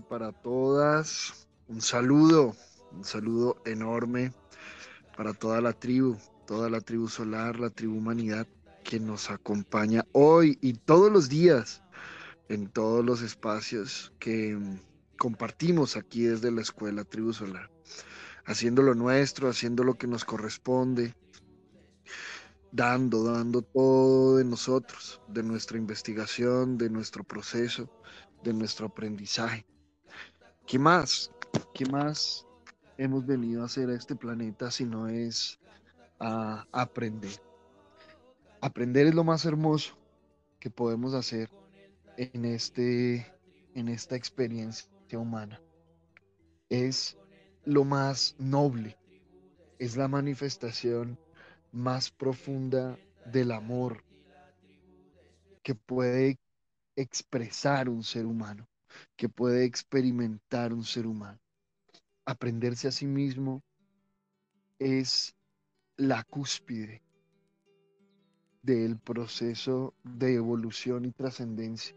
Para 0.00 0.32
todas. 0.32 1.48
Un 1.66 1.80
saludo, 1.80 2.54
un 2.92 3.04
saludo 3.04 3.60
enorme 3.64 4.32
para 5.16 5.34
toda 5.34 5.60
la 5.60 5.72
tribu, 5.72 6.16
toda 6.46 6.70
la 6.70 6.80
tribu 6.80 7.08
solar, 7.08 7.58
la 7.58 7.70
tribu 7.70 7.96
humanidad 7.96 8.46
que 8.84 9.00
nos 9.00 9.30
acompaña 9.30 10.04
hoy 10.12 10.58
y 10.62 10.74
todos 10.74 11.10
los 11.10 11.28
días 11.28 11.82
en 12.48 12.68
todos 12.68 13.04
los 13.04 13.22
espacios 13.22 14.12
que 14.18 14.56
compartimos 15.18 15.96
aquí 15.96 16.22
desde 16.22 16.50
la 16.50 16.62
escuela 16.62 17.04
Tribu 17.04 17.32
Solar, 17.32 17.70
haciendo 18.46 18.82
lo 18.82 18.94
nuestro, 18.94 19.48
haciendo 19.48 19.84
lo 19.84 19.94
que 19.94 20.06
nos 20.06 20.24
corresponde, 20.24 21.14
dando, 22.72 23.24
dando 23.24 23.62
todo 23.62 24.36
de 24.36 24.44
nosotros, 24.44 25.20
de 25.28 25.42
nuestra 25.42 25.76
investigación, 25.76 26.78
de 26.78 26.88
nuestro 26.88 27.24
proceso, 27.24 27.90
de 28.42 28.54
nuestro 28.54 28.86
aprendizaje. 28.86 29.66
¿Qué 30.68 30.78
más? 30.78 31.32
¿Qué 31.72 31.86
más 31.86 32.46
hemos 32.98 33.24
venido 33.24 33.62
a 33.62 33.64
hacer 33.64 33.88
a 33.88 33.94
este 33.94 34.14
planeta 34.14 34.70
si 34.70 34.84
no 34.84 35.08
es 35.08 35.58
a 36.20 36.66
aprender? 36.72 37.40
Aprender 38.60 39.06
es 39.06 39.14
lo 39.14 39.24
más 39.24 39.46
hermoso 39.46 39.96
que 40.60 40.68
podemos 40.68 41.14
hacer 41.14 41.48
en, 42.18 42.44
este, 42.44 43.26
en 43.74 43.88
esta 43.88 44.14
experiencia 44.14 44.90
humana. 45.18 45.58
Es 46.68 47.16
lo 47.64 47.84
más 47.84 48.36
noble, 48.38 48.98
es 49.78 49.96
la 49.96 50.06
manifestación 50.06 51.18
más 51.72 52.10
profunda 52.10 52.98
del 53.24 53.52
amor 53.52 54.04
que 55.62 55.74
puede 55.74 56.38
expresar 56.94 57.88
un 57.88 58.04
ser 58.04 58.26
humano, 58.26 58.68
que 59.16 59.28
puede 59.28 59.64
experimentar 59.64 60.72
un 60.72 60.84
ser 60.84 61.06
humano. 61.06 61.38
Aprenderse 62.24 62.88
a 62.88 62.92
sí 62.92 63.06
mismo 63.06 63.62
es 64.78 65.34
la 65.96 66.22
cúspide 66.24 67.02
del 68.62 68.98
proceso 68.98 69.94
de 70.04 70.34
evolución 70.34 71.04
y 71.04 71.12
trascendencia 71.12 71.96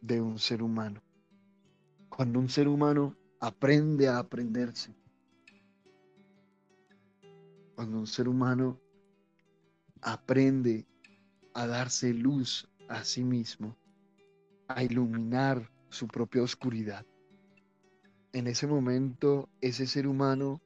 de 0.00 0.20
un 0.20 0.38
ser 0.38 0.62
humano. 0.62 1.02
Cuando 2.08 2.38
un 2.38 2.48
ser 2.48 2.68
humano 2.68 3.16
aprende 3.40 4.08
a 4.08 4.18
aprenderse, 4.18 4.94
cuando 7.74 7.98
un 7.98 8.06
ser 8.06 8.28
humano 8.28 8.78
aprende 10.00 10.86
a 11.54 11.66
darse 11.66 12.14
luz 12.14 12.68
a 12.88 13.04
sí 13.04 13.24
mismo, 13.24 13.76
a 14.68 14.82
iluminar 14.82 15.70
su 15.94 16.08
propia 16.08 16.42
oscuridad. 16.42 17.06
En 18.32 18.48
ese 18.48 18.66
momento, 18.66 19.48
ese 19.60 19.86
ser 19.86 20.08
humano 20.08 20.60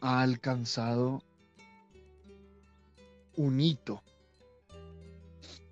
ha 0.00 0.22
alcanzado 0.22 1.22
un 3.36 3.60
hito 3.60 4.02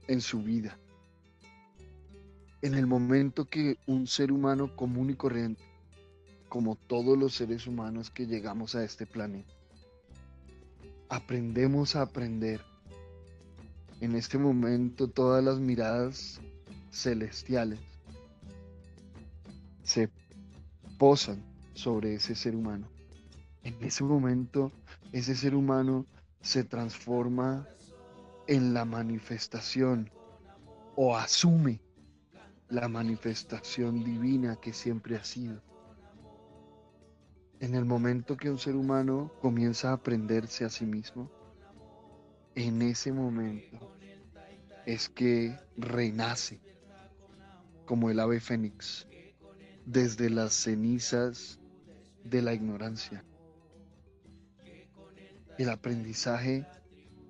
en 0.07 0.21
su 0.21 0.43
vida. 0.43 0.79
En 2.61 2.75
el 2.75 2.87
momento 2.87 3.47
que 3.47 3.79
un 3.87 4.07
ser 4.07 4.33
humano 4.33 4.77
común 4.77 5.09
y 5.09 5.15
corriente, 5.15 5.65
como 6.51 6.77
todos 6.77 7.17
los 7.17 7.35
seres 7.35 7.67
humanos 7.67 8.11
que 8.11 8.27
llegamos 8.27 8.75
a 8.75 8.85
este 8.85 9.07
planeta, 9.07 9.55
aprendemos 11.09 11.97
a 11.97 12.03
aprender. 12.03 12.61
En 14.03 14.15
este 14.15 14.37
momento 14.37 15.09
todas 15.09 15.43
las 15.43 15.59
miradas 15.59 16.39
celestiales 16.91 17.81
sobre 21.73 22.15
ese 22.15 22.35
ser 22.35 22.55
humano. 22.55 22.87
En 23.63 23.83
ese 23.83 24.05
momento 24.05 24.71
ese 25.13 25.35
ser 25.35 25.55
humano 25.55 26.05
se 26.43 26.63
transforma 26.63 27.67
en 28.47 28.75
la 28.75 28.85
manifestación 28.85 30.11
o 30.97 31.17
asume 31.17 31.81
la 32.69 32.87
manifestación 32.89 34.05
divina 34.05 34.57
que 34.57 34.75
siempre 34.75 35.17
ha 35.17 35.25
sido. 35.25 35.63
En 37.61 37.75
el 37.75 37.87
momento 37.87 38.37
que 38.37 38.51
un 38.51 38.59
ser 38.59 38.77
humano 38.77 39.33
comienza 39.41 39.91
a 39.91 39.95
aprenderse 39.95 40.67
a 40.67 40.69
sí 40.69 40.85
mismo, 40.85 41.31
en 42.55 42.83
ese 42.83 43.11
momento 43.11 43.79
es 44.85 45.09
que 45.09 45.57
renace 45.79 46.61
como 47.87 48.11
el 48.11 48.21
ave 48.21 48.39
fénix 48.39 49.07
desde 49.91 50.31
las 50.31 50.55
cenizas 50.55 51.59
de 52.23 52.43
la 52.43 52.55
ignorancia. 52.55 53.25
El 55.59 55.69
aprendizaje 55.69 56.65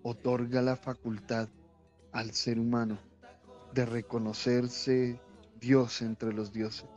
otorga 0.03 0.61
la 0.61 0.77
facultad 0.77 1.49
al 2.13 2.33
ser 2.33 2.59
humano 2.59 2.99
de 3.73 3.87
reconocerse 3.87 5.19
Dios 5.59 6.03
entre 6.03 6.35
los 6.35 6.53
dioses, 6.53 6.91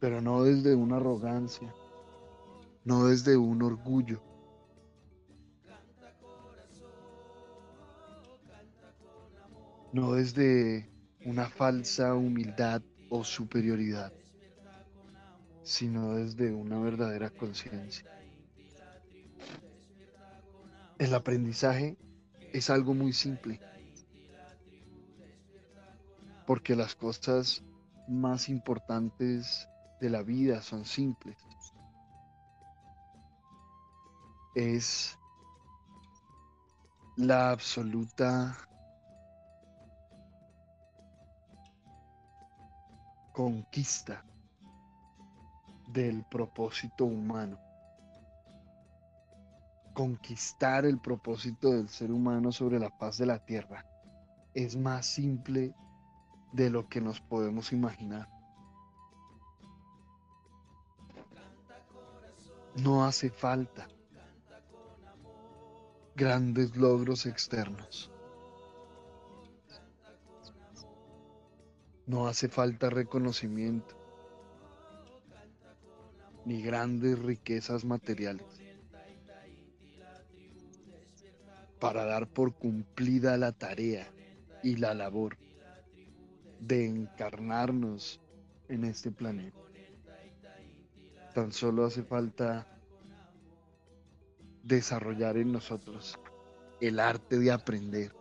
pero 0.00 0.22
no 0.22 0.42
desde 0.42 0.74
una 0.74 0.96
arrogancia, 0.96 1.74
no 2.82 3.08
desde 3.08 3.36
un 3.36 3.60
orgullo. 3.60 4.22
No 9.92 10.14
desde 10.14 10.90
una 11.24 11.48
falsa 11.48 12.14
humildad 12.14 12.82
o 13.16 13.22
superioridad, 13.22 14.12
sino 15.64 16.14
desde 16.14 16.52
una 16.54 16.78
verdadera 16.78 17.30
conciencia. 17.30 18.04
El 20.98 21.14
aprendizaje 21.14 21.96
es 22.52 22.70
algo 22.70 22.94
muy 22.94 23.12
simple, 23.12 23.60
porque 26.46 26.74
las 26.74 26.94
cosas 26.94 27.62
más 28.06 28.48
importantes 28.48 29.68
de 30.00 30.10
la 30.10 30.22
vida 30.22 30.62
son 30.62 30.84
simples. 30.84 31.36
Es 34.54 35.16
la 37.16 37.50
absoluta 37.50 38.56
conquista 43.34 44.24
del 45.88 46.24
propósito 46.30 47.04
humano 47.04 47.58
conquistar 49.94 50.84
el 50.84 50.98
propósito 50.98 51.70
del 51.70 51.88
ser 51.88 52.10
humano 52.10 52.52
sobre 52.52 52.78
la 52.78 52.90
paz 52.90 53.16
de 53.18 53.26
la 53.26 53.38
tierra 53.38 53.86
es 54.52 54.76
más 54.76 55.06
simple 55.06 55.74
de 56.52 56.70
lo 56.70 56.88
que 56.88 57.00
nos 57.00 57.20
podemos 57.20 57.72
imaginar. 57.72 58.28
No 62.76 63.04
hace 63.04 63.30
falta 63.30 63.88
grandes 66.16 66.76
logros 66.76 67.26
externos. 67.26 68.13
No 72.06 72.26
hace 72.26 72.48
falta 72.48 72.90
reconocimiento 72.90 73.94
ni 76.44 76.62
grandes 76.62 77.18
riquezas 77.18 77.84
materiales. 77.84 78.64
para 81.84 82.06
dar 82.06 82.26
por 82.26 82.54
cumplida 82.54 83.36
la 83.36 83.52
tarea 83.52 84.10
y 84.62 84.76
la 84.76 84.94
labor 84.94 85.36
de 86.58 86.86
encarnarnos 86.86 88.22
en 88.70 88.84
este 88.84 89.10
planeta. 89.10 89.58
Tan 91.34 91.52
solo 91.52 91.84
hace 91.84 92.02
falta 92.02 92.66
desarrollar 94.62 95.36
en 95.36 95.52
nosotros 95.52 96.18
el 96.80 97.00
arte 97.00 97.38
de 97.38 97.52
aprender. 97.52 98.14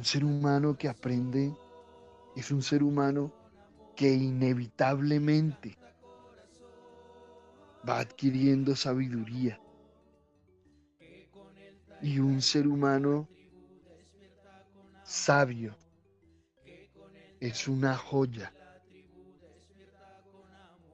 Un 0.00 0.06
ser 0.06 0.24
humano 0.24 0.78
que 0.78 0.88
aprende 0.88 1.54
es 2.34 2.50
un 2.50 2.62
ser 2.62 2.82
humano 2.82 3.30
que 3.94 4.10
inevitablemente 4.10 5.76
va 7.86 7.98
adquiriendo 8.00 8.74
sabiduría 8.74 9.60
y 12.00 12.18
un 12.18 12.40
ser 12.40 12.66
humano 12.66 13.28
sabio 15.04 15.76
es 17.38 17.68
una 17.68 17.94
joya 17.94 18.54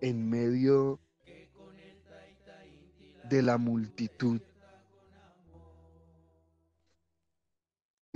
en 0.01 0.29
medio 0.29 0.99
de 3.23 3.41
la 3.41 3.57
multitud. 3.57 4.41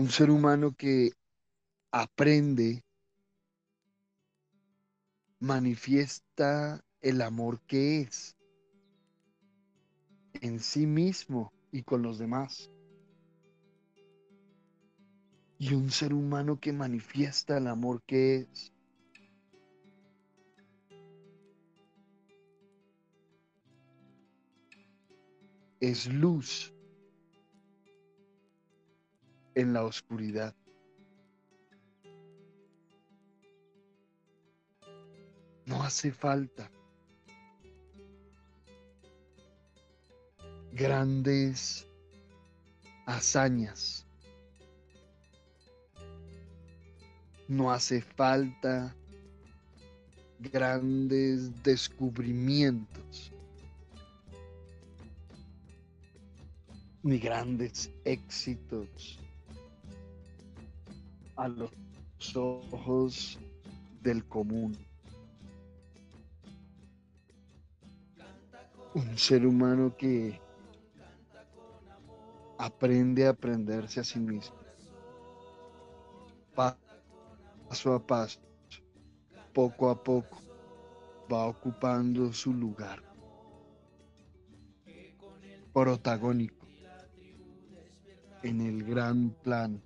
Un 0.00 0.08
ser 0.08 0.30
humano 0.30 0.72
que 0.74 1.10
aprende 1.92 2.82
manifiesta 5.40 6.82
el 7.02 7.20
amor 7.20 7.60
que 7.66 8.00
es 8.00 8.34
en 10.40 10.58
sí 10.58 10.86
mismo 10.86 11.52
y 11.70 11.82
con 11.82 12.00
los 12.00 12.18
demás. 12.18 12.70
Y 15.58 15.74
un 15.74 15.90
ser 15.90 16.14
humano 16.14 16.58
que 16.58 16.72
manifiesta 16.72 17.58
el 17.58 17.66
amor 17.66 18.02
que 18.06 18.48
es 18.50 18.72
es 25.78 26.06
luz 26.06 26.72
en 29.54 29.72
la 29.72 29.84
oscuridad. 29.84 30.54
No 35.66 35.82
hace 35.82 36.10
falta 36.12 36.70
grandes 40.72 41.86
hazañas. 43.06 44.06
No 47.48 47.72
hace 47.72 48.00
falta 48.00 48.94
grandes 50.38 51.62
descubrimientos. 51.62 53.32
Ni 57.02 57.18
grandes 57.18 57.90
éxitos 58.04 59.18
a 61.40 61.48
los 61.48 61.70
ojos 62.36 63.38
del 64.02 64.26
común. 64.26 64.76
Un 68.92 69.16
ser 69.16 69.46
humano 69.46 69.96
que 69.96 70.38
aprende 72.58 73.26
a 73.26 73.30
aprenderse 73.30 74.00
a 74.00 74.04
sí 74.04 74.18
mismo. 74.18 74.54
Paso 76.54 77.94
a 77.94 78.06
paso, 78.06 78.38
poco 79.54 79.88
a 79.88 80.02
poco, 80.04 80.42
va 81.32 81.46
ocupando 81.46 82.34
su 82.34 82.52
lugar 82.52 83.02
protagónico 85.72 86.66
en 88.42 88.60
el 88.60 88.84
gran 88.84 89.30
plan 89.42 89.80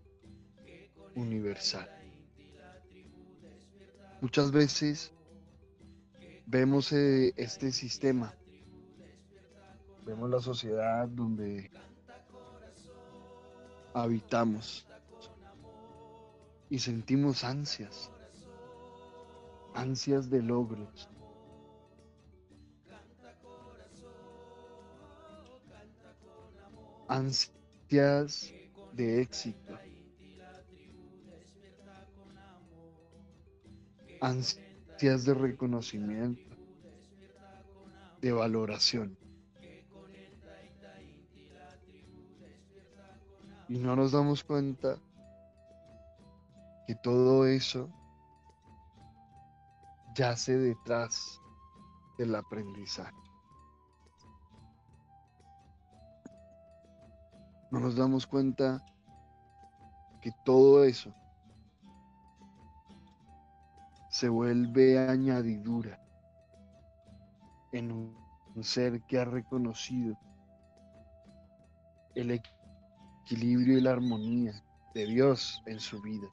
universal. 1.15 1.89
Muchas 4.21 4.51
veces 4.51 5.13
vemos 6.47 6.93
eh, 6.93 7.33
este 7.37 7.73
sistema, 7.73 8.35
vemos 10.05 10.31
la 10.31 10.41
sociedad 10.41 11.09
donde 11.09 11.71
habitamos 13.93 14.87
y 16.69 16.79
sentimos 16.79 17.45
ansias, 17.45 18.11
ansias 19.75 20.29
de 20.31 20.43
logros. 20.43 21.09
Ansias 27.07 28.53
de 28.93 29.21
éxito. 29.21 29.74
Ansias 34.25 35.25
de 35.25 35.35
reconocimiento, 35.35 36.56
de 38.23 38.32
valoración. 38.32 39.19
Y 43.69 43.79
no 43.79 43.97
nos 43.97 44.12
damos 44.12 44.43
cuenta 44.43 44.99
que 46.87 46.94
todo 46.97 47.47
eso 47.47 47.91
yace 50.15 50.56
detrás 50.56 51.41
del 52.19 52.35
aprendizaje. 52.35 53.12
No 57.70 57.81
nos 57.81 57.97
damos 57.97 58.27
cuenta 58.27 58.82
que 60.23 60.31
todo 60.44 60.85
eso 60.85 61.15
se 64.15 64.29
vuelve 64.29 64.97
añadidura 64.97 66.01
en 67.73 67.91
un 67.91 68.63
ser 68.63 69.03
que 69.09 69.19
ha 69.19 69.25
reconocido 69.25 70.17
el 72.15 72.31
equilibrio 72.31 73.77
y 73.77 73.81
la 73.81 73.91
armonía 73.91 74.53
de 74.95 75.07
Dios 75.07 75.61
en 75.67 75.81
su 75.81 76.01
vida. 76.01 76.29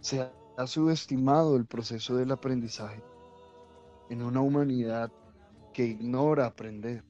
Se 0.00 0.30
ha 0.58 0.66
subestimado 0.66 1.56
el 1.56 1.64
proceso 1.64 2.16
del 2.16 2.32
aprendizaje 2.32 3.02
en 4.10 4.22
una 4.22 4.42
humanidad 4.42 5.10
que 5.72 5.86
ignora 5.86 6.44
aprender. 6.44 7.02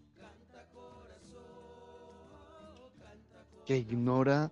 Que 3.67 3.76
ignora 3.76 4.50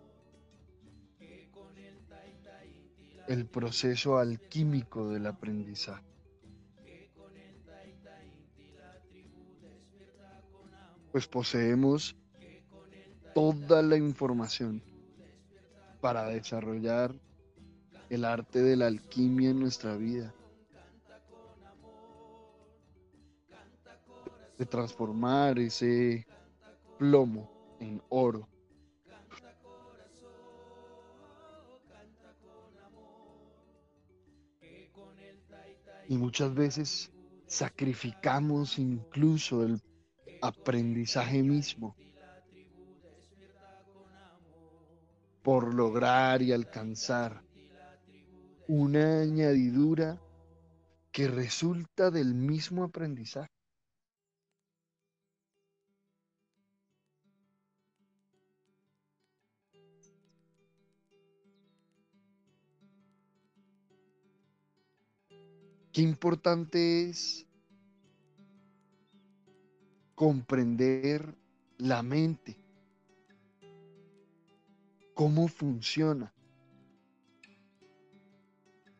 el 3.28 3.46
proceso 3.46 4.18
alquímico 4.18 5.08
del 5.08 5.26
aprendizaje. 5.26 6.04
Pues 11.12 11.26
poseemos 11.26 12.16
toda 13.34 13.82
la 13.82 13.96
información 13.96 14.82
para 16.00 16.26
desarrollar 16.26 17.14
el 18.08 18.24
arte 18.24 18.60
de 18.62 18.76
la 18.76 18.86
alquimia 18.88 19.50
en 19.50 19.60
nuestra 19.60 19.96
vida. 19.96 20.34
De 24.58 24.66
transformar 24.66 25.58
ese 25.58 26.26
plomo 26.98 27.48
en 27.78 28.02
oro. 28.08 28.48
Y 36.10 36.18
muchas 36.18 36.52
veces 36.52 37.12
sacrificamos 37.46 38.80
incluso 38.80 39.62
el 39.62 39.80
aprendizaje 40.40 41.40
mismo 41.44 41.94
por 45.40 45.72
lograr 45.72 46.42
y 46.42 46.50
alcanzar 46.50 47.44
una 48.66 49.20
añadidura 49.20 50.20
que 51.12 51.28
resulta 51.28 52.10
del 52.10 52.34
mismo 52.34 52.82
aprendizaje. 52.82 53.59
Qué 65.92 66.02
importante 66.02 67.08
es 67.08 67.46
comprender 70.14 71.34
la 71.78 72.02
mente, 72.02 72.56
cómo 75.14 75.48
funciona, 75.48 76.32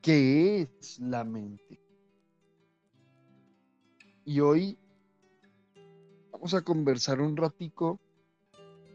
qué 0.03 0.63
es 0.63 0.99
la 0.99 1.23
mente. 1.23 1.81
Y 4.25 4.41
hoy 4.41 4.77
vamos 6.33 6.55
a 6.55 6.63
conversar 6.63 7.21
un 7.21 7.37
ratico 7.37 8.01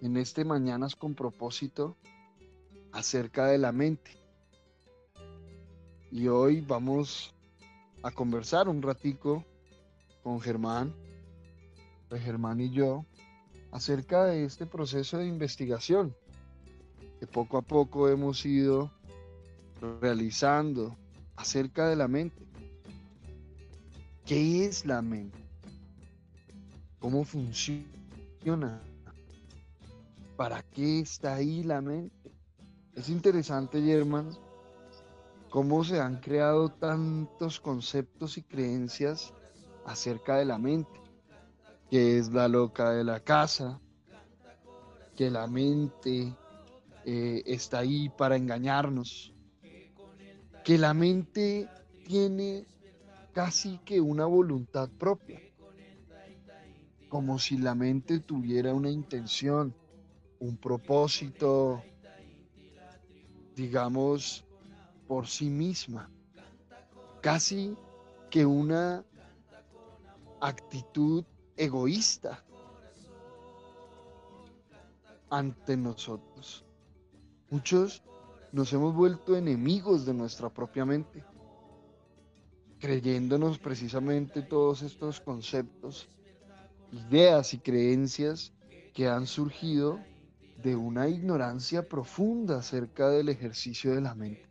en 0.02 0.18
este 0.18 0.44
Mañanas 0.44 0.98
con 0.98 1.16
propósito 1.16 1.96
acerca 2.92 3.48
de 3.48 3.58
la 3.58 3.72
mente. 3.72 4.12
Y 6.12 6.28
hoy 6.28 6.60
vamos 6.60 7.35
a 8.06 8.12
conversar 8.12 8.70
un 8.70 8.84
ratico 8.84 9.44
con 10.22 10.40
Germán, 10.40 10.94
de 12.12 12.20
Germán 12.20 12.62
y 12.62 12.70
yo, 12.70 13.04
acerca 13.72 14.26
de 14.26 14.46
este 14.46 14.68
proceso 14.68 15.18
de 15.18 15.26
investigación 15.26 16.16
que 17.20 17.26
poco 17.26 17.58
a 17.58 17.64
poco 17.64 18.08
hemos 18.08 18.46
ido 18.46 18.92
realizando 20.02 20.96
acerca 21.36 21.90
de 21.90 21.96
la 21.96 22.08
mente. 22.08 22.46
¿Qué 24.24 24.66
es 24.66 24.86
la 24.86 25.02
mente? 25.02 25.40
¿Cómo 27.00 27.24
funciona? 27.24 28.84
¿Para 30.38 30.62
qué 30.62 31.00
está 31.00 31.34
ahí 31.34 31.64
la 31.64 31.82
mente? 31.82 32.32
Es 32.94 33.10
interesante, 33.10 33.82
German, 33.82 34.30
cómo 35.56 35.86
se 35.86 36.02
han 36.02 36.18
creado 36.18 36.68
tantos 36.68 37.62
conceptos 37.62 38.38
y 38.38 38.42
creencias 38.42 39.34
acerca 39.86 40.36
de 40.36 40.44
la 40.44 40.58
mente, 40.58 41.00
que 41.90 42.18
es 42.18 42.28
la 42.34 42.50
loca 42.50 42.92
de 42.92 43.06
la 43.06 43.22
casa, 43.22 43.80
que 45.16 45.32
la 45.32 45.48
mente 45.48 46.36
eh, 47.06 47.42
está 47.46 47.80
ahí 47.80 48.10
para 48.10 48.36
engañarnos, 48.36 49.34
que 50.66 50.78
la 50.78 50.94
mente 50.94 51.70
tiene 52.06 52.66
casi 53.32 53.78
que 53.86 54.02
una 54.02 54.26
voluntad 54.26 54.90
propia, 55.00 55.40
como 57.08 57.40
si 57.40 57.58
la 57.58 57.76
mente 57.76 58.20
tuviera 58.20 58.74
una 58.74 58.90
intención, 58.90 59.74
un 60.38 60.58
propósito, 60.58 61.82
digamos, 63.56 64.46
por 65.08 65.28
sí 65.28 65.50
misma, 65.50 66.10
casi 67.22 67.76
que 68.30 68.46
una 68.46 69.04
actitud 70.42 71.24
egoísta 71.58 72.44
ante 75.30 75.78
nosotros. 75.78 76.66
Muchos 77.50 78.04
nos 78.52 78.72
hemos 78.74 78.94
vuelto 78.96 79.36
enemigos 79.36 80.06
de 80.06 80.14
nuestra 80.14 80.50
propia 80.50 80.86
mente, 80.86 81.24
creyéndonos 82.80 83.60
precisamente 83.60 84.42
todos 84.42 84.82
estos 84.82 85.20
conceptos, 85.20 86.08
ideas 86.92 87.54
y 87.54 87.60
creencias 87.60 88.54
que 88.94 89.08
han 89.08 89.28
surgido 89.28 90.00
de 90.64 90.76
una 90.76 91.10
ignorancia 91.10 91.88
profunda 91.88 92.60
acerca 92.60 93.10
del 93.10 93.30
ejercicio 93.30 93.94
de 93.94 94.02
la 94.02 94.16
mente. 94.16 94.45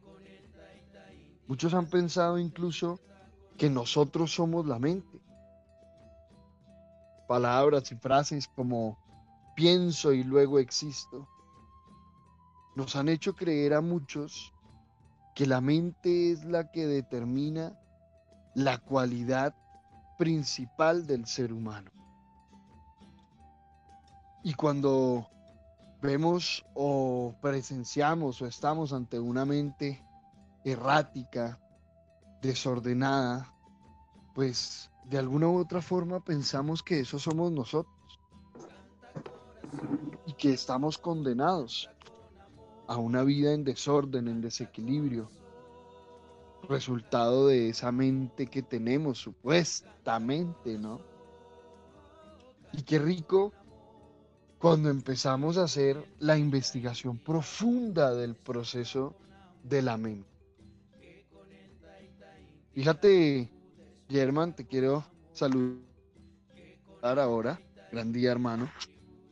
Muchos 1.46 1.74
han 1.74 1.86
pensado 1.86 2.38
incluso 2.38 3.00
que 3.56 3.70
nosotros 3.70 4.32
somos 4.32 4.66
la 4.66 4.78
mente. 4.78 5.20
Palabras 7.28 7.90
y 7.92 7.96
frases 7.96 8.48
como 8.48 8.98
pienso 9.54 10.12
y 10.12 10.24
luego 10.24 10.58
existo 10.58 11.28
nos 12.74 12.96
han 12.96 13.08
hecho 13.08 13.34
creer 13.34 13.74
a 13.74 13.80
muchos 13.80 14.52
que 15.34 15.46
la 15.46 15.60
mente 15.60 16.32
es 16.32 16.44
la 16.44 16.70
que 16.70 16.86
determina 16.86 17.78
la 18.54 18.78
cualidad 18.78 19.54
principal 20.18 21.06
del 21.06 21.26
ser 21.26 21.52
humano. 21.52 21.90
Y 24.42 24.54
cuando 24.54 25.28
vemos 26.02 26.64
o 26.74 27.34
presenciamos 27.40 28.42
o 28.42 28.46
estamos 28.46 28.92
ante 28.92 29.18
una 29.18 29.44
mente 29.44 30.04
errática, 30.64 31.60
desordenada, 32.40 33.52
pues 34.34 34.90
de 35.04 35.18
alguna 35.18 35.48
u 35.48 35.58
otra 35.58 35.82
forma 35.82 36.20
pensamos 36.20 36.82
que 36.82 37.00
eso 37.00 37.18
somos 37.18 37.52
nosotros 37.52 37.94
y 40.26 40.32
que 40.32 40.52
estamos 40.52 40.98
condenados 40.98 41.90
a 42.86 42.96
una 42.96 43.22
vida 43.22 43.52
en 43.52 43.64
desorden, 43.64 44.28
en 44.28 44.40
desequilibrio, 44.40 45.30
resultado 46.68 47.48
de 47.48 47.68
esa 47.68 47.92
mente 47.92 48.46
que 48.46 48.62
tenemos 48.62 49.18
supuestamente, 49.18 50.78
¿no? 50.78 51.00
Y 52.72 52.82
qué 52.82 52.98
rico 52.98 53.52
cuando 54.58 54.88
empezamos 54.88 55.58
a 55.58 55.64
hacer 55.64 56.02
la 56.18 56.38
investigación 56.38 57.18
profunda 57.18 58.14
del 58.14 58.34
proceso 58.34 59.14
de 59.62 59.82
la 59.82 59.96
mente. 59.96 60.33
Fíjate, 62.74 63.48
German, 64.08 64.56
te 64.56 64.66
quiero 64.66 65.04
saludar 65.32 65.78
ahora, 67.02 67.60
gran 67.92 68.12
día 68.12 68.32
hermano, 68.32 68.68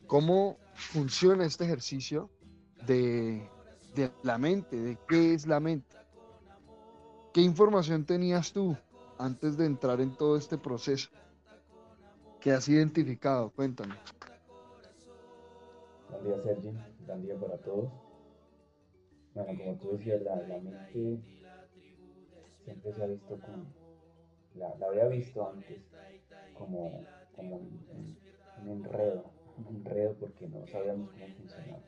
cómo 0.07 0.57
funciona 0.75 1.45
este 1.45 1.65
ejercicio 1.65 2.29
de, 2.87 3.45
de 3.95 4.11
la 4.23 4.37
mente, 4.37 4.79
de 4.79 4.97
qué 5.09 5.33
es 5.33 5.45
la 5.45 5.59
mente. 5.59 5.93
¿Qué 7.33 7.41
información 7.41 8.05
tenías 8.05 8.53
tú 8.53 8.77
antes 9.17 9.57
de 9.57 9.65
entrar 9.65 9.99
en 9.99 10.15
todo 10.15 10.37
este 10.37 10.57
proceso? 10.57 11.09
¿Qué 12.39 12.53
has 12.53 12.69
identificado? 12.69 13.49
Cuéntame. 13.49 13.95
Buen 16.09 16.23
día, 16.23 16.43
Sergi. 16.43 16.71
Buen 17.05 17.23
día 17.23 17.35
para 17.37 17.57
todos. 17.57 17.89
Bueno, 19.33 19.59
como 19.59 19.75
tú 19.79 19.97
decías, 19.97 20.21
la, 20.21 20.35
la 20.35 20.59
mente 20.59 21.19
siempre 22.63 22.93
se 22.93 23.03
ha 23.03 23.07
visto 23.07 23.39
como, 23.39 23.65
la, 24.55 24.73
había 24.87 25.07
visto 25.07 25.47
antes 25.47 25.81
como, 26.53 27.05
como 27.35 27.57
un, 27.57 28.17
enredo, 28.67 29.31
un 29.57 29.75
enredo 29.75 30.15
porque 30.19 30.47
no 30.47 30.65
sabíamos 30.67 31.11
cómo 31.11 31.27
funcionaba. 31.35 31.83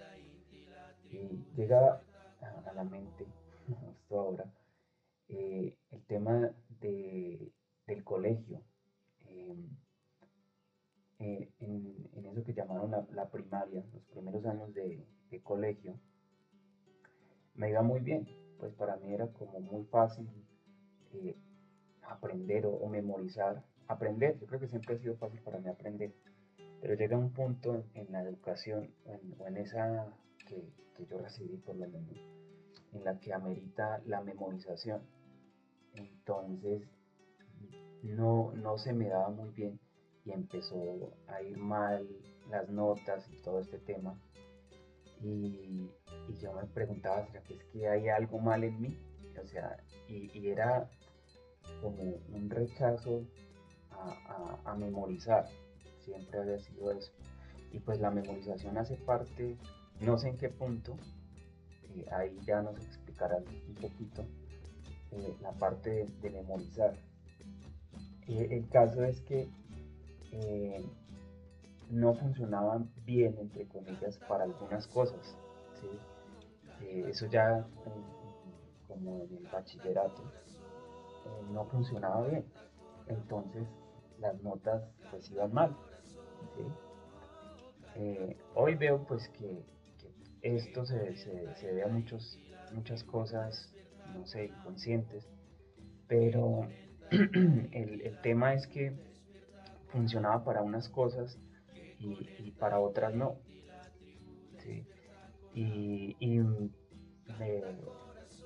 Y 1.09 1.45
llega 1.55 2.01
a, 2.41 2.73
la 2.73 2.83
mente, 2.83 3.25
justo 3.67 4.19
ahora, 4.19 4.51
eh, 5.29 5.77
el 5.91 6.05
tema 6.05 6.51
de, 6.81 7.51
del 7.87 8.03
colegio. 8.03 8.61
Eh, 9.27 9.55
eh, 11.19 11.49
en, 11.59 12.09
en, 12.13 12.25
eso 12.25 12.43
que 12.43 12.53
llamaron 12.53 12.91
la, 12.91 13.07
la, 13.11 13.29
primaria, 13.29 13.85
los 13.93 14.03
primeros 14.03 14.45
años 14.45 14.73
de, 14.73 15.07
de 15.29 15.41
colegio, 15.41 15.97
me 17.53 17.69
iba 17.69 17.81
muy 17.81 18.01
bien, 18.01 18.27
pues 18.59 18.73
para 18.73 18.97
mí 18.97 19.13
era 19.13 19.27
como 19.27 19.61
muy 19.61 19.85
fácil 19.85 20.29
eh, 21.13 21.35
aprender 22.03 22.65
o, 22.65 22.87
memorizar. 22.87 23.63
Aprender, 23.87 24.37
yo 24.39 24.47
creo 24.47 24.59
que 24.59 24.67
siempre 24.67 24.95
ha 24.95 24.99
sido 24.99 25.15
fácil 25.17 25.39
para 25.41 25.59
mí 25.59 25.69
aprender, 25.69 26.11
pero 26.81 26.95
llega 26.95 27.17
un 27.17 27.31
punto 27.31 27.83
en, 27.93 28.11
la 28.11 28.23
educación 28.23 28.89
o 29.05 29.13
en, 29.13 29.35
o 29.39 29.47
en 29.47 29.57
esa 29.57 30.07
que, 30.47 30.63
que, 30.95 31.05
yo 31.05 31.19
recibí 31.19 31.57
por 31.57 31.75
lo 31.75 31.87
menos, 31.87 32.17
en 32.93 33.03
la 33.03 33.19
que 33.19 33.33
amerita 33.33 34.01
la 34.05 34.21
memorización. 34.21 35.01
Entonces, 35.93 36.81
no, 38.03 38.51
no 38.53 38.77
se 38.77 38.93
me 38.93 39.07
daba 39.07 39.29
muy 39.29 39.49
bien 39.51 39.79
y 40.25 40.31
empezó 40.31 41.13
a 41.27 41.41
ir 41.41 41.57
mal 41.57 42.07
las 42.49 42.69
notas 42.69 43.27
y 43.29 43.41
todo 43.43 43.59
este 43.59 43.77
tema. 43.79 44.19
Y, 45.21 45.89
y 46.27 46.37
yo 46.39 46.53
me 46.53 46.65
preguntaba, 46.65 47.25
¿será 47.27 47.41
que 47.43 47.55
es 47.55 47.63
que 47.65 47.87
hay 47.87 48.09
algo 48.09 48.39
mal 48.39 48.63
en 48.63 48.81
mí? 48.81 48.97
O 49.41 49.47
sea, 49.47 49.77
y, 50.07 50.47
era 50.47 50.89
como 51.81 52.03
un 52.33 52.49
rechazo 52.49 53.23
a, 53.91 54.75
memorizar, 54.75 55.47
siempre 55.99 56.39
había 56.39 56.59
sido 56.59 56.91
eso. 56.91 57.11
Y 57.71 57.79
pues 57.79 57.99
la 57.99 58.11
memorización 58.11 58.77
hace 58.77 58.95
parte, 58.95 59.57
no 60.01 60.17
sé 60.17 60.29
en 60.29 60.37
qué 60.37 60.49
punto, 60.49 60.97
eh, 61.95 62.05
ahí 62.11 62.37
ya 62.45 62.61
nos 62.61 62.77
explicará 62.77 63.37
un 63.37 63.75
poquito 63.75 64.25
eh, 65.11 65.35
la 65.41 65.51
parte 65.53 66.07
de, 66.21 66.29
memorizar. 66.29 66.95
Eh, 68.27 68.47
el 68.51 68.67
caso 68.69 69.03
es 69.03 69.21
que 69.21 69.47
no 71.89 72.13
funcionaban 72.15 72.91
bien, 73.05 73.37
entre 73.39 73.65
comillas, 73.67 74.17
para 74.27 74.43
algunas 74.43 74.87
cosas. 74.87 75.37
eso 76.81 77.25
ya, 77.27 77.65
como 78.95 79.25
en 79.25 79.37
el 79.37 79.47
bachillerato, 79.51 80.23
eh, 81.25 81.45
no 81.51 81.65
funcionaba 81.65 82.27
bien. 82.27 82.45
Entonces 83.07 83.67
las 84.19 84.41
notas 84.41 84.83
pues 85.11 85.29
iban 85.31 85.53
mal. 85.53 85.75
Eh, 87.95 88.37
hoy 88.55 88.75
veo 88.75 89.05
pues 89.05 89.27
que, 89.29 89.63
esto 90.41 90.85
se, 90.85 91.15
se, 91.15 91.67
debe 91.67 91.83
a 91.83 91.87
muchos, 91.87 92.39
muchas 92.73 93.03
cosas, 93.03 93.73
no 94.13 94.27
sé, 94.27 94.45
inconscientes, 94.45 95.27
pero 96.07 96.67
el, 97.11 98.19
tema 98.21 98.53
es 98.53 98.67
que 98.67 98.95
funcionaba 99.91 100.43
para 100.43 100.61
unas 100.61 100.87
cosas 100.89 101.39
y, 101.99 102.51
para 102.59 102.79
otras 102.79 103.15
no. 103.15 103.39
Y, 105.53 106.39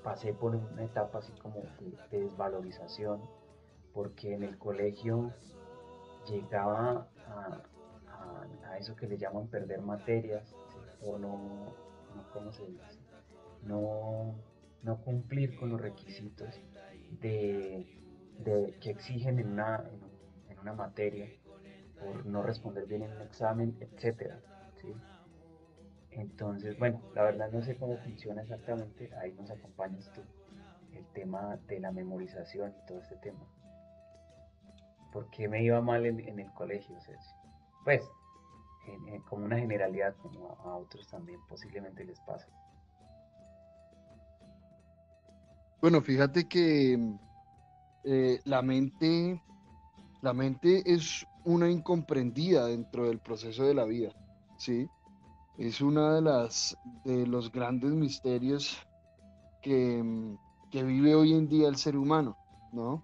pasé 0.03 0.33
por 0.33 0.55
una 0.55 0.83
etapa 0.83 1.19
así 1.19 1.31
como 1.41 1.61
de, 1.79 1.97
de, 2.11 2.23
desvalorización, 2.23 3.21
porque 3.93 4.33
en 4.33 4.43
el 4.43 4.57
colegio 4.57 5.33
llegaba 6.27 7.07
a, 7.27 7.63
eso 8.79 8.95
que 8.95 9.07
le 9.07 9.17
llaman 9.17 9.47
perder 9.47 9.81
materias, 9.81 10.55
o 11.01 11.17
no, 11.17 11.37
no, 12.15 12.31
¿cómo 12.31 12.53
se 12.53 12.65
dice? 12.65 12.97
No, 13.63 14.35
no 14.83 15.01
cumplir 15.01 15.59
con 15.59 15.69
los 15.69 15.81
requisitos 15.81 16.61
de, 17.19 17.85
que 18.79 18.89
exigen 18.89 19.39
en 19.39 19.49
una, 19.49 19.83
en, 20.47 20.59
una 20.59 20.73
materia 20.73 21.29
por 21.99 22.25
no 22.25 22.41
responder 22.41 22.85
bien 22.85 23.03
en 23.03 23.11
un 23.11 23.21
examen, 23.21 23.77
etc. 23.81 24.33
Entonces, 26.19 26.77
bueno, 26.77 27.01
la 27.15 27.23
verdad 27.23 27.49
no 27.51 27.61
sé 27.61 27.77
cómo 27.77 27.97
funciona 27.97 28.41
exactamente, 28.41 29.09
ahí 29.21 29.31
nos 29.33 29.49
acompañas 29.49 30.11
tú, 30.11 30.21
el 30.93 31.05
tema 31.13 31.57
de 31.67 31.79
la 31.79 31.91
memorización 31.91 32.73
y 32.77 32.85
todo 32.87 32.99
este 32.99 33.15
tema. 33.17 33.39
¿Por 35.13 35.29
qué 35.29 35.47
me 35.47 35.63
iba 35.63 35.79
mal 35.81 36.05
en, 36.05 36.39
el 36.39 36.51
colegio? 36.53 36.97
pues, 37.85 38.03
como 39.29 39.45
una 39.45 39.57
generalidad, 39.57 40.13
como 40.17 40.57
a, 40.65 40.75
otros 40.75 41.07
también 41.07 41.39
posiblemente 41.47 42.03
les 42.03 42.19
pasa. 42.21 42.47
Bueno, 45.81 46.01
fíjate 46.01 46.49
que 46.49 46.99
eh, 48.03 48.41
la 48.43 48.61
mente, 48.61 49.41
la 50.21 50.33
mente 50.33 50.83
es 50.85 51.25
una 51.45 51.69
incomprendida 51.69 52.65
dentro 52.65 53.07
del 53.07 53.19
proceso 53.19 53.63
de 53.63 53.73
la 53.73 53.85
vida, 53.85 54.11
¿sí? 54.57 54.89
Es 55.59 55.81
una 55.81 56.15
de 56.15 56.21
las 56.21 56.77
de 57.03 57.27
los 57.27 57.51
grandes 57.51 57.91
misterios 57.91 58.77
que, 59.61 60.01
que 60.71 60.83
vive 60.83 61.15
hoy 61.15 61.33
en 61.33 61.49
día 61.49 61.67
el 61.67 61.75
ser 61.75 61.97
humano, 61.97 62.37
¿no? 62.71 63.03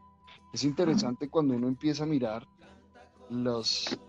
Es 0.54 0.64
interesante 0.64 1.30
cuando 1.30 1.54
uno 1.54 1.68
empieza 1.68 2.04
a 2.04 2.08
mirar 2.08 2.48
los, 3.30 4.00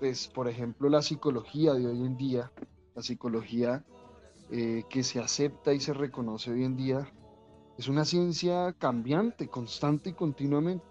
pues, 0.00 0.26
por 0.26 0.48
ejemplo, 0.48 0.88
la 0.88 1.00
psicología 1.00 1.72
de 1.74 1.86
hoy 1.86 2.04
en 2.04 2.16
día, 2.16 2.50
la 2.96 3.02
psicología 3.02 3.84
eh, 4.50 4.82
que 4.90 5.04
se 5.04 5.20
acepta 5.20 5.72
y 5.72 5.78
se 5.78 5.92
reconoce 5.92 6.50
hoy 6.50 6.64
en 6.64 6.76
día, 6.76 7.08
es 7.78 7.86
una 7.86 8.04
ciencia 8.04 8.74
cambiante, 8.80 9.46
constante 9.46 10.10
y 10.10 10.14
continuamente. 10.14 10.84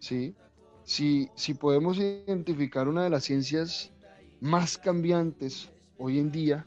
¿sí? 0.00 0.34
Si, 0.82 1.30
si 1.34 1.54
podemos 1.54 1.96
identificar 1.96 2.88
una 2.88 3.04
de 3.04 3.10
las 3.10 3.24
ciencias 3.24 3.90
más 4.42 4.76
cambiantes 4.76 5.70
hoy 5.98 6.18
en 6.18 6.30
día, 6.30 6.66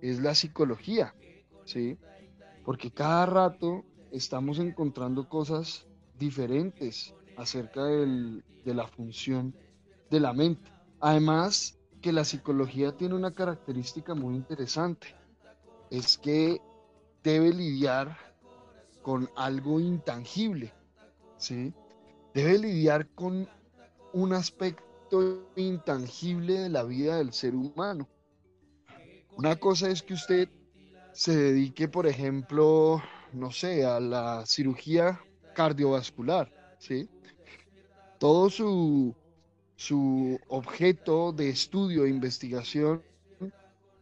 es 0.00 0.20
la 0.20 0.34
psicología, 0.34 1.14
¿sí? 1.64 1.98
porque 2.64 2.90
cada 2.90 3.26
rato 3.26 3.84
estamos 4.10 4.58
encontrando 4.58 5.28
cosas 5.28 5.86
diferentes 6.18 7.14
acerca 7.36 7.84
de 7.84 8.42
la 8.64 8.86
función 8.86 9.54
de 10.10 10.20
la 10.20 10.32
mente. 10.32 10.70
Además, 11.00 11.78
que 12.00 12.12
la 12.12 12.24
psicología 12.24 12.96
tiene 12.96 13.14
una 13.14 13.32
característica 13.32 14.14
muy 14.14 14.34
interesante, 14.34 15.14
es 15.90 16.18
que 16.18 16.60
debe 17.22 17.52
lidiar 17.52 18.16
con 19.02 19.30
algo 19.36 19.80
intangible, 19.80 20.72
¿sí? 21.38 21.72
Debe 22.34 22.58
lidiar 22.58 23.08
con 23.14 23.48
un 24.12 24.32
aspecto 24.32 25.46
intangible 25.56 26.58
de 26.58 26.68
la 26.68 26.82
vida 26.82 27.16
del 27.16 27.32
ser 27.32 27.54
humano. 27.54 28.08
Una 29.36 29.56
cosa 29.56 29.88
es 29.88 30.02
que 30.02 30.14
usted 30.14 30.48
se 31.12 31.36
dedique, 31.36 31.88
por 31.88 32.06
ejemplo, 32.06 33.02
no 33.32 33.50
sé, 33.50 33.84
a 33.84 34.00
la 34.00 34.44
cirugía 34.46 35.20
cardiovascular, 35.54 36.50
¿sí? 36.78 37.08
Todo 38.18 38.50
su, 38.50 39.14
su 39.76 40.38
objeto 40.48 41.32
de 41.32 41.48
estudio 41.48 42.04
e 42.04 42.10
investigación, 42.10 43.02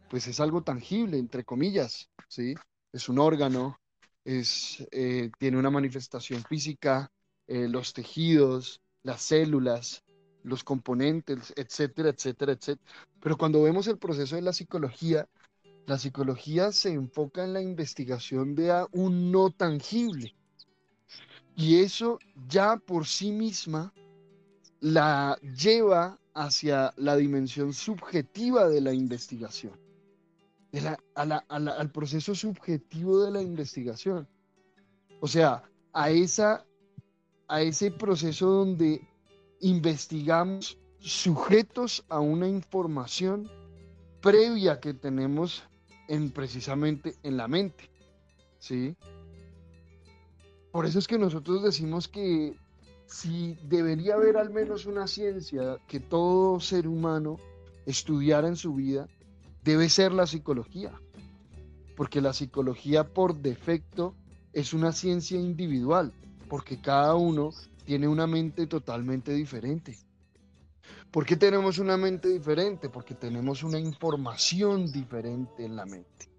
pues 0.09 0.27
es 0.27 0.39
algo 0.39 0.61
tangible, 0.61 1.17
entre 1.17 1.43
comillas, 1.43 2.09
¿sí? 2.27 2.55
Es 2.91 3.07
un 3.09 3.19
órgano, 3.19 3.79
es, 4.25 4.85
eh, 4.91 5.31
tiene 5.39 5.57
una 5.57 5.69
manifestación 5.69 6.43
física, 6.43 7.09
eh, 7.47 7.67
los 7.67 7.93
tejidos, 7.93 8.81
las 9.03 9.21
células, 9.21 10.03
los 10.43 10.63
componentes, 10.63 11.53
etcétera, 11.55 12.09
etcétera, 12.09 12.53
etcétera. 12.53 12.91
Pero 13.19 13.37
cuando 13.37 13.61
vemos 13.63 13.87
el 13.87 13.97
proceso 13.97 14.35
de 14.35 14.41
la 14.41 14.53
psicología, 14.53 15.27
la 15.85 15.97
psicología 15.97 16.71
se 16.71 16.93
enfoca 16.93 17.43
en 17.43 17.53
la 17.53 17.61
investigación 17.61 18.55
de 18.55 18.85
un 18.91 19.31
no 19.31 19.49
tangible, 19.49 20.35
y 21.55 21.81
eso 21.81 22.19
ya 22.47 22.77
por 22.77 23.05
sí 23.05 23.31
misma 23.31 23.93
la 24.79 25.37
lleva 25.41 26.19
hacia 26.33 26.93
la 26.97 27.15
dimensión 27.15 27.73
subjetiva 27.73 28.67
de 28.67 28.81
la 28.81 28.93
investigación, 28.93 29.73
al 31.13 31.91
proceso 31.91 32.33
subjetivo 32.33 33.23
de 33.23 33.31
la 33.31 33.41
investigación. 33.41 34.27
O 35.19 35.27
sea, 35.27 35.63
a, 35.93 36.09
esa, 36.09 36.65
a 37.47 37.61
ese 37.61 37.91
proceso 37.91 38.49
donde 38.49 39.07
investigamos 39.61 40.77
sujetos 40.99 42.03
a 42.09 42.19
una 42.19 42.47
información 42.47 43.49
previa 44.21 44.79
que 44.79 44.93
tenemos 44.93 45.63
en 46.07 46.31
precisamente 46.31 47.15
en 47.23 47.37
la 47.37 47.47
mente. 47.47 47.89
¿Sí? 48.59 48.95
Por 50.71 50.85
eso 50.85 50.99
es 50.99 51.07
que 51.07 51.17
nosotros 51.17 51.63
decimos 51.63 52.07
que 52.07 52.55
si 53.05 53.57
debería 53.63 54.15
haber 54.15 54.37
al 54.37 54.51
menos 54.51 54.85
una 54.85 55.07
ciencia 55.07 55.77
que 55.87 55.99
todo 55.99 56.59
ser 56.59 56.87
humano 56.87 57.37
estudiara 57.85 58.47
en 58.47 58.55
su 58.55 58.75
vida, 58.75 59.07
debe 59.63 59.89
ser 59.89 60.13
la 60.13 60.27
psicología. 60.27 60.93
Porque 61.97 62.21
la 62.21 62.33
psicología 62.33 63.13
por 63.13 63.35
defecto 63.35 64.15
es 64.53 64.73
una 64.73 64.91
ciencia 64.91 65.39
individual, 65.39 66.13
porque 66.47 66.79
cada 66.79 67.15
uno 67.15 67.51
tiene 67.85 68.07
una 68.07 68.27
mente 68.27 68.67
totalmente 68.67 69.33
diferente. 69.33 69.97
¿Por 71.11 71.25
qué 71.25 71.35
tenemos 71.35 71.77
una 71.77 71.97
mente 71.97 72.29
diferente? 72.29 72.89
Porque 72.89 73.15
tenemos 73.15 73.63
una 73.63 73.79
información 73.79 74.91
diferente 74.91 75.65
en 75.65 75.75
la 75.75 75.85
mente. 75.85 76.29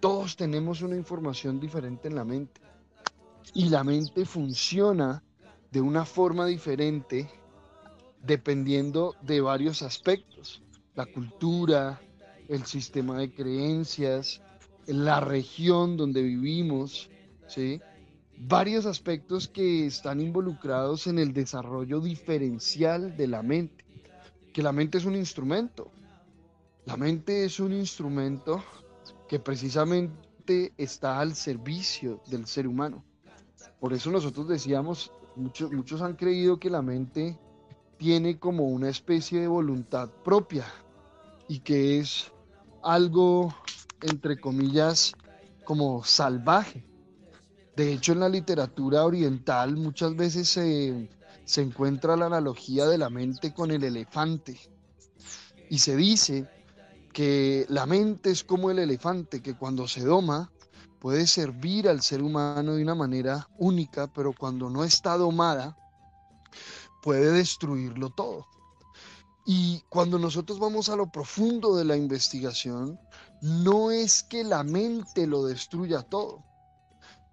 Todos 0.00 0.36
tenemos 0.36 0.82
una 0.82 0.96
información 0.96 1.58
diferente 1.58 2.08
en 2.08 2.14
la 2.14 2.24
mente 2.24 2.60
y 3.54 3.68
la 3.68 3.84
mente 3.84 4.24
funciona 4.24 5.22
de 5.70 5.80
una 5.80 6.04
forma 6.04 6.46
diferente 6.46 7.28
dependiendo 8.22 9.14
de 9.22 9.40
varios 9.40 9.82
aspectos, 9.82 10.62
la 10.94 11.06
cultura, 11.06 12.00
el 12.48 12.64
sistema 12.64 13.18
de 13.18 13.32
creencias, 13.32 14.42
la 14.86 15.20
región 15.20 15.96
donde 15.96 16.22
vivimos, 16.22 17.10
¿sí? 17.46 17.80
Varios 18.38 18.86
aspectos 18.86 19.48
que 19.48 19.86
están 19.86 20.20
involucrados 20.20 21.06
en 21.06 21.18
el 21.18 21.32
desarrollo 21.32 22.00
diferencial 22.00 23.16
de 23.16 23.28
la 23.28 23.42
mente, 23.42 23.84
que 24.52 24.62
la 24.62 24.72
mente 24.72 24.98
es 24.98 25.04
un 25.04 25.16
instrumento. 25.16 25.90
La 26.84 26.96
mente 26.96 27.44
es 27.44 27.60
un 27.60 27.72
instrumento 27.72 28.62
que 29.28 29.38
precisamente 29.38 30.72
está 30.76 31.18
al 31.20 31.34
servicio 31.34 32.20
del 32.26 32.46
ser 32.46 32.66
humano. 32.66 33.02
Por 33.80 33.92
eso 33.92 34.10
nosotros 34.10 34.48
decíamos, 34.48 35.12
muchos, 35.36 35.72
muchos 35.72 36.02
han 36.02 36.14
creído 36.14 36.58
que 36.58 36.70
la 36.70 36.82
mente 36.82 37.38
tiene 37.96 38.38
como 38.38 38.64
una 38.64 38.88
especie 38.88 39.40
de 39.40 39.48
voluntad 39.48 40.10
propia 40.24 40.66
y 41.48 41.60
que 41.60 41.98
es 41.98 42.30
algo, 42.82 43.54
entre 44.02 44.38
comillas, 44.38 45.14
como 45.64 46.04
salvaje. 46.04 46.84
De 47.76 47.92
hecho, 47.92 48.12
en 48.12 48.20
la 48.20 48.28
literatura 48.28 49.04
oriental 49.04 49.76
muchas 49.76 50.14
veces 50.14 50.48
se, 50.48 51.08
encuentra 51.60 52.16
la 52.16 52.26
analogía 52.26 52.86
de 52.86 52.98
la 52.98 53.10
mente 53.10 53.52
con 53.52 53.72
el 53.72 53.82
elefante. 53.82 54.58
Y 55.70 55.78
se 55.78 55.96
dice 55.96 56.48
que 57.12 57.66
la 57.68 57.86
mente 57.86 58.30
es 58.30 58.44
como 58.44 58.70
el 58.70 58.78
elefante, 58.78 59.42
que 59.42 59.56
cuando 59.56 59.88
se 59.88 60.02
doma, 60.02 60.52
puede 61.00 61.26
servir 61.26 61.88
al 61.88 62.00
ser 62.00 62.22
humano 62.22 62.74
de 62.74 62.82
una 62.82 62.94
manera 62.94 63.48
única, 63.58 64.06
pero 64.06 64.32
cuando 64.32 64.70
no 64.70 64.84
está 64.84 65.16
domada, 65.16 65.76
puede 67.02 67.32
destruirlo 67.32 68.10
todo. 68.10 68.46
Y 69.44 69.82
cuando 69.88 70.18
nosotros 70.18 70.58
vamos 70.58 70.88
a 70.88 70.96
lo 70.96 71.10
profundo 71.10 71.76
de 71.76 71.84
la 71.84 71.96
investigación, 71.96 72.98
no 73.42 73.90
es 73.90 74.22
que 74.22 74.44
la 74.44 74.62
mente 74.62 75.26
lo 75.26 75.44
destruya 75.44 76.02
todo, 76.02 76.42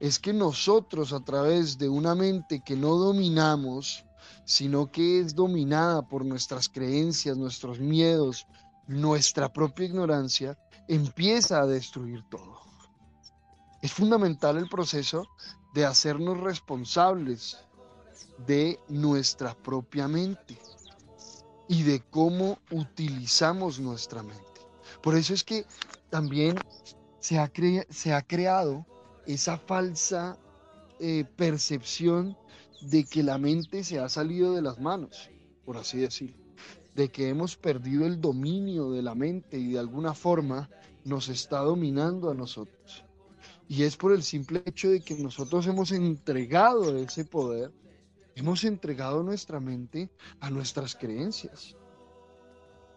es 0.02 0.18
que 0.18 0.34
nosotros 0.34 1.14
a 1.14 1.20
través 1.20 1.78
de 1.78 1.88
una 1.88 2.16
mente 2.16 2.64
que 2.66 2.76
no 2.76 2.96
dominamos, 2.96 4.04
sino 4.46 4.92
que 4.92 5.20
es 5.20 5.36
dominada 5.36 6.02
por 6.02 6.26
nuestras 6.26 6.68
creencias, 6.68 7.38
nuestros 7.38 7.80
miedos, 7.80 8.48
nuestra 8.88 9.54
propia 9.54 9.86
ignorancia, 9.86 10.58
empieza 10.88 11.62
a 11.62 11.68
destruir 11.68 12.24
todo. 12.32 12.62
Es 13.84 13.94
fundamental 13.94 14.58
el 14.58 14.68
proceso 14.70 15.28
de 15.76 15.86
hacernos 15.86 16.40
responsables 16.40 17.60
de 18.48 18.80
nuestra 18.90 19.54
propia 19.54 20.08
mente 20.08 20.58
y 21.68 21.84
de 21.84 22.02
cómo 22.10 22.58
utilizamos 22.72 23.80
nuestra 23.80 24.24
mente. 24.24 24.62
Por 25.04 25.16
eso 25.16 25.36
es 25.36 25.44
que 25.44 25.68
también 26.10 26.58
se 27.20 27.38
ha, 27.38 27.52
se 27.92 28.14
ha 28.16 28.24
creado 28.24 28.84
esa 29.26 29.58
falsa 29.58 30.38
eh, 31.00 31.26
percepción 31.36 32.38
de 32.82 33.04
que 33.06 33.24
la 33.24 33.38
mente 33.38 33.84
se 33.84 34.00
ha 34.00 34.10
salido 34.10 34.54
de 34.56 34.62
las 34.62 34.80
manos, 34.80 35.30
por 35.66 35.78
así 35.78 36.00
decirlo. 36.00 36.38
de 36.96 37.10
que 37.10 37.30
hemos 37.30 37.56
perdido 37.56 38.06
el 38.06 38.20
dominio 38.20 38.92
de 38.92 39.02
la 39.02 39.16
mente 39.16 39.58
y 39.58 39.72
de 39.72 39.80
alguna 39.80 40.14
forma 40.14 40.70
nos 41.06 41.30
está 41.30 41.60
dominando 41.60 42.30
a 42.30 42.34
nosotros. 42.34 43.06
Y 43.70 43.84
es 43.84 43.96
por 43.96 44.12
el 44.12 44.24
simple 44.24 44.62
hecho 44.66 44.90
de 44.90 45.00
que 45.00 45.16
nosotros 45.16 45.66
hemos 45.68 45.94
entregado 45.94 46.98
ese 46.98 47.24
poder, 47.24 47.72
hemos 48.36 48.66
entregado 48.66 49.24
nuestra 49.24 49.62
mente 49.62 50.10
a 50.42 50.50
nuestras 50.50 50.96
creencias. 50.96 51.78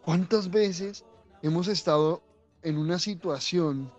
¿Cuántas 0.04 0.50
veces 0.50 1.04
hemos 1.42 1.68
estado 1.68 2.22
en 2.62 2.76
una 2.76 2.98
situación 2.98 3.92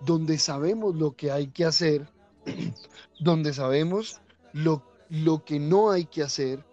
donde 0.00 0.38
sabemos 0.38 0.94
lo 0.94 1.12
que 1.16 1.30
hay 1.30 1.48
que 1.48 1.64
hacer, 1.64 2.08
donde 3.20 3.52
sabemos 3.52 4.20
lo, 4.52 4.82
lo 5.08 5.44
que 5.44 5.58
no 5.58 5.90
hay 5.90 6.04
que 6.04 6.22
hacer, 6.22 6.64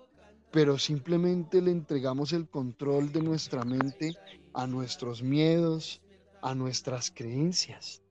pero 0.52 0.78
simplemente 0.78 1.62
le 1.62 1.72
entregamos 1.72 2.34
el 2.34 2.48
control 2.48 3.12
de 3.12 3.22
nuestra 3.22 3.64
mente 3.64 4.16
a 4.54 4.68
nuestros 4.68 5.24
miedos, 5.24 6.02
a 6.42 6.54
nuestras 6.54 7.10
creencias. 7.10 8.02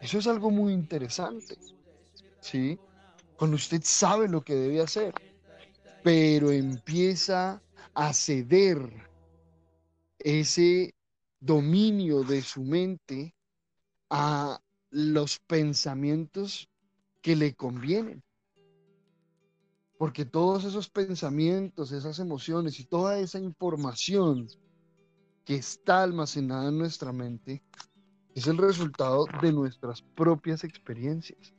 Eso 0.00 0.18
es 0.18 0.26
algo 0.26 0.50
muy 0.50 0.72
interesante, 0.72 1.56
¿sí? 2.40 2.78
Cuando 3.36 3.56
usted 3.56 3.80
sabe 3.84 4.28
lo 4.28 4.42
que 4.42 4.54
debe 4.54 4.80
hacer, 4.80 5.14
pero 6.02 6.52
empieza 6.52 7.62
a 7.94 8.12
ceder 8.12 8.78
ese 10.18 10.94
dominio 11.40 12.22
de 12.22 12.42
su 12.42 12.62
mente 12.62 13.34
a 14.10 14.60
los 14.90 15.38
pensamientos 15.40 16.68
que 17.20 17.36
le 17.36 17.54
convienen. 17.54 18.22
Porque 19.98 20.24
todos 20.24 20.64
esos 20.64 20.88
pensamientos, 20.88 21.92
esas 21.92 22.18
emociones 22.18 22.78
y 22.78 22.84
toda 22.84 23.18
esa 23.18 23.38
información 23.38 24.46
que 25.44 25.56
está 25.56 26.02
almacenada 26.02 26.68
en 26.68 26.78
nuestra 26.78 27.12
mente 27.12 27.62
es 28.34 28.46
el 28.46 28.58
resultado 28.58 29.26
de 29.42 29.52
nuestras 29.52 30.02
propias 30.02 30.62
experiencias. 30.62 31.54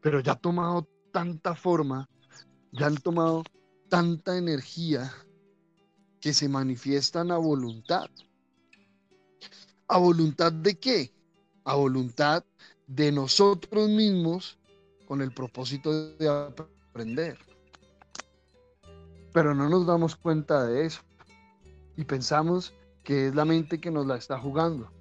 Pero 0.00 0.20
ya 0.20 0.32
ha 0.32 0.38
tomado 0.38 0.88
tanta 1.12 1.54
forma, 1.54 2.08
ya 2.72 2.86
han 2.86 2.96
tomado 2.96 3.42
tanta 3.88 4.38
energía 4.38 5.12
que 6.20 6.32
se 6.32 6.48
manifiestan 6.48 7.30
a 7.30 7.36
voluntad. 7.36 8.08
¿A 9.88 9.96
voluntad 9.96 10.52
de 10.52 10.78
qué? 10.78 11.14
A 11.64 11.74
voluntad 11.74 12.44
de 12.86 13.10
nosotros 13.10 13.88
mismos 13.88 14.58
con 15.06 15.22
el 15.22 15.32
propósito 15.32 16.14
de 16.16 16.28
aprender. 16.28 17.38
Pero 19.32 19.54
no 19.54 19.70
nos 19.70 19.86
damos 19.86 20.14
cuenta 20.14 20.66
de 20.66 20.84
eso. 20.84 21.00
Y 21.96 22.04
pensamos 22.04 22.74
que 23.02 23.28
es 23.28 23.34
la 23.34 23.46
mente 23.46 23.80
que 23.80 23.90
nos 23.90 24.06
la 24.06 24.16
está 24.16 24.38
jugando. 24.38 24.92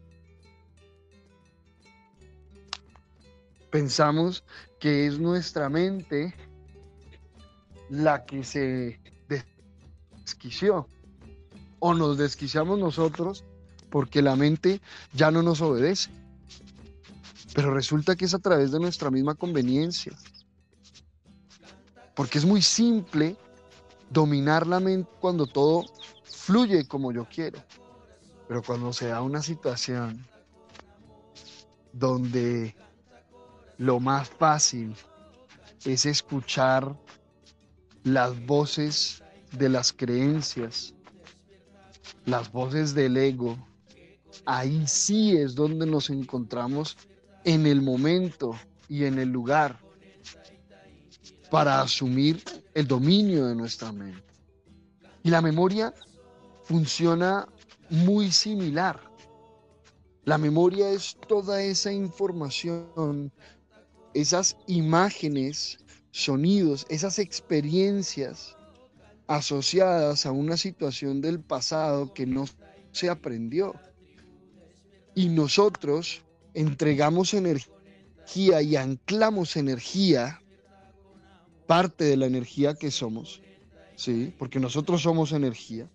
Pensamos 3.70 4.46
que 4.80 5.06
es 5.06 5.20
nuestra 5.20 5.68
mente 5.68 6.34
la 7.90 8.26
que 8.26 8.46
se 8.46 9.02
desquició. 9.28 10.88
O 11.80 11.94
nos 11.94 12.18
desquiciamos 12.18 12.80
nosotros 12.80 13.44
porque 13.90 14.22
la 14.22 14.36
mente 14.36 14.82
ya 15.14 15.32
no 15.32 15.42
nos 15.42 15.62
obedece. 15.62 16.10
Pero 17.54 17.74
resulta 17.74 18.16
que 18.16 18.26
es 18.26 18.34
a 18.34 18.40
través 18.40 18.72
de 18.72 18.80
nuestra 18.80 19.10
misma 19.10 19.36
conveniencia. 19.36 20.14
Porque 22.16 22.38
es 22.38 22.46
muy 22.46 22.62
simple 22.62 23.36
dominar 24.10 24.68
la 24.68 24.80
mente 24.80 25.10
cuando 25.20 25.46
todo 25.46 25.86
fluye 26.24 26.88
como 26.88 27.12
yo 27.12 27.26
quiero. 27.26 27.60
Pero 28.48 28.64
cuando 28.64 28.94
se 28.94 29.08
da 29.08 29.22
una 29.22 29.42
situación 29.42 30.26
donde 31.94 32.76
lo 33.78 34.00
más 34.00 34.30
fácil 34.30 34.96
es 35.86 36.06
escuchar 36.06 36.96
las 38.04 38.46
voces 38.46 39.24
de 39.52 39.70
las 39.70 39.92
creencias, 39.92 40.94
las 42.26 42.52
voces 42.52 42.94
del 42.94 43.18
ego, 43.18 43.58
ahí 44.46 44.86
sí 44.88 45.36
es 45.36 45.56
donde 45.56 45.86
nos 45.86 46.10
encontramos 46.10 46.98
en 47.44 47.66
el 47.66 47.82
momento 47.82 48.56
y 48.90 49.06
en 49.06 49.20
el 49.20 49.30
lugar 49.30 49.80
para 51.50 51.82
asumir 51.82 52.44
el 52.74 52.88
dominio 52.88 53.48
de 53.48 53.56
nuestra 53.56 53.92
mente. 53.92 54.24
Y 55.24 55.30
la 55.30 55.42
memoria 55.42 55.94
funciona 56.64 57.48
muy 57.90 58.32
similar. 58.32 59.00
La 60.26 60.38
memoria 60.38 60.90
es 60.90 61.16
toda 61.28 61.62
esa 61.62 61.92
información, 61.92 63.32
esas 64.14 64.58
imágenes, 64.68 65.78
sonidos, 66.12 66.86
esas 66.90 67.20
experiencias 67.20 68.58
asociadas 69.28 70.26
a 70.26 70.32
una 70.32 70.58
situación 70.58 71.22
del 71.22 71.40
pasado 71.40 72.14
que 72.14 72.26
no 72.26 72.46
se 72.92 73.10
aprendió. 73.10 73.74
Y 75.18 75.30
nosotros 75.30 76.22
entregamos 76.54 77.34
energía 77.34 78.62
y 78.62 78.76
anclamos 78.76 79.58
energía 79.58 80.44
parte 81.66 82.04
de 82.04 82.18
la 82.18 82.28
energía 82.28 82.76
que 82.76 82.92
somos, 82.92 83.42
¿sí? 83.96 84.32
Porque 84.38 84.60
nosotros 84.60 85.02
somos 85.02 85.32
energía. 85.32 85.90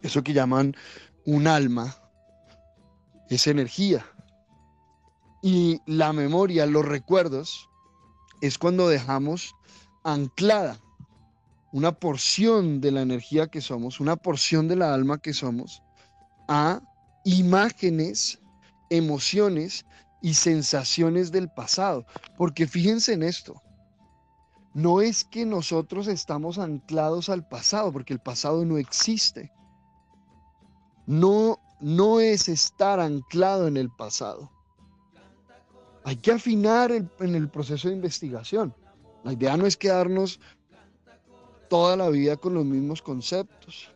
Eso 0.00 0.22
que 0.22 0.32
llaman 0.32 0.76
un 1.24 1.48
alma 1.48 1.96
es 3.30 3.48
energía. 3.48 4.06
Y 5.42 5.80
la 5.84 6.12
memoria, 6.12 6.66
los 6.66 6.84
recuerdos, 6.84 7.68
es 8.42 8.58
cuando 8.58 8.88
dejamos 8.88 9.56
anclada 10.04 10.78
una 11.72 11.90
porción 11.90 12.80
de 12.80 12.92
la 12.92 13.02
energía 13.02 13.48
que 13.48 13.60
somos, 13.60 13.98
una 13.98 14.14
porción 14.14 14.68
de 14.68 14.76
la 14.76 14.94
alma 14.94 15.18
que 15.18 15.34
somos, 15.34 15.82
a 16.46 16.80
imágenes, 17.26 18.38
emociones 18.88 19.84
y 20.22 20.34
sensaciones 20.34 21.32
del 21.32 21.50
pasado. 21.50 22.06
Porque 22.38 22.68
fíjense 22.68 23.14
en 23.14 23.24
esto, 23.24 23.60
no 24.74 25.00
es 25.00 25.24
que 25.24 25.44
nosotros 25.44 26.06
estamos 26.06 26.58
anclados 26.58 27.28
al 27.28 27.46
pasado, 27.46 27.92
porque 27.92 28.12
el 28.12 28.20
pasado 28.20 28.64
no 28.64 28.78
existe. 28.78 29.52
No, 31.06 31.58
no 31.80 32.20
es 32.20 32.48
estar 32.48 33.00
anclado 33.00 33.66
en 33.66 33.76
el 33.76 33.90
pasado. 33.90 34.50
Hay 36.04 36.16
que 36.16 36.30
afinar 36.30 36.92
en 36.92 37.34
el 37.34 37.48
proceso 37.48 37.88
de 37.88 37.94
investigación. 37.94 38.72
La 39.24 39.32
idea 39.32 39.56
no 39.56 39.66
es 39.66 39.76
quedarnos 39.76 40.38
toda 41.68 41.96
la 41.96 42.08
vida 42.08 42.36
con 42.36 42.54
los 42.54 42.64
mismos 42.64 43.02
conceptos. 43.02 43.90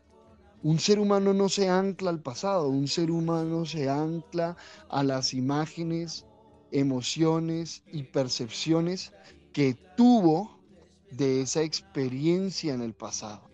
Un 0.63 0.79
ser 0.79 0.99
humano 0.99 1.33
no 1.33 1.49
se 1.49 1.69
ancla 1.71 2.11
al 2.11 2.21
pasado, 2.21 2.69
un 2.69 2.87
ser 2.87 3.11
humano 3.11 3.65
se 3.65 3.89
ancla 3.89 4.57
a 4.91 5.03
las 5.03 5.33
imágenes, 5.33 6.27
emociones 6.71 7.83
y 7.87 8.03
percepciones 8.03 9.13
que 9.53 9.75
tuvo 9.97 10.61
de 11.11 11.41
esa 11.41 11.63
experiencia 11.63 12.75
en 12.75 12.83
el 12.83 12.93
pasado. 12.93 13.51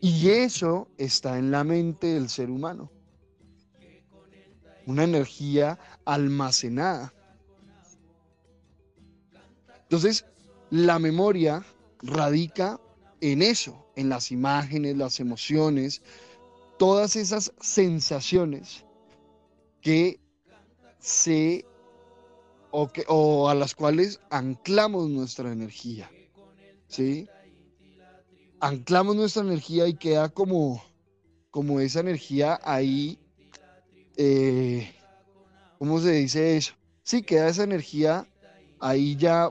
Y 0.00 0.28
eso 0.28 0.88
está 0.98 1.38
en 1.38 1.50
la 1.50 1.64
mente 1.64 2.08
del 2.08 2.28
ser 2.28 2.50
humano. 2.50 2.90
Una 4.86 5.04
energía 5.04 5.78
almacenada. 6.04 7.12
Entonces, 9.82 10.26
la 10.70 10.98
memoria 10.98 11.64
radica 12.02 12.78
en 13.32 13.40
eso, 13.40 13.86
en 13.96 14.10
las 14.10 14.30
imágenes, 14.30 14.98
las 14.98 15.18
emociones, 15.18 16.02
todas 16.78 17.16
esas 17.16 17.52
sensaciones 17.58 18.84
que 19.80 20.20
se 20.98 21.64
o, 22.70 23.48
a 23.48 23.54
las 23.54 23.74
cuales 23.74 24.20
anclamos 24.30 25.08
nuestra 25.08 25.50
energía. 25.52 26.10
¿Sí? 26.88 27.26
Anclamos 28.60 29.16
nuestra 29.16 29.42
energía 29.42 29.86
y 29.86 29.94
queda 29.94 30.28
como, 30.28 30.82
como 31.50 31.80
esa 31.80 32.00
energía 32.00 32.60
ahí, 32.62 33.18
eh, 34.16 34.92
¿cómo 35.78 35.98
se 36.00 36.12
dice 36.12 36.56
eso? 36.56 36.74
Sí, 37.04 37.22
queda 37.22 37.48
esa 37.48 37.64
energía 37.64 38.26
ahí 38.80 39.16
ya 39.16 39.50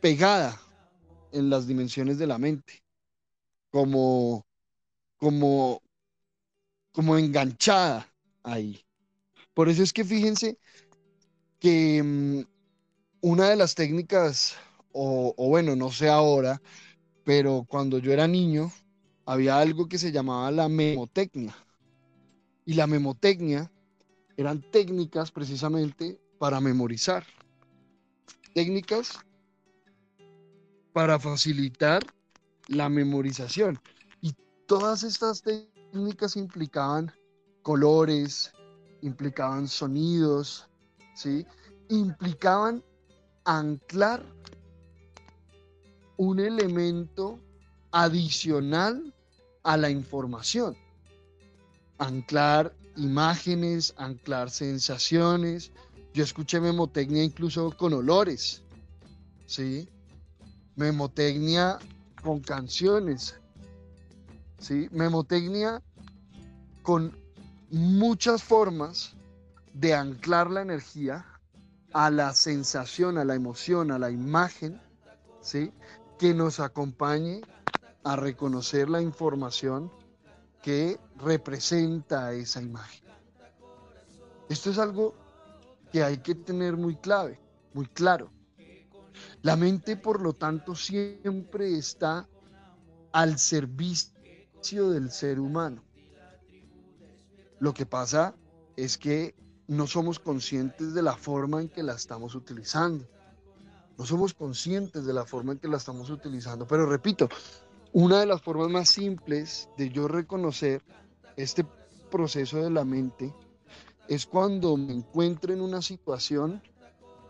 pegada 0.00 0.60
en 1.34 1.50
las 1.50 1.66
dimensiones 1.66 2.18
de 2.18 2.26
la 2.26 2.38
mente, 2.38 2.84
como, 3.70 4.46
como, 5.16 5.82
como 6.92 7.18
enganchada 7.18 8.08
ahí. 8.42 8.84
Por 9.52 9.68
eso 9.68 9.82
es 9.82 9.92
que 9.92 10.04
fíjense 10.04 10.58
que 11.58 12.02
mm, 12.02 12.40
una 13.20 13.48
de 13.48 13.56
las 13.56 13.74
técnicas, 13.74 14.56
o, 14.92 15.34
bueno, 15.36 15.74
no 15.74 15.90
sé 15.90 16.08
ahora, 16.08 16.60
pero 17.24 17.64
cuando 17.68 17.98
yo 17.98 18.12
era 18.12 18.28
niño 18.28 18.70
había 19.26 19.58
algo 19.58 19.88
que 19.88 19.98
se 19.98 20.12
llamaba 20.12 20.50
la 20.50 20.68
memotecnia. 20.68 21.56
Y 22.66 22.74
la 22.74 22.86
memotecnia 22.86 23.72
eran 24.36 24.62
técnicas 24.70 25.30
precisamente 25.30 26.18
para 26.38 26.60
memorizar. 26.60 27.24
Técnicas 28.54 29.18
para 30.94 31.18
facilitar 31.18 32.06
la 32.68 32.88
memorización. 32.88 33.78
Y 34.22 34.32
todas 34.66 35.02
estas 35.02 35.42
técnicas 35.42 36.36
implicaban 36.36 37.12
colores, 37.62 38.52
implicaban 39.02 39.66
sonidos, 39.66 40.68
¿sí? 41.16 41.44
Implicaban 41.88 42.82
anclar 43.44 44.24
un 46.16 46.38
elemento 46.38 47.40
adicional 47.90 49.12
a 49.64 49.76
la 49.76 49.90
información. 49.90 50.76
Anclar 51.98 52.72
imágenes, 52.96 53.94
anclar 53.96 54.48
sensaciones. 54.48 55.72
Yo 56.12 56.22
escuché 56.22 56.60
memotecnia 56.60 57.24
incluso 57.24 57.76
con 57.76 57.94
olores, 57.94 58.62
¿sí? 59.46 59.88
Memotecnia 60.76 61.78
con 62.22 62.40
canciones, 62.40 63.38
¿sí? 64.58 64.88
Memotecnia 64.90 65.82
con 66.82 67.16
muchas 67.70 68.42
formas 68.42 69.14
de 69.72 69.94
anclar 69.94 70.50
la 70.50 70.62
energía 70.62 71.26
a 71.92 72.10
la 72.10 72.34
sensación, 72.34 73.18
a 73.18 73.24
la 73.24 73.34
emoción, 73.34 73.90
a 73.90 73.98
la 73.98 74.10
imagen, 74.10 74.80
¿sí? 75.40 75.72
Que 76.18 76.34
nos 76.34 76.60
acompañe 76.60 77.42
a 78.02 78.16
reconocer 78.16 78.88
la 78.88 79.00
información 79.00 79.90
que 80.62 80.98
representa 81.18 82.32
esa 82.32 82.60
imagen. 82.62 83.04
Esto 84.48 84.70
es 84.70 84.78
algo 84.78 85.14
que 85.92 86.02
hay 86.02 86.18
que 86.18 86.34
tener 86.34 86.76
muy 86.76 86.96
clave, 86.96 87.38
muy 87.72 87.86
claro. 87.86 88.30
La 89.44 89.56
mente, 89.56 89.98
por 89.98 90.22
lo 90.22 90.32
tanto, 90.32 90.74
siempre 90.74 91.76
está 91.76 92.26
al 93.12 93.38
servicio 93.38 94.88
del 94.88 95.10
ser 95.10 95.38
humano. 95.38 95.84
Lo 97.58 97.74
que 97.74 97.84
pasa 97.84 98.34
es 98.74 98.96
que 98.96 99.34
no 99.66 99.86
somos 99.86 100.18
conscientes 100.18 100.94
de 100.94 101.02
la 101.02 101.14
forma 101.14 101.60
en 101.60 101.68
que 101.68 101.82
la 101.82 101.92
estamos 101.92 102.34
utilizando. 102.34 103.06
No 103.98 104.06
somos 104.06 104.32
conscientes 104.32 105.04
de 105.04 105.12
la 105.12 105.26
forma 105.26 105.52
en 105.52 105.58
que 105.58 105.68
la 105.68 105.76
estamos 105.76 106.08
utilizando. 106.08 106.66
Pero 106.66 106.86
repito, 106.86 107.28
una 107.92 108.20
de 108.20 108.26
las 108.26 108.40
formas 108.40 108.70
más 108.70 108.88
simples 108.88 109.68
de 109.76 109.90
yo 109.90 110.08
reconocer 110.08 110.82
este 111.36 111.66
proceso 112.10 112.62
de 112.62 112.70
la 112.70 112.86
mente 112.86 113.34
es 114.08 114.24
cuando 114.24 114.78
me 114.78 114.94
encuentro 114.94 115.52
en 115.52 115.60
una 115.60 115.82
situación 115.82 116.62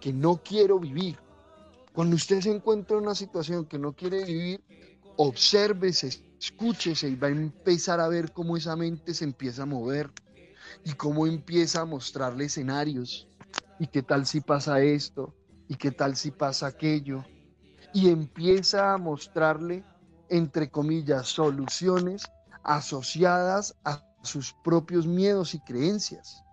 que 0.00 0.12
no 0.12 0.40
quiero 0.44 0.78
vivir. 0.78 1.23
Cuando 1.94 2.16
usted 2.16 2.40
se 2.40 2.50
encuentra 2.50 2.96
en 2.96 3.04
una 3.04 3.14
situación 3.14 3.66
que 3.66 3.78
no 3.78 3.94
quiere 3.94 4.24
vivir, 4.24 4.60
obsérvese, 5.16 6.08
escúchese 6.40 7.08
y 7.08 7.14
va 7.14 7.28
a 7.28 7.30
empezar 7.30 8.00
a 8.00 8.08
ver 8.08 8.32
cómo 8.32 8.56
esa 8.56 8.74
mente 8.74 9.14
se 9.14 9.24
empieza 9.24 9.62
a 9.62 9.66
mover 9.66 10.10
y 10.84 10.92
cómo 10.94 11.26
empieza 11.26 11.82
a 11.82 11.84
mostrarle 11.84 12.46
escenarios. 12.46 13.28
¿Y 13.78 13.86
qué 13.86 14.02
tal 14.02 14.26
si 14.26 14.40
pasa 14.40 14.82
esto? 14.82 15.32
¿Y 15.68 15.76
qué 15.76 15.92
tal 15.92 16.16
si 16.16 16.32
pasa 16.32 16.66
aquello? 16.66 17.24
Y 17.92 18.08
empieza 18.08 18.92
a 18.92 18.98
mostrarle 18.98 19.84
entre 20.28 20.68
comillas, 20.68 21.28
soluciones 21.28 22.24
asociadas 22.64 23.76
a 23.84 24.02
sus 24.22 24.54
propios 24.64 25.06
miedos 25.06 25.54
y 25.54 25.60
creencias. 25.60 26.43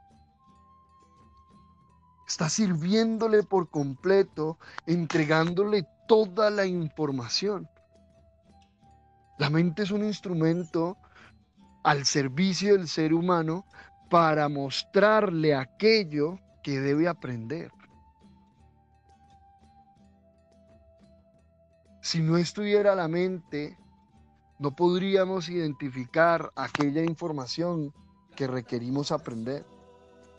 Está 2.31 2.47
sirviéndole 2.47 3.43
por 3.43 3.69
completo, 3.69 4.57
entregándole 4.85 5.85
toda 6.07 6.49
la 6.49 6.65
información. 6.65 7.67
La 9.37 9.49
mente 9.49 9.83
es 9.83 9.91
un 9.91 10.05
instrumento 10.05 10.97
al 11.83 12.05
servicio 12.05 12.71
del 12.71 12.87
ser 12.87 13.13
humano 13.13 13.65
para 14.09 14.47
mostrarle 14.47 15.53
aquello 15.53 16.39
que 16.63 16.79
debe 16.79 17.09
aprender. 17.09 17.69
Si 22.01 22.21
no 22.21 22.37
estuviera 22.37 22.95
la 22.95 23.09
mente, 23.09 23.77
no 24.57 24.73
podríamos 24.73 25.49
identificar 25.49 26.49
aquella 26.55 27.03
información 27.03 27.93
que 28.37 28.47
requerimos 28.47 29.11
aprender. 29.11 29.65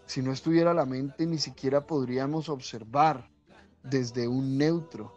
Si 0.06 0.22
no 0.22 0.32
estuviera 0.32 0.74
la 0.74 0.86
mente, 0.86 1.26
ni 1.26 1.38
siquiera 1.38 1.86
podríamos 1.86 2.48
observar 2.48 3.28
desde 3.82 4.28
un 4.28 4.58
neutro 4.58 5.12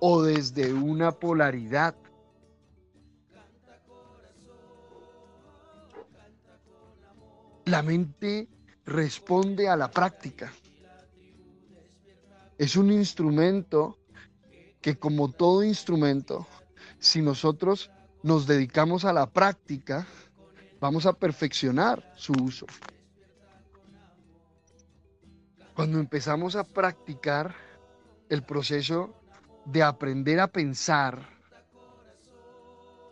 o 0.00 0.22
desde 0.22 0.72
una 0.72 1.12
polaridad. 1.12 1.94
La 7.64 7.82
mente 7.82 8.48
responde 8.86 9.68
a 9.68 9.76
la 9.76 9.90
práctica. 9.90 10.52
Es 12.56 12.76
un 12.76 12.90
instrumento 12.90 13.98
que 14.80 14.98
como 14.98 15.30
todo 15.30 15.62
instrumento, 15.62 16.46
si 16.98 17.20
nosotros 17.20 17.90
nos 18.22 18.46
dedicamos 18.46 19.04
a 19.04 19.12
la 19.12 19.30
práctica, 19.30 20.06
vamos 20.80 21.06
a 21.06 21.12
perfeccionar 21.12 22.12
su 22.16 22.32
uso. 22.42 22.66
Cuando 25.78 26.00
empezamos 26.00 26.56
a 26.56 26.64
practicar 26.64 27.54
el 28.28 28.42
proceso 28.42 29.14
de 29.64 29.84
aprender 29.84 30.40
a 30.40 30.48
pensar, 30.48 31.20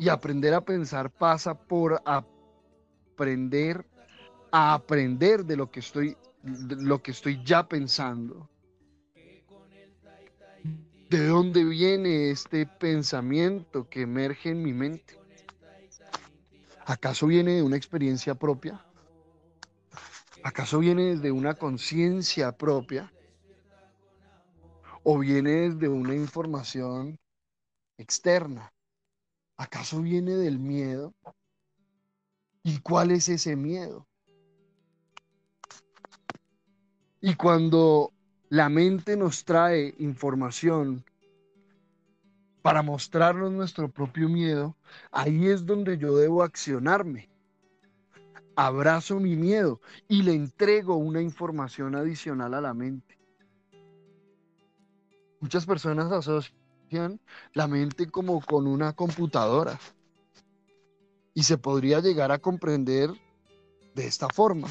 y 0.01 0.09
aprender 0.09 0.53
a 0.53 0.61
pensar 0.63 1.09
pasa 1.13 1.55
por 1.55 2.03
aprender 2.05 3.87
a 4.51 4.75
aprender 4.75 5.45
de 5.45 5.57
lo 5.57 5.71
que 5.71 5.79
estoy, 5.79 6.17
lo 6.43 7.01
que 7.01 7.13
estoy 7.13 7.41
ya 7.45 7.69
pensando. 7.69 8.51
¿De 11.09 11.25
dónde 11.25 11.63
viene 11.63 12.33
este 12.33 12.67
pensamiento 12.67 13.89
que 13.89 14.01
emerge 14.01 14.51
en 14.51 14.65
mi 14.65 14.73
mente? 14.73 15.17
¿Acaso 16.85 17.29
viene 17.29 17.53
de 17.53 17.63
una 17.63 17.77
experiencia 17.77 18.35
propia? 18.35 18.86
¿Acaso 20.47 20.79
viene 20.79 21.07
desde 21.07 21.33
una 21.33 21.55
conciencia 21.55 22.53
propia? 22.57 23.13
¿O 25.03 25.19
viene 25.19 25.51
desde 25.51 25.89
una 25.89 26.15
información 26.15 27.19
externa? 27.99 28.73
¿Acaso 29.57 30.01
viene 30.03 30.37
del 30.37 30.61
miedo? 30.61 31.13
¿Y 32.63 32.79
cuál 32.79 33.11
es 33.11 33.29
ese 33.29 33.57
miedo? 33.57 34.07
Y 37.21 37.35
cuando 37.35 38.13
la 38.49 38.69
mente 38.69 39.17
nos 39.17 39.45
trae 39.45 39.97
información 39.99 41.05
para 42.63 42.83
mostrarnos 42.83 43.51
nuestro 43.51 43.89
propio 43.89 44.29
miedo, 44.29 44.77
ahí 45.11 45.49
es 45.49 45.67
donde 45.67 45.99
yo 45.99 46.17
debo 46.17 46.45
accionarme. 46.45 47.36
Abrazo 48.57 49.21
mi 49.21 49.37
miedo 49.37 49.81
y 50.09 50.23
le 50.23 50.33
entrego 50.33 50.97
una 50.97 51.21
información 51.21 51.95
adicional 51.95 52.55
a 52.55 52.61
la 52.63 52.73
mente. 52.73 53.19
Muchas 55.41 55.67
personas 55.67 56.11
asocian 56.11 57.21
la 57.53 57.69
mente 57.69 58.07
como 58.11 58.41
con 58.41 58.67
una 58.67 58.95
computadora 58.95 59.79
y 61.35 61.43
se 61.43 61.59
podría 61.59 62.01
llegar 62.01 62.33
a 62.33 62.39
comprender 62.39 63.11
de 63.95 64.07
esta 64.07 64.29
forma. 64.29 64.69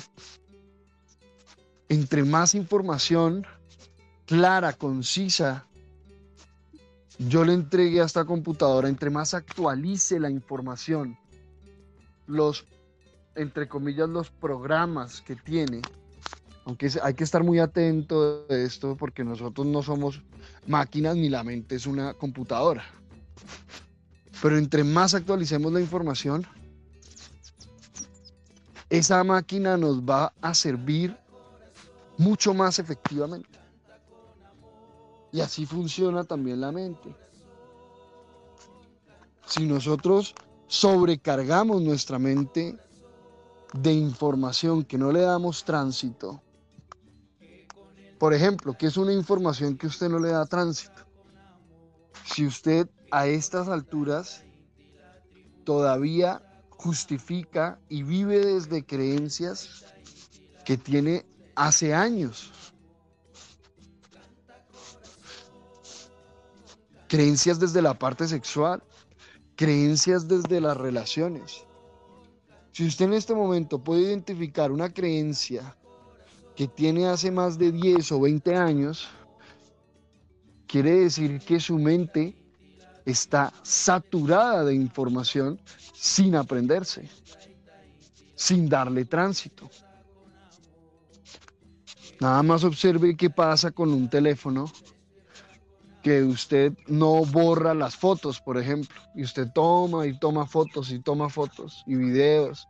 Entre 1.88 2.24
más 2.24 2.56
información 2.56 3.46
clara, 4.26 4.74
concisa, 4.74 5.68
yo 7.20 7.46
le 7.46 7.54
entregué 7.54 8.02
a 8.02 8.06
esta 8.06 8.26
computadora, 8.26 8.90
entre 8.90 9.12
más 9.12 9.36
actualice 9.36 10.20
la 10.20 10.32
información, 10.32 11.18
los, 12.26 12.66
entre 13.36 13.68
comillas, 13.68 14.10
los 14.10 14.30
programas 14.30 15.22
que 15.22 15.36
tiene, 15.36 15.82
aunque 16.66 16.90
hay 17.02 17.14
que 17.14 17.24
estar 17.24 17.44
muy 17.44 17.60
atento 17.60 18.46
de 18.48 18.66
esto 18.66 18.96
porque 18.96 19.24
nosotros 19.24 19.68
no 19.68 19.84
somos 19.84 20.22
máquinas 20.68 21.16
ni 21.16 21.30
la 21.30 21.44
mente 21.44 21.76
es 21.76 21.86
una 21.86 22.14
computadora. 22.14 22.84
Pero 24.42 24.58
entre 24.58 24.84
más 24.84 25.14
actualicemos 25.14 25.72
la 25.72 25.82
información, 25.82 26.46
esa 28.90 29.24
máquina 29.24 29.78
nos 29.78 30.02
va 30.02 30.34
a 30.42 30.54
servir 30.54 31.16
mucho 32.18 32.54
más 32.54 32.80
efectivamente. 32.80 33.60
Y 35.32 35.42
así 35.42 35.66
funciona 35.66 36.24
también 36.24 36.62
la 36.62 36.72
mente. 36.72 37.14
si 39.46 39.66
nosotros 39.66 40.34
sobrecargamos 40.68 41.82
nuestra 41.82 42.18
mente 42.18 42.76
de 43.74 43.94
información 43.94 44.84
que 44.84 44.98
no 44.98 45.12
le 45.12 45.22
damos 45.22 45.64
tránsito, 45.66 46.42
por 48.18 48.34
ejemplo, 48.34 48.76
¿qué 48.78 48.88
es 48.88 48.98
una 48.98 49.14
información 49.14 49.78
que 49.78 49.88
usted 49.88 50.10
no 50.10 50.20
le 50.20 50.30
da 50.30 50.46
tránsito? 50.46 51.04
Si 52.26 52.46
usted 52.46 52.90
a 53.12 53.28
estas 53.28 53.68
alturas 53.68 54.44
todavía 55.66 56.42
justifica 56.70 57.80
y 57.90 58.04
vive 58.04 58.40
desde 58.40 58.86
creencias 58.86 59.84
que 60.64 60.78
tiene 60.78 61.26
hace 61.56 61.94
años. 61.94 62.52
Creencias 67.08 67.60
desde 67.60 67.82
la 67.82 67.94
parte 67.94 68.28
sexual, 68.28 68.82
creencias 69.56 70.28
desde 70.28 70.62
las 70.62 70.78
relaciones. 70.78 71.65
Si 72.76 72.86
usted 72.86 73.06
en 73.06 73.14
este 73.14 73.34
momento 73.34 73.82
puede 73.82 74.02
identificar 74.02 74.70
una 74.70 74.90
creencia 74.90 75.78
que 76.58 76.68
tiene 76.68 77.08
hace 77.08 77.32
más 77.32 77.58
de 77.58 77.72
10 77.72 78.12
o 78.12 78.20
20 78.20 78.54
años, 78.54 79.08
quiere 80.68 80.92
decir 80.92 81.40
que 81.40 81.62
su 81.62 81.80
mente 81.80 82.36
está 83.06 83.54
saturada 83.64 84.66
de 84.66 84.76
información 84.76 85.58
sin 85.94 86.36
aprenderse, 86.36 87.08
sin 88.36 88.68
darle 88.68 89.06
tránsito. 89.06 89.70
Nada 92.20 92.44
más 92.44 92.66
observe 92.66 93.16
qué 93.16 93.30
pasa 93.30 93.72
con 93.72 93.94
un 93.94 94.10
teléfono 94.10 94.70
que 96.06 96.22
usted 96.22 96.72
no 96.86 97.26
borra 97.26 97.74
las 97.74 97.96
fotos, 97.96 98.40
por 98.40 98.60
ejemplo, 98.60 98.96
y 99.16 99.24
usted 99.24 99.52
toma 99.56 100.06
y 100.06 100.16
toma 100.20 100.46
fotos 100.46 100.92
y 100.92 101.00
toma 101.00 101.30
fotos 101.30 101.84
y 101.88 101.96
videos 101.96 102.70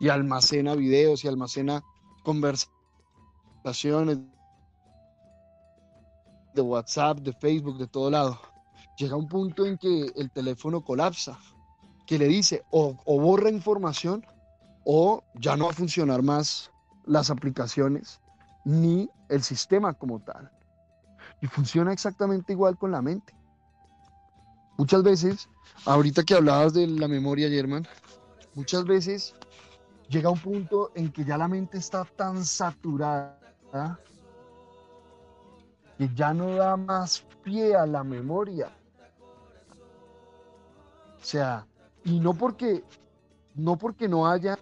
y 0.00 0.08
almacena 0.08 0.74
videos 0.74 1.22
y 1.22 1.28
almacena 1.28 1.84
conversaciones 2.24 4.18
de 6.52 6.60
WhatsApp, 6.60 7.18
de 7.20 7.32
Facebook, 7.34 7.78
de 7.78 7.86
todo 7.86 8.10
lado. 8.10 8.40
Llega 8.96 9.14
un 9.14 9.28
punto 9.28 9.64
en 9.64 9.78
que 9.78 10.10
el 10.16 10.28
teléfono 10.32 10.80
colapsa, 10.80 11.38
que 12.08 12.18
le 12.18 12.26
dice 12.26 12.64
o, 12.72 12.92
borra 13.06 13.50
información 13.50 14.26
o 14.84 15.22
ya 15.36 15.56
no 15.56 15.66
va 15.66 15.70
a 15.70 15.74
funcionar 15.74 16.24
más 16.24 16.72
las 17.06 17.30
aplicaciones 17.30 18.20
ni 18.64 19.08
el 19.28 19.44
sistema 19.44 19.94
como 19.94 20.18
tal. 20.18 20.57
Y 21.40 21.46
funciona 21.46 21.92
exactamente 21.92 22.52
igual 22.52 22.76
con 22.76 22.90
la 22.90 23.02
mente. 23.02 23.34
Muchas 24.76 25.02
veces, 25.02 25.48
ahorita 25.84 26.22
que 26.22 26.34
hablabas 26.34 26.72
de 26.72 26.86
la 26.86 27.08
memoria, 27.08 27.48
German, 27.48 27.86
muchas 28.54 28.84
veces 28.84 29.34
llega 30.08 30.30
un 30.30 30.38
punto 30.38 30.90
en 30.94 31.12
que 31.12 31.24
ya 31.24 31.36
la 31.36 31.48
mente 31.48 31.78
está 31.78 32.04
tan 32.04 32.44
saturada 32.44 33.38
que 35.98 36.08
ya 36.14 36.32
no 36.32 36.54
da 36.54 36.76
más 36.76 37.26
pie 37.42 37.74
a 37.74 37.86
la 37.86 38.04
memoria. 38.04 38.70
O 41.20 41.24
sea, 41.24 41.66
y 42.04 42.20
no 42.20 42.32
porque 42.34 42.84
no 43.56 43.76
porque 43.76 44.08
no 44.08 44.28
haya 44.28 44.56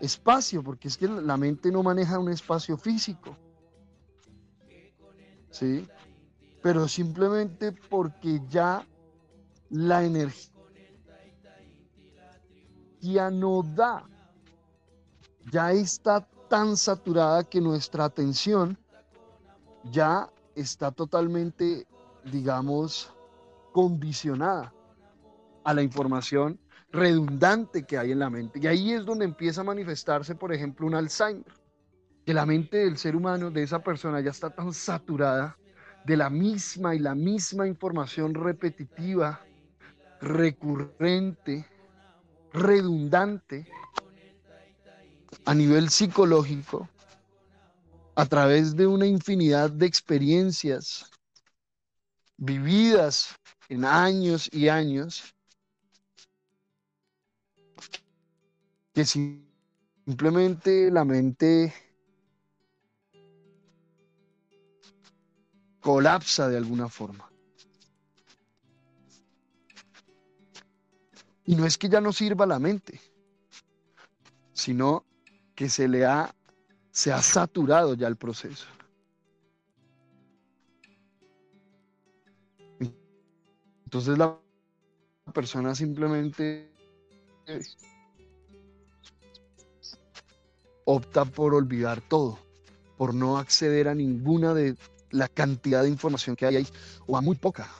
espacio, 0.00 0.62
porque 0.62 0.88
es 0.88 0.98
que 0.98 1.08
la 1.08 1.36
mente 1.38 1.72
no 1.72 1.82
maneja 1.82 2.18
un 2.18 2.30
espacio 2.30 2.76
físico. 2.76 3.36
¿Sí? 5.50 5.88
Pero 6.64 6.88
simplemente 6.88 7.72
porque 7.72 8.40
ya 8.48 8.86
la 9.68 10.02
energía 10.02 10.50
no 13.30 13.62
da. 13.62 14.08
Ya 15.52 15.72
está 15.72 16.26
tan 16.48 16.78
saturada 16.78 17.44
que 17.44 17.60
nuestra 17.60 18.06
atención 18.06 18.78
ya 19.92 20.30
está 20.54 20.90
totalmente, 20.90 21.86
digamos, 22.32 23.12
condicionada 23.74 24.72
a 25.64 25.74
la 25.74 25.82
información 25.82 26.58
redundante 26.90 27.84
que 27.84 27.98
hay 27.98 28.12
en 28.12 28.20
la 28.20 28.30
mente. 28.30 28.58
Y 28.58 28.66
ahí 28.68 28.92
es 28.92 29.04
donde 29.04 29.26
empieza 29.26 29.60
a 29.60 29.64
manifestarse, 29.64 30.34
por 30.34 30.50
ejemplo, 30.50 30.86
un 30.86 30.94
Alzheimer, 30.94 31.52
que 32.24 32.32
la 32.32 32.46
mente 32.46 32.78
del 32.78 32.96
ser 32.96 33.14
humano, 33.14 33.50
de 33.50 33.64
esa 33.64 33.82
persona, 33.82 34.22
ya 34.22 34.30
está 34.30 34.48
tan 34.48 34.72
saturada 34.72 35.58
de 36.04 36.16
la 36.16 36.28
misma 36.30 36.94
y 36.94 36.98
la 36.98 37.14
misma 37.14 37.66
información 37.66 38.34
repetitiva, 38.34 39.40
recurrente, 40.20 41.66
redundante, 42.52 43.66
a 45.46 45.54
nivel 45.54 45.88
psicológico, 45.90 46.88
a 48.14 48.26
través 48.26 48.76
de 48.76 48.86
una 48.86 49.06
infinidad 49.06 49.70
de 49.70 49.86
experiencias 49.86 51.10
vividas 52.36 53.34
en 53.68 53.84
años 53.84 54.48
y 54.52 54.68
años, 54.68 55.34
que 58.92 59.04
simplemente 59.04 60.90
la 60.90 61.04
mente 61.04 61.74
colapsa 65.84 66.48
de 66.48 66.56
alguna 66.56 66.88
forma. 66.88 67.30
Y 71.44 71.56
no 71.56 71.66
es 71.66 71.76
que 71.76 71.90
ya 71.90 72.00
no 72.00 72.10
sirva 72.10 72.46
la 72.46 72.58
mente, 72.58 72.98
sino 74.54 75.04
que 75.54 75.68
se 75.68 75.86
le 75.86 76.06
ha, 76.06 76.34
se 76.90 77.12
ha 77.12 77.20
saturado 77.20 77.92
ya 77.92 78.08
el 78.08 78.16
proceso. 78.16 78.66
Entonces 83.84 84.16
la 84.16 84.40
persona 85.34 85.74
simplemente 85.74 86.72
opta 90.86 91.26
por 91.26 91.54
olvidar 91.54 92.00
todo, 92.00 92.38
por 92.96 93.12
no 93.12 93.36
acceder 93.36 93.86
a 93.86 93.94
ninguna 93.94 94.54
de 94.54 94.76
la 95.14 95.28
cantidad 95.28 95.84
de 95.84 95.88
información 95.88 96.34
que 96.34 96.44
hay 96.44 96.56
ahí, 96.56 96.68
o 97.06 97.16
a 97.16 97.20
muy 97.20 97.36
poca. 97.36 97.70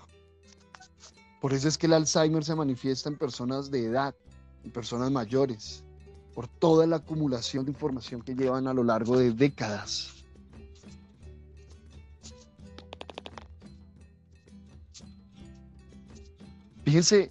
Por 1.41 1.53
eso 1.53 1.67
es 1.69 1.77
que 1.77 1.87
el 1.87 1.93
Alzheimer 1.93 2.45
se 2.45 2.55
manifiesta 2.55 3.09
en 3.09 3.19
personas 3.19 3.71
de 3.71 3.87
edad, 3.87 4.15
en 4.63 4.71
personas 4.71 5.11
mayores, 5.11 5.85
por 6.33 6.47
toda 6.47 6.87
la 6.87 6.97
acumulación 6.97 7.65
de 7.65 7.73
información 7.73 8.23
que 8.23 8.35
llevan 8.35 8.69
a 8.69 8.73
lo 8.73 8.85
largo 8.85 9.19
de 9.19 9.33
décadas. 9.33 10.25
Fíjense 16.85 17.31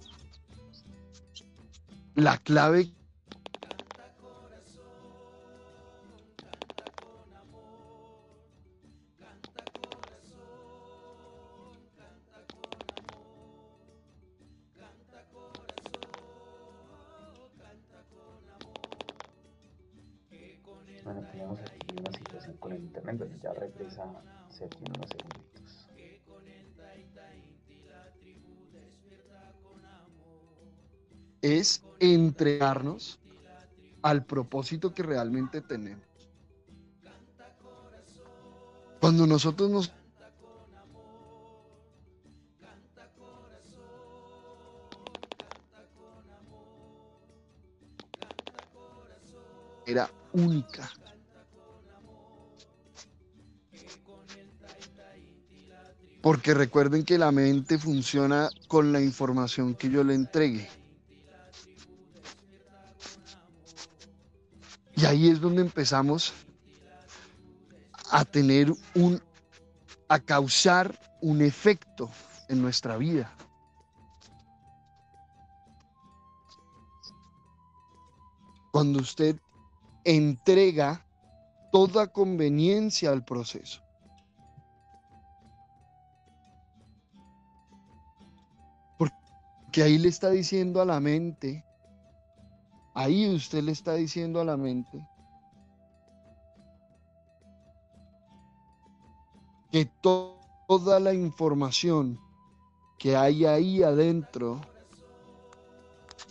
la 2.14 2.36
clave 2.38 2.93
al 34.02 34.24
propósito 34.24 34.92
que 34.94 35.02
realmente 35.02 35.60
tenemos. 35.60 36.04
Cuando 39.00 39.26
nosotros 39.26 39.70
nos 39.70 39.92
era 49.86 50.10
única. 50.32 50.90
Porque 56.22 56.54
recuerden 56.54 57.04
que 57.04 57.18
la 57.18 57.30
mente 57.32 57.78
funciona 57.78 58.48
con 58.66 58.92
la 58.92 59.00
información 59.02 59.74
que 59.74 59.90
yo 59.90 60.02
le 60.02 60.14
entregue. 60.14 60.68
Y 65.04 65.06
ahí 65.06 65.28
es 65.28 65.38
donde 65.38 65.60
empezamos 65.60 66.32
a 68.10 68.24
tener 68.24 68.72
un, 68.94 69.20
a 70.08 70.18
causar 70.18 70.98
un 71.20 71.42
efecto 71.42 72.08
en 72.48 72.62
nuestra 72.62 72.96
vida. 72.96 73.30
Cuando 78.72 79.00
usted 79.00 79.36
entrega 80.04 81.04
toda 81.70 82.10
conveniencia 82.10 83.10
al 83.10 83.22
proceso. 83.26 83.82
Porque 88.96 89.82
ahí 89.82 89.98
le 89.98 90.08
está 90.08 90.30
diciendo 90.30 90.80
a 90.80 90.86
la 90.86 90.98
mente, 90.98 91.62
ahí 92.94 93.34
usted 93.34 93.62
le 93.62 93.72
está 93.72 93.94
diciendo 93.94 94.40
a 94.40 94.44
la 94.44 94.56
mente 94.56 95.06
que 99.72 99.86
toda 100.00 101.00
la 101.00 101.12
información 101.12 102.18
que 102.96 103.16
hay 103.16 103.44
ahí 103.44 103.82
adentro 103.82 104.60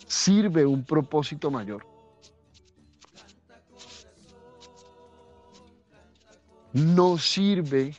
sirve 0.06 0.64
un 0.64 0.82
propósito 0.82 1.50
mayor. 1.50 1.86
No 6.72 7.18
sirve 7.18 7.94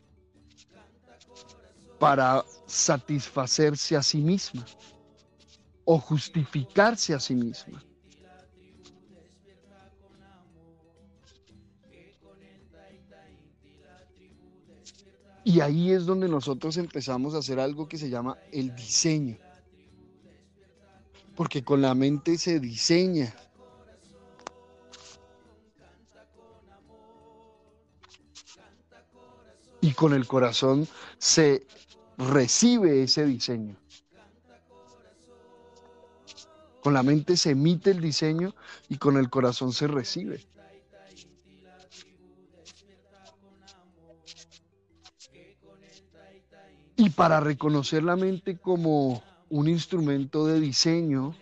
para 1.99 2.43
satisfacerse 2.65 3.95
a 3.95 4.01
sí 4.01 4.17
misma 4.17 4.65
o 5.85 5.99
justificarse 5.99 7.13
a 7.13 7.19
sí 7.19 7.35
misma. 7.35 7.84
Y 15.47 15.61
ahí 15.61 15.91
es 15.91 16.07
donde 16.07 16.27
nosotros 16.27 16.75
empezamos 16.77 17.35
a 17.35 17.37
hacer 17.37 17.59
algo 17.59 17.87
que 17.87 17.99
se 17.99 18.09
llama 18.09 18.35
el 18.51 18.75
diseño. 18.75 19.37
Porque 21.35 21.63
con 21.63 21.83
la 21.83 21.93
mente 21.93 22.39
se 22.39 22.59
diseña. 22.59 23.31
Y 29.81 29.91
con 29.91 30.15
el 30.15 30.25
corazón 30.25 30.87
se 31.19 31.67
recibe 32.17 33.03
ese 33.03 33.27
diseño. 33.27 33.77
Con 36.81 36.95
la 36.95 37.03
mente 37.03 37.37
se 37.37 37.51
emite 37.51 37.91
el 37.91 38.01
diseño 38.01 38.55
y 38.89 38.97
con 38.97 39.17
el 39.17 39.29
corazón 39.29 39.73
se 39.73 39.85
recibe. 39.85 40.43
Para 47.15 47.39
reconocer 47.39 48.03
la 48.03 48.15
mente 48.15 48.57
como 48.59 49.23
un 49.49 49.67
instrumento 49.67 50.45
de 50.47 50.59
diseño, 50.59 51.41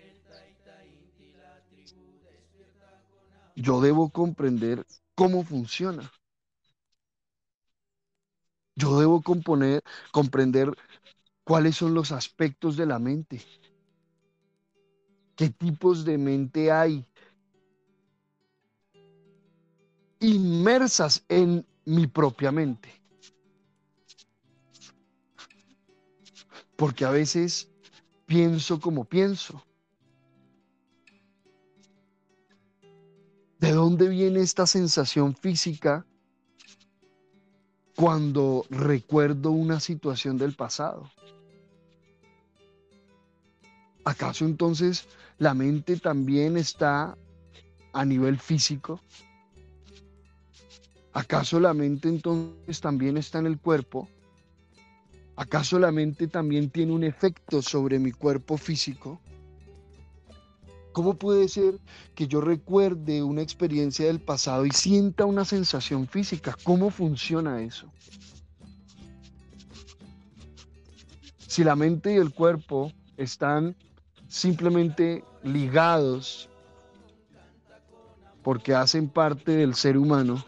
yo 3.56 3.82
debo 3.82 4.12
comprender 4.12 4.86
cómo 5.16 5.44
funciona. 5.44 6.12
Yo 8.76 9.00
debo 9.00 9.22
componer, 9.22 9.84
comprender 10.12 10.72
cuáles 11.46 11.76
son 11.78 11.94
los 11.94 12.12
aspectos 12.12 12.78
de 12.78 12.86
la 12.88 13.00
mente, 13.00 13.42
qué 15.36 15.50
tipos 15.50 16.06
de 16.06 16.18
mente 16.18 16.72
hay 16.72 17.06
inmersas 20.22 21.24
en 21.30 21.68
mi 21.86 22.08
propia 22.08 22.52
mente. 22.52 23.03
Porque 26.84 27.06
a 27.06 27.12
veces 27.12 27.70
pienso 28.26 28.82
como 28.82 29.06
pienso. 29.06 29.64
¿De 33.58 33.72
dónde 33.72 34.10
viene 34.10 34.42
esta 34.42 34.68
sensación 34.68 35.34
física 35.34 36.06
cuando 37.96 38.66
recuerdo 38.70 39.52
una 39.52 39.80
situación 39.80 40.38
del 40.38 40.58
pasado? 40.58 41.10
¿Acaso 44.04 44.44
entonces 44.44 45.08
la 45.38 45.54
mente 45.54 45.96
también 45.96 46.58
está 46.58 47.18
a 47.94 48.04
nivel 48.04 48.38
físico? 48.38 49.00
¿Acaso 51.14 51.62
la 51.62 51.74
mente 51.74 52.10
entonces 52.10 52.82
también 52.82 53.16
está 53.16 53.40
en 53.40 53.46
el 53.46 53.58
cuerpo? 53.58 54.10
¿Acaso 55.36 55.80
la 55.80 55.92
mente 55.92 56.28
también 56.28 56.70
tiene 56.70 56.92
un 56.92 57.04
efecto 57.04 57.62
sobre 57.62 57.98
mi 57.98 58.12
cuerpo 58.12 58.58
físico? 58.58 59.20
¿Cómo 60.92 61.16
puede 61.16 61.48
ser 61.48 61.80
que 62.14 62.28
yo 62.28 62.40
recuerde 62.40 63.24
una 63.24 63.42
experiencia 63.42 64.06
del 64.06 64.20
pasado 64.20 64.64
y 64.64 64.72
sienta 64.72 65.26
una 65.26 65.44
sensación 65.44 66.08
física? 66.08 66.56
¿Cómo 66.64 66.92
funciona 66.92 67.64
eso? 67.64 67.92
Si 71.48 71.64
la 71.64 71.76
mente 71.76 72.14
y 72.14 72.18
el 72.18 72.32
cuerpo 72.32 72.92
están 73.18 73.76
simplemente 74.28 75.24
ligados 75.44 76.48
porque 78.44 78.76
hacen 78.76 79.10
parte 79.10 79.54
del 79.54 79.74
ser 79.74 79.98
humano, 79.98 80.46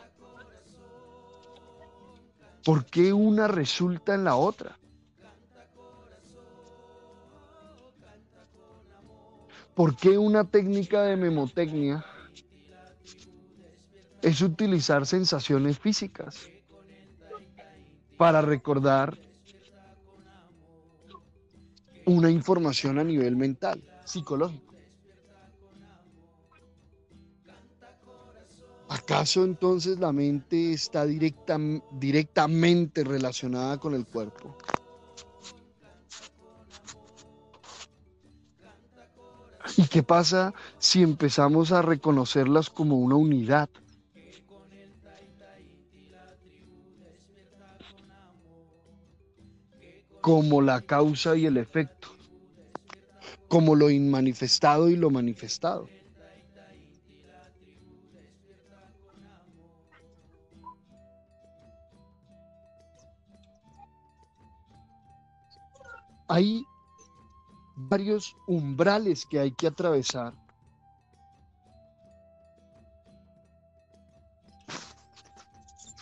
¿Por 2.65 2.83
qué 2.87 3.13
una 3.13 3.47
resulta 3.47 4.15
en 4.15 4.23
la 4.23 4.35
otra? 4.35 4.75
¿Por 9.75 9.95
qué 9.95 10.17
una 10.17 10.45
técnica 10.45 11.03
de 11.03 11.15
memotecnia 11.15 12.03
es 14.23 14.41
utilizar 14.41 15.05
sensaciones 15.05 15.77
físicas 15.77 16.49
para 18.17 18.41
recordar 18.41 19.15
una 22.05 22.31
información 22.31 22.97
a 22.97 23.03
nivel 23.03 23.35
mental, 23.35 23.83
psicológico? 24.05 24.64
¿Acaso 28.95 29.43
entonces 29.43 29.99
la 29.99 30.13
mente 30.13 30.71
está 30.71 31.05
directa, 31.05 31.57
directamente 31.91 33.03
relacionada 33.03 33.77
con 33.77 33.93
el 33.93 34.05
cuerpo? 34.05 34.55
¿Y 39.75 39.85
qué 39.87 40.01
pasa 40.01 40.53
si 40.77 41.03
empezamos 41.03 41.73
a 41.73 41.81
reconocerlas 41.81 42.69
como 42.69 42.97
una 42.97 43.17
unidad? 43.17 43.69
Como 50.21 50.61
la 50.61 50.79
causa 50.79 51.35
y 51.35 51.45
el 51.47 51.57
efecto, 51.57 52.15
como 53.49 53.75
lo 53.75 53.89
inmanifestado 53.89 54.89
y 54.89 54.95
lo 54.95 55.09
manifestado. 55.09 55.94
Hay 66.27 66.65
varios 67.75 68.35
umbrales 68.47 69.25
que 69.25 69.39
hay 69.39 69.51
que 69.51 69.67
atravesar. 69.67 70.33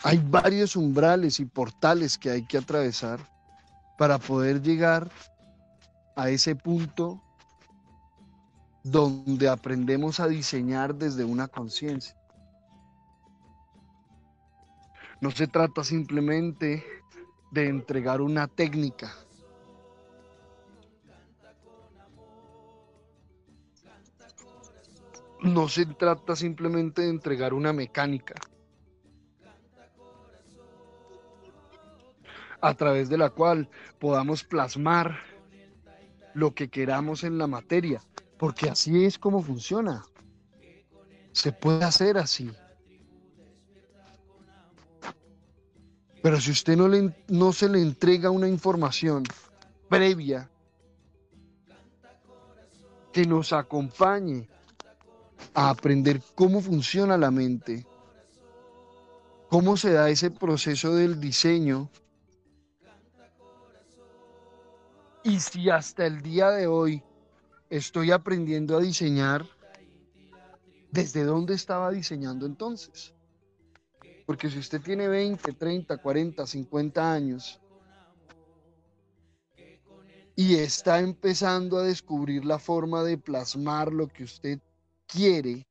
Hay 0.03 0.17
varios 0.17 0.75
umbrales 0.75 1.39
y 1.39 1.45
portales 1.45 2.17
que 2.17 2.29
hay 2.29 2.45
que 2.45 2.57
atravesar 2.57 3.19
para 3.97 4.17
poder 4.17 4.61
llegar 4.61 5.09
a 6.15 6.29
ese 6.29 6.55
punto 6.55 7.21
donde 8.83 9.47
aprendemos 9.47 10.19
a 10.19 10.27
diseñar 10.27 10.93
desde 10.93 11.23
una 11.23 11.47
conciencia. 11.47 12.15
No 15.21 15.31
se 15.31 15.47
trata 15.47 15.85
simplemente 15.85 16.83
de 17.51 17.69
entregar 17.69 18.19
una 18.19 18.47
técnica, 18.49 19.13
no 25.43 25.67
se 25.67 25.85
trata 25.85 26.35
simplemente 26.35 27.01
de 27.01 27.09
entregar 27.09 27.53
una 27.53 27.73
mecánica 27.73 28.35
a 32.61 32.73
través 32.75 33.09
de 33.09 33.17
la 33.17 33.29
cual 33.29 33.69
podamos 33.99 34.45
plasmar 34.45 35.19
lo 36.33 36.55
que 36.55 36.69
queramos 36.69 37.25
en 37.25 37.37
la 37.37 37.45
materia, 37.45 38.01
porque 38.37 38.69
así 38.69 39.03
es 39.03 39.19
como 39.19 39.41
funciona. 39.41 40.03
Se 41.33 41.51
puede 41.51 41.83
hacer 41.83 42.17
así. 42.17 42.49
Pero 46.21 46.39
si 46.39 46.51
usted 46.51 46.77
no, 46.77 46.87
le, 46.87 47.13
no 47.27 47.51
se 47.51 47.67
le 47.67 47.81
entrega 47.81 48.31
una 48.31 48.47
información 48.47 49.23
previa 49.89 50.49
que 53.11 53.25
nos 53.25 53.51
acompañe 53.51 54.47
a 55.53 55.69
aprender 55.69 56.21
cómo 56.35 56.61
funciona 56.61 57.17
la 57.17 57.31
mente, 57.31 57.85
cómo 59.49 59.77
se 59.77 59.91
da 59.91 60.09
ese 60.09 60.31
proceso 60.31 60.95
del 60.95 61.19
diseño. 61.19 61.89
Y 65.23 65.39
si 65.39 65.69
hasta 65.69 66.05
el 66.05 66.21
día 66.21 66.49
de 66.51 66.67
hoy 66.67 67.01
estoy 67.69 68.11
aprendiendo 68.11 68.77
a 68.77 68.81
diseñar, 68.81 69.45
¿desde 70.91 71.23
dónde 71.23 71.53
estaba 71.53 71.91
diseñando 71.91 72.45
entonces? 72.45 73.13
Porque 74.25 74.49
si 74.49 74.59
usted 74.59 74.81
tiene 74.81 75.07
20, 75.07 75.53
30, 75.53 75.97
40, 75.97 76.47
50 76.47 77.13
años 77.13 77.59
y 80.35 80.55
está 80.55 80.99
empezando 80.99 81.77
a 81.77 81.83
descubrir 81.83 82.45
la 82.45 82.57
forma 82.57 83.03
de 83.03 83.17
plasmar 83.17 83.91
lo 83.91 84.07
que 84.07 84.23
usted 84.23 84.59
quiere 85.07 85.65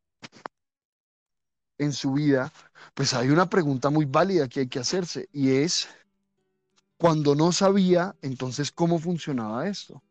en 1.79 1.93
su 1.93 2.13
vida, 2.13 2.53
pues 2.95 3.15
hay 3.15 3.29
una 3.29 3.49
pregunta 3.49 3.91
muy 3.91 4.05
válida 4.05 4.49
que 4.49 4.61
hay 4.61 4.69
que 4.69 4.79
hacerse 4.79 5.29
y 5.33 5.51
es, 5.51 5.89
cuando 6.97 7.35
no 7.35 7.51
sabía, 7.53 8.15
entonces, 8.23 8.71
¿cómo 8.71 8.99
funcionaba 8.99 9.67
esto? 9.67 10.03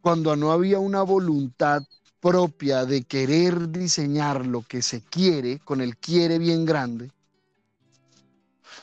Cuando 0.00 0.36
no 0.36 0.52
había 0.52 0.78
una 0.78 1.02
voluntad 1.02 1.82
propia 2.20 2.84
de 2.84 3.02
querer 3.02 3.70
diseñar 3.70 4.46
lo 4.46 4.62
que 4.62 4.82
se 4.82 5.00
quiere, 5.02 5.58
con 5.58 5.80
el 5.80 5.96
quiere 5.96 6.38
bien 6.38 6.64
grande, 6.64 7.10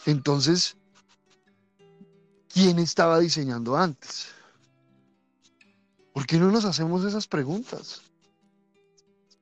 entonces, 0.05 0.75
¿quién 2.53 2.79
estaba 2.79 3.19
diseñando 3.19 3.77
antes? 3.77 4.27
¿Por 6.13 6.25
qué 6.25 6.37
no 6.37 6.51
nos 6.51 6.65
hacemos 6.65 7.03
esas 7.05 7.27
preguntas? 7.27 8.01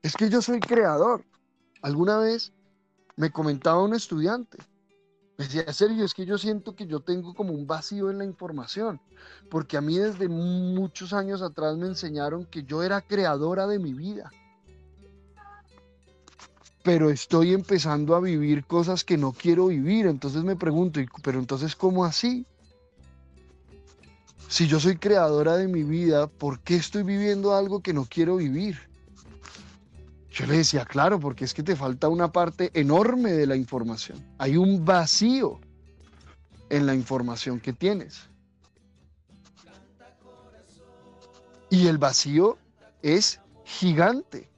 Es 0.04 0.18
que 0.18 0.30
yo 0.30 0.42
soy 0.42 0.60
creador. 0.60 1.26
Alguna 1.82 2.18
vez 2.18 2.52
me 3.16 3.32
comentaba 3.32 3.82
un 3.82 3.96
estudiante, 3.96 4.58
me 5.38 5.46
decía, 5.46 5.72
Sergio, 5.74 6.06
es 6.06 6.14
que 6.14 6.26
yo 6.26 6.38
siento 6.38 6.76
que 6.76 6.86
yo 6.86 7.00
tengo 7.00 7.34
como 7.34 7.54
un 7.54 7.66
vacío 7.66 8.12
en 8.12 8.20
la 8.20 8.26
información, 8.26 9.02
porque 9.50 9.78
a 9.78 9.82
mí 9.82 9.98
desde 9.98 10.28
muchos 10.28 11.14
años 11.14 11.42
atrás 11.42 11.76
me 11.78 11.88
enseñaron 11.88 12.46
que 12.46 12.64
yo 12.64 12.84
era 12.84 13.02
creadora 13.02 13.66
de 13.66 13.80
mi 13.80 13.94
vida. 13.94 14.32
Pero 16.84 17.10
estoy 17.10 17.54
empezando 17.54 18.16
a 18.16 18.20
vivir 18.20 18.66
cosas 18.66 19.04
que 19.04 19.18
no 19.18 19.32
quiero 19.32 19.68
vivir, 19.68 20.06
entonces 20.06 20.44
me 20.44 20.56
pregunto, 20.56 21.00
pero 21.24 21.40
entonces 21.40 21.76
¿cómo 21.76 22.06
así? 22.06 22.46
Si 24.50 24.68
yo 24.68 24.80
soy 24.80 24.98
creadora 24.98 25.56
de 25.56 25.68
mi 25.68 25.84
vida, 25.84 26.28
¿por 26.28 26.60
qué 26.60 26.76
estoy 26.76 27.04
viviendo 27.04 27.56
algo 27.56 27.82
que 27.82 27.94
no 27.94 28.06
quiero 28.06 28.36
vivir? 28.36 28.93
Yo 30.34 30.48
le 30.48 30.58
decía, 30.58 30.84
claro, 30.84 31.20
porque 31.20 31.46
es 31.46 31.54
que 31.54 31.62
te 31.62 31.76
falta 31.76 32.10
una 32.10 32.32
parte 32.32 32.72
enorme 32.74 33.34
de 33.34 33.46
la 33.46 33.56
información. 33.56 34.26
Hay 34.40 34.58
un 34.58 34.84
vacío 34.84 35.60
en 36.72 36.88
la 36.88 36.96
información 36.96 37.60
que 37.60 37.72
tienes. 37.72 38.28
Y 41.70 41.86
el 41.86 42.00
vacío 42.00 42.58
es 43.04 43.40
gigante. 43.64 44.50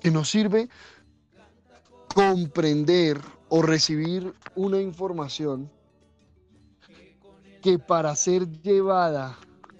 Que 0.00 0.10
nos 0.10 0.30
sirve 0.30 0.70
comprender 2.14 3.20
o 3.50 3.60
recibir 3.60 4.32
una 4.54 4.80
información 4.80 5.70
que 7.60 7.78
para 7.78 8.16
ser 8.16 8.48
llevada 8.62 9.36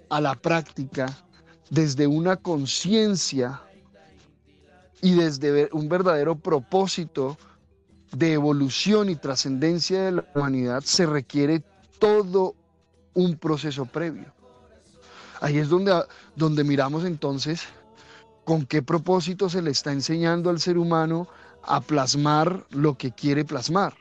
a 0.09 0.21
la 0.21 0.35
práctica 0.35 1.07
desde 1.69 2.07
una 2.07 2.37
conciencia 2.37 3.61
y 5.01 5.13
desde 5.13 5.69
un 5.71 5.87
verdadero 5.87 6.35
propósito 6.35 7.37
de 8.11 8.33
evolución 8.33 9.09
y 9.09 9.15
trascendencia 9.15 10.03
de 10.03 10.11
la 10.13 10.25
humanidad 10.33 10.81
se 10.81 11.05
requiere 11.05 11.63
todo 11.99 12.55
un 13.13 13.37
proceso 13.37 13.85
previo. 13.85 14.33
Ahí 15.41 15.57
es 15.57 15.69
donde, 15.69 16.03
donde 16.35 16.63
miramos 16.63 17.05
entonces 17.05 17.61
con 18.43 18.65
qué 18.65 18.81
propósito 18.81 19.49
se 19.49 19.61
le 19.61 19.71
está 19.71 19.91
enseñando 19.91 20.49
al 20.49 20.59
ser 20.59 20.77
humano 20.77 21.27
a 21.63 21.81
plasmar 21.81 22.65
lo 22.71 22.97
que 22.97 23.11
quiere 23.11 23.45
plasmar. 23.45 23.93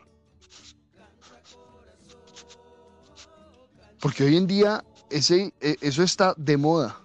Porque 4.00 4.24
hoy 4.24 4.36
en 4.36 4.46
día 4.46 4.84
e, 5.10 5.52
eso 5.80 6.02
está 6.02 6.34
de 6.36 6.56
moda. 6.56 7.00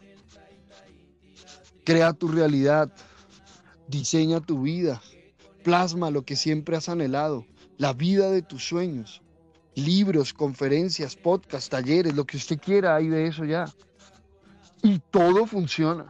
Crea 1.84 2.14
tu 2.14 2.28
realidad, 2.28 2.92
diseña 3.88 4.40
tu 4.40 4.62
vida, 4.62 5.02
plasma 5.64 6.12
lo 6.12 6.24
que 6.24 6.36
siempre 6.36 6.78
has 6.78 6.90
anhelado, 6.90 7.46
la 7.78 7.94
vida 7.94 8.30
de 8.30 8.42
tus 8.42 8.66
sueños, 8.66 9.22
libros, 9.76 10.34
conferencias, 10.34 11.16
podcasts, 11.16 11.70
talleres, 11.70 12.16
lo 12.16 12.26
que 12.26 12.38
usted 12.38 12.60
quiera, 12.60 12.96
hay 12.96 13.08
de 13.08 13.28
eso 13.28 13.46
ya. 13.46 13.66
Y 14.82 15.00
todo 15.00 15.46
funciona. 15.46 16.08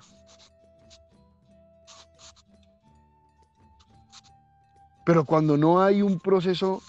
Pero 5.05 5.25
cuando 5.25 5.57
no 5.57 5.81
hay 5.81 6.01
un 6.01 6.19
proceso 6.19 6.81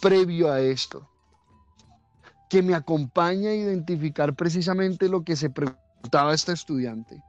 previo 0.00 0.50
a 0.50 0.60
esto, 0.60 1.08
que 2.48 2.62
me 2.62 2.74
acompaña 2.74 3.50
a 3.50 3.54
identificar 3.54 4.34
precisamente 4.34 5.08
lo 5.08 5.24
que 5.24 5.36
se 5.36 5.50
preguntaba 5.50 6.34
este 6.34 6.52
estudiante, 6.52 7.22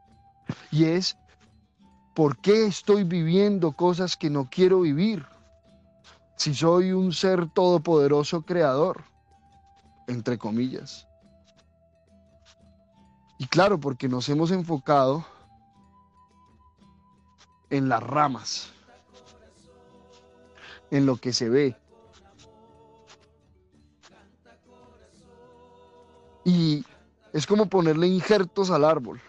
y 0.71 0.85
es, 0.85 1.17
¿por 2.13 2.37
qué 2.37 2.65
estoy 2.65 3.03
viviendo 3.03 3.71
cosas 3.71 4.15
que 4.15 4.29
no 4.29 4.49
quiero 4.49 4.81
vivir? 4.81 5.25
Si 6.35 6.53
soy 6.53 6.91
un 6.91 7.13
ser 7.13 7.49
todopoderoso 7.49 8.43
creador, 8.43 9.03
entre 10.07 10.37
comillas. 10.37 11.07
Y 13.39 13.47
claro, 13.47 13.79
porque 13.79 14.07
nos 14.07 14.29
hemos 14.29 14.51
enfocado 14.51 15.25
en 17.69 17.89
las 17.89 18.01
ramas 18.01 18.71
en 20.91 21.05
lo 21.05 21.17
que 21.17 21.33
se 21.33 21.49
ve. 21.49 21.75
Y 26.47 26.85
es 27.33 27.45
como 27.45 27.65
ponerle 27.65 28.07
injertos 28.07 28.71
al 28.71 28.85
árbol. 28.85 29.19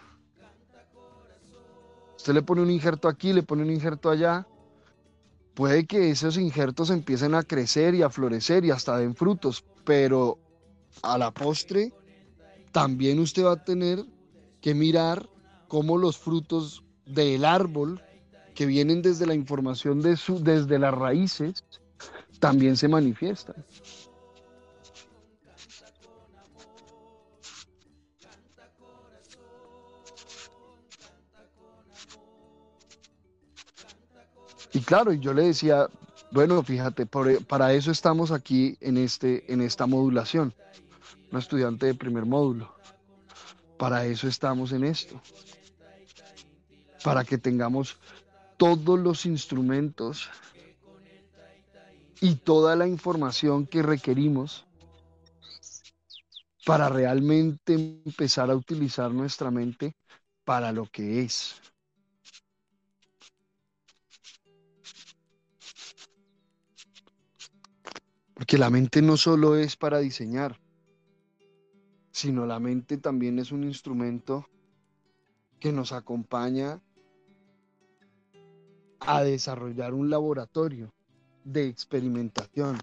Usted 2.17 2.33
le 2.33 2.43
pone 2.43 2.63
un 2.63 2.71
injerto 2.71 3.09
aquí, 3.09 3.33
le 3.33 3.43
pone 3.43 3.65
un 3.65 3.73
injerto 3.73 4.09
allá. 4.09 4.47
Puede 5.55 5.85
que 5.85 6.11
esos 6.11 6.39
injertos 6.39 6.91
empiecen 6.91 7.35
a 7.35 7.43
crecer 7.43 7.97
y 7.97 8.03
a 8.03 8.09
florecer 8.09 8.65
y 8.65 8.71
hasta 8.71 8.99
den 8.99 9.17
frutos, 9.17 9.65
pero 9.85 10.39
a 11.03 11.19
la 11.19 11.33
postre 11.33 11.93
también 12.71 13.19
usted 13.19 13.47
va 13.47 13.55
a 13.55 13.65
tener 13.65 14.05
que 14.61 14.73
mirar 14.75 15.29
cómo 15.67 15.99
los 15.99 16.17
frutos 16.19 16.85
del 17.05 17.45
árbol 17.45 18.01
que 18.55 18.65
vienen 18.65 19.03
desde 19.03 19.27
la 19.27 19.35
información 19.35 20.03
de 20.03 20.17
su, 20.17 20.41
desde 20.41 20.79
las 20.79 20.95
raíces, 20.95 21.65
también 22.39 22.77
se 22.77 22.87
manifiestan. 22.87 23.57
Claro, 34.89 35.13
yo 35.13 35.35
le 35.35 35.43
decía, 35.43 35.87
bueno, 36.31 36.63
fíjate, 36.63 37.05
para 37.05 37.75
eso 37.75 37.91
estamos 37.91 38.31
aquí 38.31 38.79
en, 38.81 38.97
este, 38.97 39.53
en 39.53 39.61
esta 39.61 39.87
modulación, 39.87 40.55
un 41.31 41.39
estudiante 41.39 41.85
de 41.85 41.95
primer 41.95 42.25
módulo. 42.25 42.75
Para 43.77 44.07
eso 44.07 44.27
estamos 44.29 44.73
en 44.73 44.85
esto, 44.85 45.21
para 47.05 47.23
que 47.23 47.37
tengamos 47.37 47.99
todos 48.57 48.99
los 48.99 49.27
instrumentos 49.27 50.31
y 52.23 52.37
toda 52.37 52.75
la 52.75 52.89
información 52.89 53.67
que 53.67 53.83
requerimos 53.83 54.65
para 56.65 56.89
realmente 56.89 57.75
empezar 57.75 58.51
a 58.51 58.57
utilizar 58.57 59.11
nuestra 59.11 59.51
mente 59.51 59.93
para 60.47 60.73
lo 60.73 60.87
que 60.87 61.21
es. 61.21 61.61
Porque 68.39 68.57
la 68.57 68.71
mente 68.71 69.03
no 69.03 69.17
solo 69.17 69.57
es 69.57 69.77
para 69.77 69.99
diseñar, 69.99 70.61
sino 72.13 72.47
la 72.47 72.61
mente 72.61 72.97
también 72.97 73.41
es 73.41 73.51
un 73.51 73.65
instrumento 73.65 74.49
que 75.59 75.73
nos 75.73 75.91
acompaña 75.91 76.81
a 79.01 79.25
desarrollar 79.25 79.93
un 79.93 80.09
laboratorio 80.09 80.95
de 81.43 81.67
experimentación. 81.67 82.79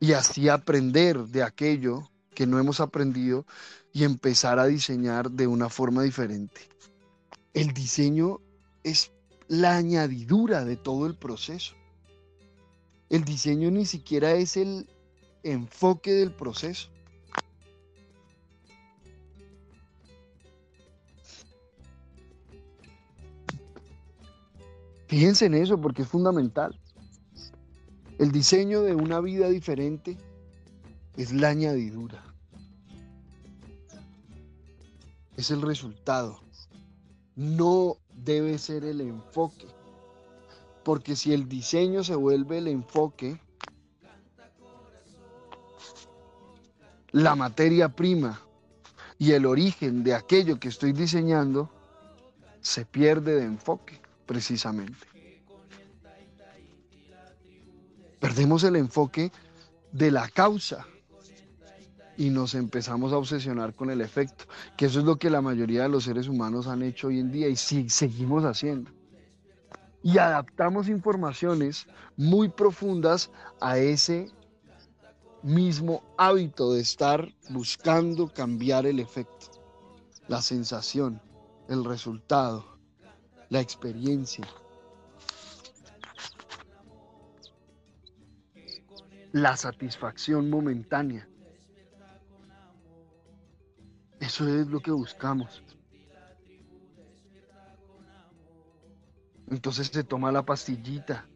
Y 0.00 0.14
así 0.14 0.48
aprender 0.48 1.20
de 1.26 1.44
aquello 1.44 2.10
que 2.34 2.48
no 2.48 2.58
hemos 2.58 2.80
aprendido 2.80 3.46
y 3.92 4.02
empezar 4.02 4.58
a 4.58 4.66
diseñar 4.66 5.30
de 5.30 5.46
una 5.46 5.68
forma 5.68 6.02
diferente. 6.02 6.62
El 7.54 7.72
diseño 7.72 8.40
es 8.82 9.12
la 9.52 9.76
añadidura 9.76 10.64
de 10.64 10.78
todo 10.78 11.04
el 11.04 11.14
proceso. 11.14 11.74
El 13.10 13.22
diseño 13.22 13.70
ni 13.70 13.84
siquiera 13.84 14.32
es 14.32 14.56
el 14.56 14.88
enfoque 15.42 16.10
del 16.10 16.32
proceso. 16.32 16.88
Fíjense 25.08 25.44
en 25.44 25.52
eso 25.52 25.78
porque 25.78 26.00
es 26.00 26.08
fundamental. 26.08 26.80
El 28.18 28.32
diseño 28.32 28.80
de 28.80 28.94
una 28.94 29.20
vida 29.20 29.50
diferente 29.50 30.16
es 31.18 31.30
la 31.30 31.50
añadidura. 31.50 32.24
Es 35.36 35.50
el 35.50 35.60
resultado. 35.60 36.40
No 37.36 37.98
debe 38.14 38.58
ser 38.58 38.84
el 38.84 39.00
enfoque. 39.00 39.66
Porque 40.84 41.16
si 41.16 41.32
el 41.32 41.48
diseño 41.48 42.02
se 42.02 42.14
vuelve 42.14 42.58
el 42.58 42.68
enfoque, 42.68 43.40
la 47.12 47.36
materia 47.36 47.88
prima 47.88 48.40
y 49.18 49.32
el 49.32 49.46
origen 49.46 50.02
de 50.02 50.14
aquello 50.14 50.58
que 50.58 50.68
estoy 50.68 50.92
diseñando 50.92 51.70
se 52.60 52.84
pierde 52.84 53.36
de 53.36 53.44
enfoque 53.44 54.00
precisamente. 54.26 55.06
Perdemos 58.18 58.64
el 58.64 58.76
enfoque 58.76 59.32
de 59.90 60.10
la 60.10 60.28
causa 60.28 60.86
y 62.22 62.30
nos 62.30 62.54
empezamos 62.54 63.12
a 63.12 63.16
obsesionar 63.16 63.74
con 63.74 63.90
el 63.90 64.00
efecto, 64.00 64.44
que 64.76 64.86
eso 64.86 65.00
es 65.00 65.04
lo 65.04 65.16
que 65.16 65.28
la 65.28 65.42
mayoría 65.42 65.82
de 65.82 65.88
los 65.88 66.04
seres 66.04 66.28
humanos 66.28 66.68
han 66.68 66.82
hecho 66.82 67.08
hoy 67.08 67.18
en 67.18 67.32
día 67.32 67.48
y 67.48 67.56
sí, 67.56 67.88
seguimos 67.88 68.44
haciendo. 68.44 68.92
Y 70.04 70.18
adaptamos 70.18 70.88
informaciones 70.88 71.84
muy 72.16 72.48
profundas 72.48 73.28
a 73.60 73.76
ese 73.76 74.30
mismo 75.42 76.04
hábito 76.16 76.74
de 76.74 76.82
estar 76.82 77.28
buscando 77.50 78.28
cambiar 78.28 78.86
el 78.86 79.00
efecto, 79.00 79.50
la 80.28 80.40
sensación, 80.40 81.20
el 81.68 81.84
resultado, 81.84 82.78
la 83.48 83.60
experiencia. 83.60 84.46
La 89.32 89.56
satisfacción 89.56 90.48
momentánea. 90.50 91.26
Eso 94.32 94.48
es 94.48 94.66
lo 94.66 94.80
que 94.80 94.90
buscamos. 94.90 95.62
Entonces 99.50 99.88
se 99.88 100.04
toma 100.04 100.32
la 100.32 100.42
pastillita 100.42 101.26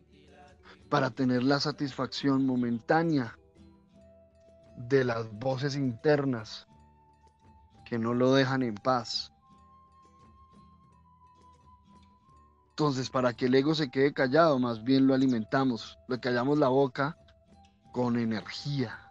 para 0.88 1.10
tener 1.10 1.42
la 1.42 1.60
satisfacción 1.60 2.46
momentánea 2.46 3.38
de 4.78 5.04
las 5.04 5.30
voces 5.30 5.76
internas 5.76 6.66
que 7.84 7.98
no 7.98 8.14
lo 8.14 8.32
dejan 8.32 8.62
en 8.62 8.76
paz. 8.76 9.30
Entonces, 12.70 13.10
para 13.10 13.34
que 13.34 13.44
el 13.44 13.56
ego 13.56 13.74
se 13.74 13.90
quede 13.90 14.14
callado, 14.14 14.58
más 14.58 14.82
bien 14.82 15.06
lo 15.06 15.12
alimentamos, 15.12 15.98
le 16.08 16.18
callamos 16.18 16.58
la 16.58 16.68
boca 16.68 17.18
con 17.92 18.18
energía. 18.18 19.05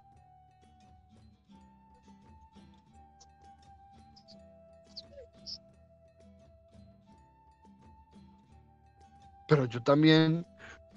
Pero 9.47 9.65
yo 9.65 9.81
también 9.83 10.45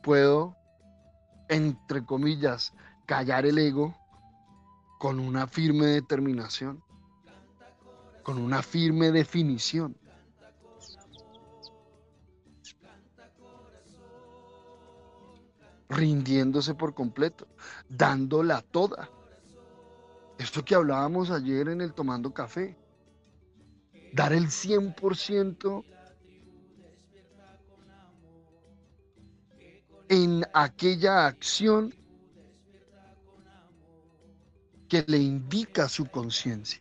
puedo, 0.02 0.56
entre 1.48 2.04
comillas, 2.04 2.72
callar 3.06 3.46
el 3.46 3.58
ego 3.58 3.94
con 4.98 5.20
una 5.20 5.46
firme 5.46 5.86
determinación, 5.86 6.82
con 8.22 8.38
una 8.38 8.62
firme 8.62 9.10
definición. 9.12 9.96
rindiéndose 15.90 16.74
por 16.74 16.94
completo, 16.94 17.48
dándola 17.88 18.62
toda. 18.62 19.08
Esto 20.38 20.64
que 20.64 20.74
hablábamos 20.74 21.30
ayer 21.30 21.68
en 21.68 21.80
el 21.80 21.94
tomando 21.94 22.32
café, 22.32 22.76
dar 24.12 24.32
el 24.32 24.48
100% 24.48 25.84
en 30.08 30.44
aquella 30.54 31.26
acción 31.26 31.94
que 34.88 35.04
le 35.06 35.18
indica 35.18 35.88
su 35.88 36.06
conciencia. 36.06 36.80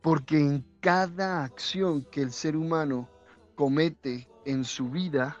Porque 0.00 0.38
en 0.38 0.64
cada 0.80 1.44
acción 1.44 2.02
que 2.10 2.22
el 2.22 2.32
ser 2.32 2.56
humano 2.56 3.08
comete 3.54 4.28
en 4.44 4.64
su 4.64 4.88
vida, 4.90 5.36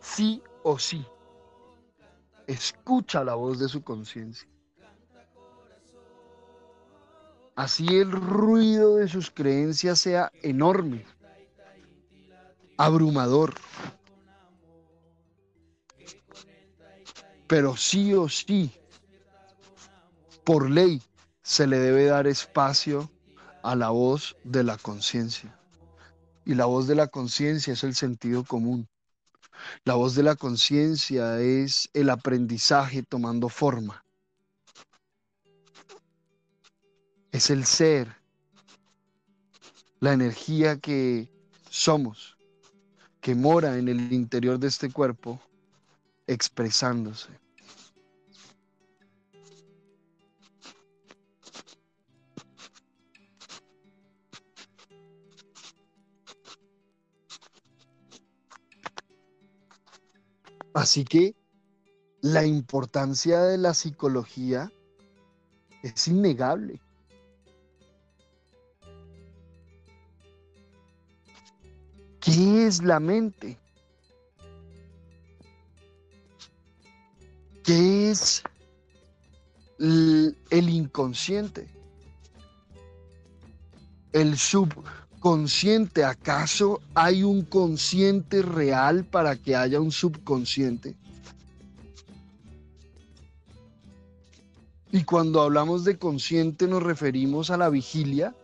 sí 0.00 0.42
o 0.62 0.78
sí, 0.78 1.06
escucha 2.46 3.24
la 3.24 3.34
voz 3.34 3.58
de 3.58 3.68
su 3.68 3.82
conciencia. 3.82 4.48
Así 7.54 7.86
el 7.86 8.12
ruido 8.12 8.96
de 8.96 9.08
sus 9.08 9.30
creencias 9.30 9.98
sea 10.00 10.30
enorme, 10.42 11.06
abrumador. 12.76 13.54
Pero 17.46 17.76
sí 17.76 18.12
o 18.14 18.28
sí, 18.28 18.72
por 20.44 20.70
ley, 20.70 21.00
se 21.42 21.66
le 21.66 21.78
debe 21.78 22.06
dar 22.06 22.26
espacio 22.26 23.10
a 23.62 23.76
la 23.76 23.90
voz 23.90 24.36
de 24.42 24.64
la 24.64 24.76
conciencia. 24.76 25.56
Y 26.44 26.54
la 26.54 26.66
voz 26.66 26.86
de 26.86 26.94
la 26.96 27.08
conciencia 27.08 27.72
es 27.72 27.84
el 27.84 27.94
sentido 27.94 28.44
común. 28.44 28.88
La 29.84 29.94
voz 29.94 30.14
de 30.14 30.22
la 30.22 30.36
conciencia 30.36 31.40
es 31.40 31.88
el 31.92 32.10
aprendizaje 32.10 33.02
tomando 33.02 33.48
forma. 33.48 34.04
Es 37.32 37.50
el 37.50 37.64
ser, 37.64 38.16
la 40.00 40.12
energía 40.12 40.78
que 40.78 41.28
somos, 41.70 42.35
que 43.26 43.34
mora 43.34 43.76
en 43.76 43.88
el 43.88 44.12
interior 44.12 44.56
de 44.56 44.68
este 44.68 44.88
cuerpo, 44.88 45.40
expresándose. 46.28 47.28
Así 60.72 61.04
que 61.04 61.34
la 62.20 62.46
importancia 62.46 63.42
de 63.42 63.58
la 63.58 63.74
psicología 63.74 64.70
es 65.82 66.06
innegable. 66.06 66.80
¿Qué 72.36 72.66
es 72.66 72.82
la 72.82 73.00
mente? 73.00 73.56
¿Qué 77.64 78.10
es 78.10 78.42
el, 79.78 80.36
inconsciente? 80.68 81.66
El 84.12 84.36
sub 84.36 84.68
consciente? 85.18 86.04
¿Acaso 86.04 86.82
hay 86.92 87.22
un 87.22 87.40
consciente 87.40 88.42
real 88.42 89.06
para 89.06 89.36
que 89.36 89.56
haya 89.56 89.80
un 89.80 89.90
subconsciente? 89.90 90.94
Y 94.92 95.04
cuando 95.04 95.40
hablamos 95.40 95.84
de 95.84 95.96
consciente 95.96 96.68
nos 96.68 96.82
referimos 96.82 97.48
a 97.48 97.56
la 97.56 97.70
vigilia. 97.70 98.34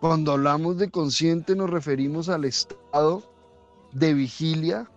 Cuando 0.00 0.32
hablamos 0.32 0.76
de 0.76 0.90
consciente 0.90 1.56
nos 1.56 1.70
referimos 1.70 2.28
al 2.28 2.44
estado 2.44 3.22
de 3.92 4.12
vigilia. 4.14 4.90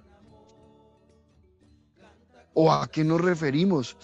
¿O 2.54 2.72
a 2.72 2.88
qué 2.88 3.04
nos 3.06 3.22
referimos? 3.22 3.96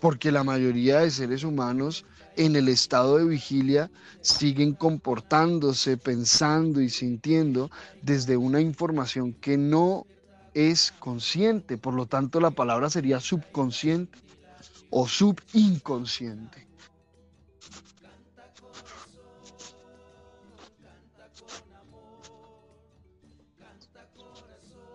Porque 0.00 0.30
la 0.30 0.44
mayoría 0.44 1.00
de 1.00 1.10
seres 1.10 1.42
humanos 1.42 2.04
en 2.36 2.54
el 2.54 2.68
estado 2.68 3.16
de 3.16 3.24
vigilia 3.24 3.90
siguen 4.20 4.74
comportándose, 4.74 5.96
pensando 5.96 6.82
y 6.82 6.90
sintiendo 6.90 7.70
desde 8.02 8.36
una 8.36 8.60
información 8.60 9.32
que 9.32 9.56
no 9.56 10.06
es 10.52 10.92
consciente, 10.98 11.78
por 11.78 11.94
lo 11.94 12.04
tanto 12.04 12.40
la 12.40 12.50
palabra 12.50 12.90
sería 12.90 13.20
subconsciente 13.20 14.18
o 14.90 15.08
subinconsciente. 15.08 16.65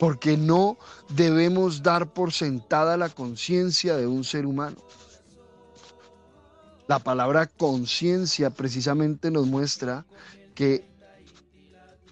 Porque 0.02 0.36
no 0.36 0.80
debemos 1.10 1.84
dar 1.84 2.12
por 2.12 2.34
sentada 2.34 2.97
la 2.97 3.10
conciencia 3.10 3.95
de 3.97 4.08
un 4.08 4.24
ser 4.24 4.47
humano. 4.47 4.78
La 6.88 6.97
palabra 6.97 7.45
conciencia 7.45 8.49
precisamente 8.49 9.30
nos 9.30 9.45
muestra 9.45 10.04
que 10.56 10.89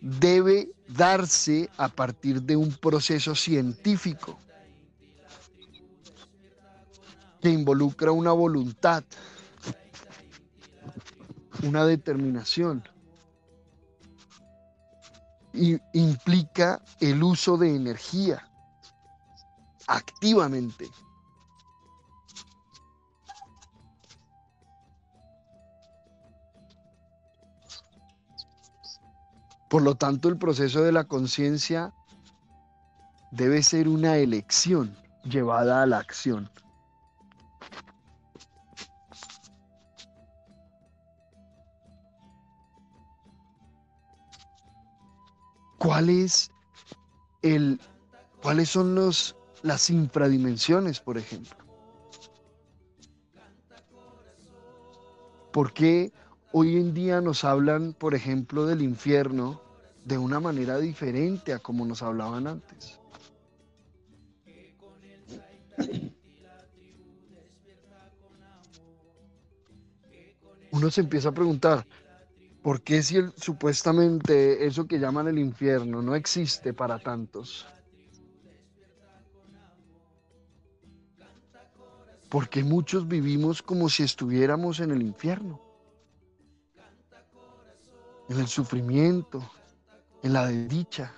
debe 0.02 0.70
darse 0.88 1.68
a 1.78 1.90
partir 1.90 2.44
de 2.44 2.56
un 2.56 2.72
proceso 2.72 3.34
científico 3.34 4.38
que 7.42 7.50
involucra 7.50 8.12
una 8.12 8.34
voluntad, 8.34 9.04
una 11.64 11.88
determinación, 11.88 12.84
implica 15.93 16.82
el 16.99 17.22
uso 17.24 17.57
de 17.57 17.76
energía 17.76 18.47
activamente. 19.88 20.89
Por 29.70 29.84
lo 29.84 29.95
tanto, 29.95 30.30
el 30.30 30.38
proceso 30.38 30.82
de 30.82 30.91
la 30.91 31.03
conciencia 31.03 31.93
debe 33.32 33.62
ser 33.62 33.88
una 33.88 34.18
elección 34.18 34.95
llevada 35.24 35.84
a 35.84 35.86
la 35.86 35.99
acción. 35.99 36.49
¿Cuál 45.80 46.10
es 46.10 46.52
el, 47.42 47.80
¿Cuáles 48.42 48.70
son 48.70 48.96
los, 48.96 49.36
las 49.64 49.90
infradimensiones, 49.90 51.00
por 51.00 51.18
ejemplo? 51.18 51.58
¿Por 55.54 55.74
qué 55.74 56.12
hoy 56.52 56.76
en 56.76 56.94
día 56.94 57.22
nos 57.22 57.44
hablan, 57.46 57.94
por 57.94 58.14
ejemplo, 58.14 58.66
del 58.66 58.82
infierno 58.82 59.62
de 60.04 60.18
una 60.18 60.40
manera 60.40 60.78
diferente 60.80 61.54
a 61.54 61.60
como 61.60 61.86
nos 61.86 62.04
hablaban 62.04 62.46
antes? 62.46 63.00
Uno 70.72 70.92
se 70.92 71.02
empieza 71.02 71.30
a 71.30 71.34
preguntar, 71.34 71.86
¿por 72.62 72.82
qué 72.82 73.03
si 73.03 73.18
el, 73.18 73.34
supuestamente 73.38 74.66
eso 74.66 74.88
que 74.88 74.99
llaman 74.99 75.28
el 75.28 75.39
infierno 75.39 76.01
no 76.01 76.16
existe 76.16 76.74
para 76.74 76.99
tantos? 76.99 77.68
Porque 82.30 82.64
muchos 82.64 83.07
vivimos 83.07 83.62
como 83.62 83.89
si 83.89 84.03
estuviéramos 84.03 84.80
en 84.80 84.91
el 84.91 85.01
infierno 85.01 85.70
en 88.30 88.39
el 88.39 88.47
sufrimiento, 88.47 89.43
en 90.22 90.34
la 90.34 90.47
desdicha. 90.47 91.14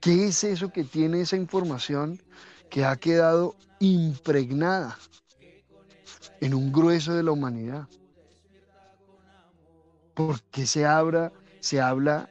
¿Qué 0.00 0.28
es 0.28 0.44
eso 0.44 0.72
que 0.72 0.84
tiene 0.84 1.20
esa 1.20 1.36
información 1.36 2.22
que 2.70 2.84
ha 2.84 2.96
quedado 2.96 3.56
impregnada 3.80 4.98
en 6.40 6.54
un 6.54 6.72
grueso 6.72 7.12
de 7.14 7.22
la 7.22 7.32
humanidad? 7.32 7.88
Porque 10.14 10.66
se 10.66 10.84
habla, 10.84 11.32
se 11.60 11.80
habla 11.80 12.30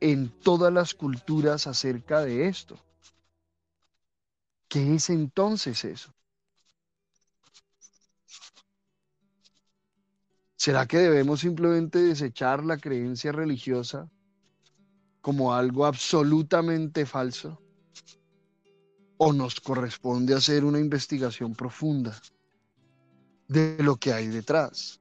en 0.00 0.32
todas 0.42 0.72
las 0.72 0.94
culturas 0.94 1.66
acerca 1.66 2.20
de 2.22 2.48
esto. 2.48 2.78
¿Qué 4.68 4.94
es 4.94 5.10
entonces 5.10 5.84
eso? 5.84 6.14
¿Será 10.56 10.86
que 10.86 10.98
debemos 10.98 11.40
simplemente 11.40 11.98
desechar 11.98 12.64
la 12.64 12.78
creencia 12.78 13.32
religiosa 13.32 14.08
como 15.22 15.54
algo 15.54 15.86
absolutamente 15.86 17.06
falso? 17.06 17.62
¿O 19.22 19.32
nos 19.32 19.60
corresponde 19.60 20.34
hacer 20.34 20.64
una 20.64 20.80
investigación 20.80 21.54
profunda 21.54 22.18
de 23.48 23.76
lo 23.82 23.96
que 23.96 24.12
hay 24.12 24.28
detrás? 24.28 25.00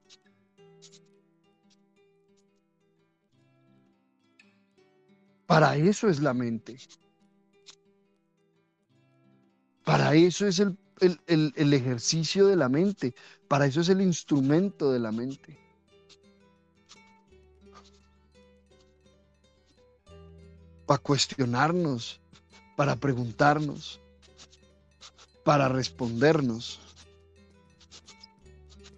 Para 5.45 5.78
eso 5.78 6.09
es 6.09 6.20
la 6.20 6.34
mente. 6.34 6.78
Para 9.84 10.13
eso 10.13 10.45
es 10.47 10.59
el 10.59 10.78
el, 10.99 11.74
ejercicio 11.74 12.47
de 12.47 12.55
la 12.55 12.70
mente, 12.70 13.15
para 13.47 13.65
eso 13.65 13.82
es 13.82 13.89
el 13.89 14.01
instrumento 14.01 14.91
de 14.91 14.99
la 14.99 15.11
mente. 15.11 15.57
Para 20.86 21.01
cuestionarnos, 21.01 22.20
para 22.76 22.95
preguntarnos, 22.95 24.01
para 25.50 25.68
respondernos, 25.68 26.80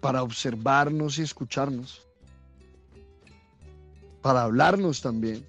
para 0.02 0.22
observarnos 0.22 1.18
y 1.18 1.22
escucharnos, 1.22 2.06
para 4.20 4.42
hablarnos 4.42 5.00
también. 5.00 5.46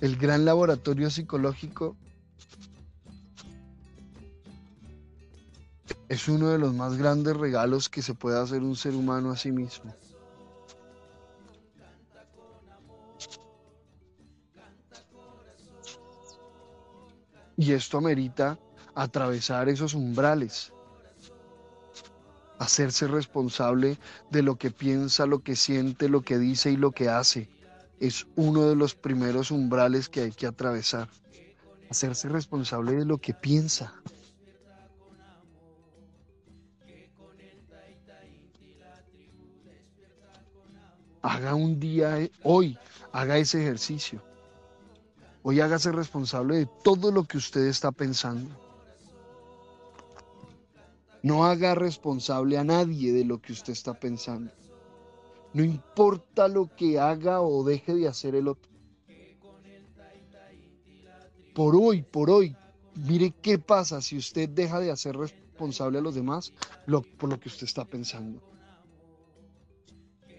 El 0.00 0.14
gran 0.14 0.44
laboratorio 0.44 1.10
psicológico 1.10 1.96
es 6.08 6.28
uno 6.28 6.50
de 6.50 6.58
los 6.58 6.72
más 6.74 6.96
grandes 6.96 7.36
regalos 7.36 7.88
que 7.88 8.02
se 8.02 8.14
puede 8.14 8.38
hacer 8.38 8.62
un 8.62 8.76
ser 8.76 8.94
humano 8.94 9.32
a 9.32 9.36
sí 9.36 9.50
mismo. 9.50 9.92
Y 17.62 17.74
esto 17.74 17.98
amerita 17.98 18.58
atravesar 18.92 19.68
esos 19.68 19.94
umbrales, 19.94 20.72
hacerse 22.58 23.06
responsable 23.06 23.98
de 24.32 24.42
lo 24.42 24.56
que 24.56 24.72
piensa, 24.72 25.26
lo 25.26 25.44
que 25.44 25.54
siente, 25.54 26.08
lo 26.08 26.22
que 26.22 26.38
dice 26.38 26.72
y 26.72 26.76
lo 26.76 26.90
que 26.90 27.08
hace. 27.08 27.48
Es 28.00 28.26
uno 28.34 28.66
de 28.66 28.74
los 28.74 28.96
primeros 28.96 29.52
umbrales 29.52 30.08
que 30.08 30.22
hay 30.22 30.32
que 30.32 30.48
atravesar. 30.48 31.08
Hacerse 31.88 32.28
responsable 32.28 32.94
de 32.94 33.04
lo 33.04 33.18
que 33.18 33.32
piensa. 33.32 33.94
haga 41.22 41.54
un 41.54 41.78
día, 41.78 42.18
eh, 42.18 42.32
hoy, 42.42 42.76
haga 43.12 43.38
ese 43.38 43.62
ejercicio. 43.62 44.31
Hoy 45.44 45.60
hágase 45.60 45.90
responsable 45.90 46.56
de 46.56 46.68
todo 46.84 47.10
lo 47.10 47.24
que 47.24 47.36
usted 47.36 47.66
está 47.66 47.90
pensando. 47.90 48.48
No 51.22 51.44
haga 51.44 51.74
responsable 51.74 52.58
a 52.58 52.64
nadie 52.64 53.12
de 53.12 53.24
lo 53.24 53.40
que 53.40 53.52
usted 53.52 53.72
está 53.72 53.94
pensando. 53.94 54.52
No 55.52 55.64
importa 55.64 56.48
lo 56.48 56.70
que 56.74 56.98
haga 56.98 57.40
o 57.40 57.64
deje 57.64 57.94
de 57.94 58.08
hacer 58.08 58.34
el 58.34 58.48
otro. 58.48 58.70
Por 61.54 61.76
hoy, 61.76 62.02
por 62.02 62.30
hoy, 62.30 62.56
mire 62.94 63.32
qué 63.42 63.58
pasa 63.58 64.00
si 64.00 64.16
usted 64.16 64.48
deja 64.48 64.80
de 64.80 64.90
hacer 64.90 65.16
responsable 65.16 65.98
a 65.98 66.02
los 66.02 66.14
demás 66.14 66.52
por 67.18 67.28
lo 67.28 67.38
que 67.38 67.48
usted 67.48 67.64
está 67.64 67.84
pensando 67.84 68.40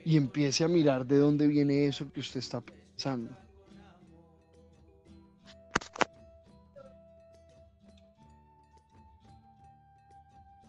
y 0.06 0.18
empiece 0.18 0.64
a 0.64 0.68
mirar 0.68 1.06
de 1.06 1.18
dónde 1.18 1.48
viene 1.48 1.86
eso 1.86 2.12
que 2.12 2.20
usted 2.20 2.40
está 2.40 2.62
pensando. 2.62 3.43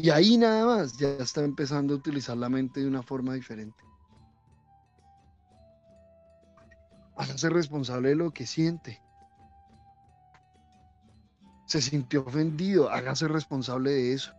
Y 0.04 0.10
ahí 0.10 0.36
nada 0.36 0.66
más 0.66 0.98
ya 0.98 1.08
está 1.16 1.42
empezando 1.42 1.94
a 1.94 1.96
utilizar 1.96 2.36
la 2.36 2.50
mente 2.50 2.80
de 2.80 2.86
una 2.86 3.02
forma 3.02 3.32
diferente. 3.32 3.82
Hágase 7.16 7.48
responsable 7.48 8.10
de 8.10 8.16
lo 8.16 8.30
que 8.30 8.44
siente. 8.46 9.02
Se 11.64 11.80
sintió 11.80 12.20
ofendido, 12.20 12.90
hágase 12.90 13.28
responsable 13.28 13.92
de 13.92 14.12
eso. 14.12 14.34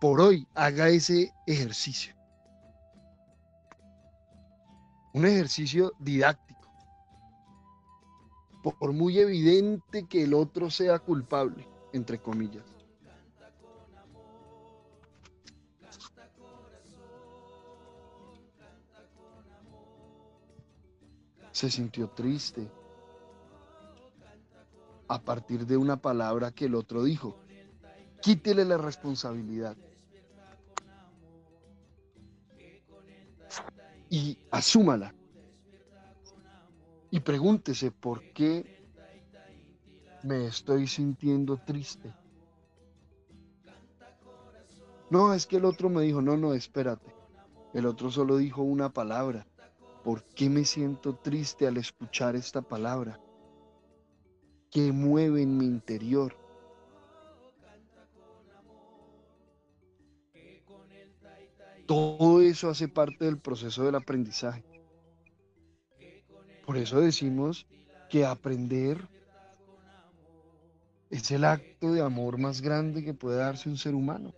por 0.00 0.20
hoy 0.20 0.46
haga 0.54 0.88
ese 0.90 1.32
ejercicio. 1.48 2.14
Un 5.14 5.26
ejercicio 5.26 5.94
didáctico. 5.98 6.70
Por 8.62 8.92
muy 8.92 9.18
evidente 9.18 10.06
que 10.06 10.22
el 10.22 10.34
otro 10.34 10.70
sea 10.70 11.00
culpable, 11.00 11.73
entre 11.94 12.18
comillas. 12.18 12.64
Se 21.52 21.70
sintió 21.70 22.08
triste 22.10 22.68
a 25.06 25.22
partir 25.22 25.66
de 25.66 25.76
una 25.76 25.96
palabra 25.96 26.50
que 26.50 26.64
el 26.64 26.74
otro 26.74 27.04
dijo. 27.04 27.38
Quítele 28.20 28.64
la 28.64 28.76
responsabilidad. 28.76 29.76
Y 34.10 34.36
asúmala. 34.50 35.14
Y 37.12 37.20
pregúntese 37.20 37.92
por 37.92 38.32
qué 38.32 38.83
me 40.24 40.46
estoy 40.46 40.86
sintiendo 40.86 41.58
triste. 41.58 42.10
No, 45.10 45.34
es 45.34 45.46
que 45.46 45.58
el 45.58 45.66
otro 45.66 45.90
me 45.90 46.02
dijo, 46.02 46.22
no, 46.22 46.36
no, 46.36 46.54
espérate. 46.54 47.14
El 47.74 47.84
otro 47.84 48.10
solo 48.10 48.38
dijo 48.38 48.62
una 48.62 48.88
palabra. 48.88 49.46
¿Por 50.02 50.24
qué 50.24 50.48
me 50.48 50.64
siento 50.64 51.14
triste 51.14 51.66
al 51.66 51.76
escuchar 51.76 52.36
esta 52.36 52.62
palabra? 52.62 53.20
¿Qué 54.70 54.92
mueve 54.92 55.42
en 55.42 55.58
mi 55.58 55.66
interior? 55.66 56.34
Todo 61.86 62.40
eso 62.40 62.70
hace 62.70 62.88
parte 62.88 63.26
del 63.26 63.38
proceso 63.38 63.84
del 63.84 63.94
aprendizaje. 63.94 64.64
Por 66.64 66.78
eso 66.78 66.98
decimos 66.98 67.66
que 68.08 68.24
aprender 68.24 69.06
es 71.10 71.30
el 71.30 71.44
acto 71.44 71.92
de 71.92 72.00
amor 72.00 72.38
más 72.38 72.60
grande 72.60 73.04
que 73.04 73.14
puede 73.14 73.38
darse 73.38 73.68
un 73.68 73.76
ser 73.76 73.94
humano. 73.94 74.32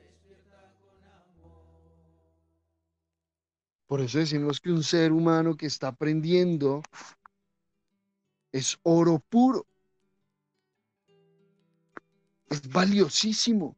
Por 3.86 4.00
eso 4.00 4.18
decimos 4.18 4.60
que 4.60 4.72
un 4.72 4.82
ser 4.82 5.12
humano 5.12 5.56
que 5.56 5.66
está 5.66 5.88
aprendiendo 5.88 6.82
es 8.50 8.78
oro 8.82 9.22
puro. 9.28 9.64
Es 12.50 12.68
valiosísimo. 12.68 13.76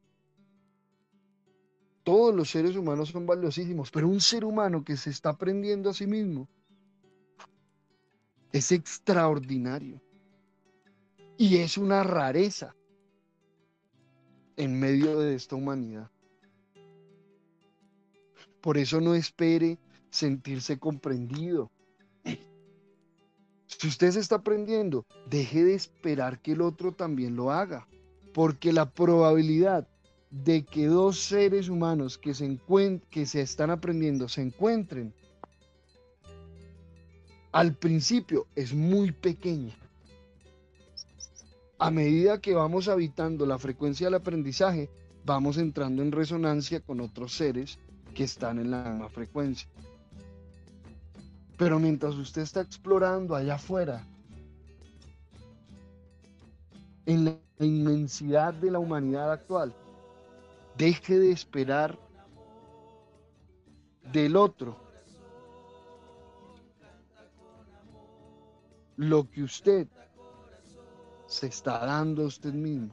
Todos 2.02 2.34
los 2.34 2.50
seres 2.50 2.74
humanos 2.74 3.10
son 3.10 3.26
valiosísimos, 3.26 3.90
pero 3.90 4.08
un 4.08 4.20
ser 4.20 4.46
humano 4.46 4.82
que 4.82 4.96
se 4.96 5.10
está 5.10 5.30
aprendiendo 5.30 5.90
a 5.90 5.94
sí 5.94 6.06
mismo 6.06 6.48
es 8.50 8.72
extraordinario. 8.72 10.00
Y 11.36 11.58
es 11.58 11.76
una 11.76 12.02
rareza 12.02 12.74
en 14.58 14.78
medio 14.78 15.18
de 15.18 15.34
esta 15.34 15.56
humanidad. 15.56 16.10
Por 18.60 18.76
eso 18.76 19.00
no 19.00 19.14
espere 19.14 19.78
sentirse 20.10 20.78
comprendido. 20.78 21.70
Si 23.66 23.86
usted 23.86 24.10
se 24.10 24.20
está 24.20 24.36
aprendiendo, 24.36 25.06
deje 25.30 25.62
de 25.64 25.74
esperar 25.74 26.42
que 26.42 26.52
el 26.52 26.62
otro 26.62 26.92
también 26.92 27.36
lo 27.36 27.52
haga, 27.52 27.86
porque 28.34 28.72
la 28.72 28.90
probabilidad 28.90 29.86
de 30.30 30.64
que 30.64 30.86
dos 30.86 31.20
seres 31.20 31.68
humanos 31.68 32.18
que 32.18 32.34
se, 32.34 32.58
que 33.10 33.26
se 33.26 33.40
están 33.40 33.70
aprendiendo 33.70 34.28
se 34.28 34.42
encuentren 34.42 35.14
al 37.52 37.74
principio 37.74 38.46
es 38.56 38.74
muy 38.74 39.12
pequeña. 39.12 39.76
A 41.78 41.90
medida 41.92 42.40
que 42.40 42.54
vamos 42.54 42.88
habitando 42.88 43.46
la 43.46 43.58
frecuencia 43.58 44.08
del 44.08 44.14
aprendizaje, 44.14 44.90
vamos 45.24 45.58
entrando 45.58 46.02
en 46.02 46.10
resonancia 46.10 46.80
con 46.80 47.00
otros 47.00 47.34
seres 47.34 47.78
que 48.14 48.24
están 48.24 48.58
en 48.58 48.72
la 48.72 48.82
misma 48.82 49.08
frecuencia. 49.08 49.68
Pero 51.56 51.78
mientras 51.78 52.16
usted 52.16 52.42
está 52.42 52.62
explorando 52.62 53.36
allá 53.36 53.54
afuera, 53.54 54.04
en 57.06 57.24
la 57.24 57.38
inmensidad 57.60 58.54
de 58.54 58.72
la 58.72 58.80
humanidad 58.80 59.30
actual, 59.32 59.72
deje 60.76 61.18
de 61.18 61.30
esperar 61.30 61.96
del 64.12 64.36
otro 64.36 64.76
lo 68.96 69.30
que 69.30 69.42
usted 69.44 69.86
se 71.28 71.46
está 71.46 71.84
dando 71.84 72.24
usted 72.24 72.52
mismo. 72.52 72.92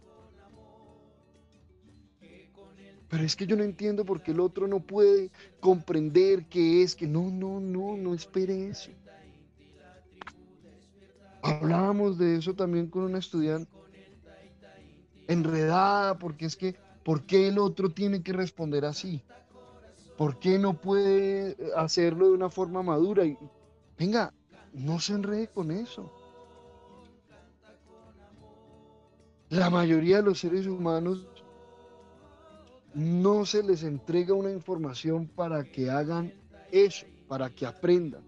Pero 3.10 3.24
es 3.24 3.36
que 3.36 3.48
yo 3.48 3.56
no 3.56 3.64
entiendo 3.64 4.04
por 4.04 4.22
qué 4.22 4.32
el 4.32 4.42
otro 4.42 4.68
no 4.68 4.82
puede 4.82 5.32
comprender 5.60 6.46
qué 6.48 6.84
es, 6.84 6.96
que 6.96 7.08
no, 7.08 7.32
no, 7.32 7.60
no, 7.60 7.96
no 7.96 8.14
espere 8.14 8.68
eso. 8.68 8.92
Hablábamos 11.42 12.18
de 12.18 12.38
eso 12.38 12.54
también 12.54 12.88
con 12.88 13.04
una 13.04 13.20
estudiante 13.20 13.72
enredada, 15.28 16.18
porque 16.18 16.46
es 16.46 16.56
que, 16.56 16.76
¿por 17.04 17.26
qué 17.26 17.48
el 17.48 17.58
otro 17.58 17.90
tiene 17.90 18.22
que 18.22 18.34
responder 18.34 18.84
así? 18.86 19.24
¿Por 20.18 20.40
qué 20.40 20.60
no 20.60 20.74
puede 20.74 21.56
hacerlo 21.76 22.28
de 22.28 22.34
una 22.34 22.50
forma 22.50 22.84
madura? 22.84 23.26
Y, 23.26 23.38
venga, 23.98 24.34
no 24.74 25.00
se 25.00 25.14
enrede 25.14 25.48
con 25.48 25.72
eso. 25.72 26.12
La 29.50 29.70
mayoría 29.70 30.18
de 30.18 30.24
los 30.24 30.40
seres 30.40 30.66
humanos 30.66 31.26
no 32.96 33.46
se 33.46 33.62
les 33.62 33.84
entrega 33.84 34.34
una 34.34 34.52
información 34.52 35.28
para 35.28 35.64
que 35.64 35.90
hagan 35.92 36.34
eso, 36.72 37.06
para 37.28 37.50
que 37.50 37.66
aprendan. 37.66 38.24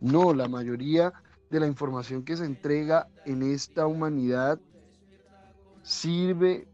No, 0.00 0.32
la 0.32 0.48
mayoría 0.48 1.12
de 1.50 1.60
la 1.60 1.66
información 1.66 2.24
que 2.24 2.36
se 2.36 2.44
entrega 2.44 3.08
en 3.24 3.42
esta 3.42 3.86
humanidad 3.86 4.60
sirve 5.82 6.68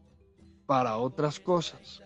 para 0.65 0.97
otras 0.97 1.39
cosas. 1.39 2.01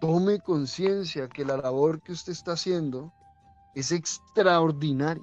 Tome 0.00 0.40
conciencia 0.40 1.28
que 1.28 1.44
la 1.44 1.56
labor 1.56 2.02
que 2.02 2.12
usted 2.12 2.32
está 2.32 2.52
haciendo 2.52 3.12
es 3.74 3.92
extraordinaria. 3.92 5.22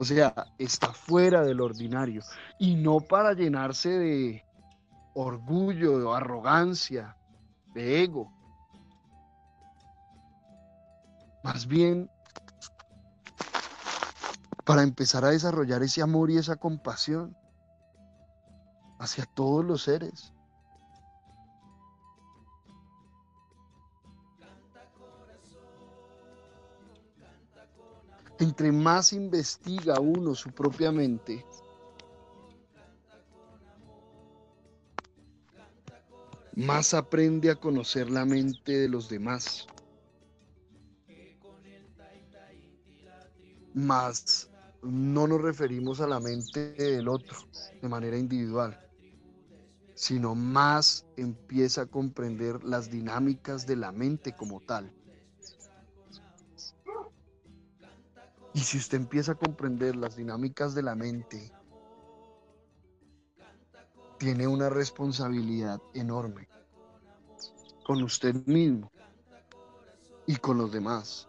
O 0.00 0.04
sea, 0.04 0.32
está 0.58 0.92
fuera 0.92 1.42
del 1.42 1.60
ordinario. 1.60 2.22
Y 2.58 2.76
no 2.76 3.00
para 3.00 3.32
llenarse 3.32 3.88
de 3.88 4.44
orgullo, 5.14 5.98
de 5.98 6.16
arrogancia, 6.16 7.16
de 7.74 8.04
ego. 8.04 8.32
Más 11.42 11.66
bien 11.66 12.08
para 14.64 14.82
empezar 14.82 15.24
a 15.24 15.30
desarrollar 15.30 15.82
ese 15.82 16.02
amor 16.02 16.30
y 16.30 16.36
esa 16.36 16.56
compasión 16.56 17.36
hacia 19.00 19.24
todos 19.24 19.64
los 19.64 19.82
seres. 19.82 20.32
Entre 28.38 28.72
más 28.72 29.12
investiga 29.12 30.00
uno 30.00 30.34
su 30.34 30.52
propia 30.52 30.92
mente, 30.92 31.44
más 36.54 36.94
aprende 36.94 37.50
a 37.50 37.56
conocer 37.56 38.10
la 38.10 38.24
mente 38.24 38.72
de 38.78 38.88
los 38.88 39.08
demás, 39.08 39.70
más 43.72 44.50
no 44.82 45.26
nos 45.26 45.40
referimos 45.40 46.00
a 46.00 46.06
la 46.06 46.20
mente 46.20 46.74
del 46.74 47.08
otro 47.08 47.38
de 47.80 47.88
manera 47.88 48.18
individual, 48.18 48.78
sino 49.94 50.34
más 50.34 51.06
empieza 51.16 51.82
a 51.82 51.86
comprender 51.86 52.62
las 52.64 52.90
dinámicas 52.90 53.66
de 53.66 53.76
la 53.76 53.92
mente 53.92 54.34
como 54.34 54.60
tal. 54.60 54.97
Y 58.58 58.60
si 58.62 58.76
usted 58.76 58.98
empieza 58.98 59.30
a 59.30 59.34
comprender 59.36 59.94
las 59.94 60.16
dinámicas 60.16 60.74
de 60.74 60.82
la 60.82 60.96
mente, 60.96 61.52
tiene 64.18 64.48
una 64.48 64.68
responsabilidad 64.68 65.80
enorme 65.94 66.48
con 67.84 68.02
usted 68.02 68.34
mismo 68.46 68.90
y 70.26 70.34
con 70.38 70.58
los 70.58 70.72
demás. 70.72 71.28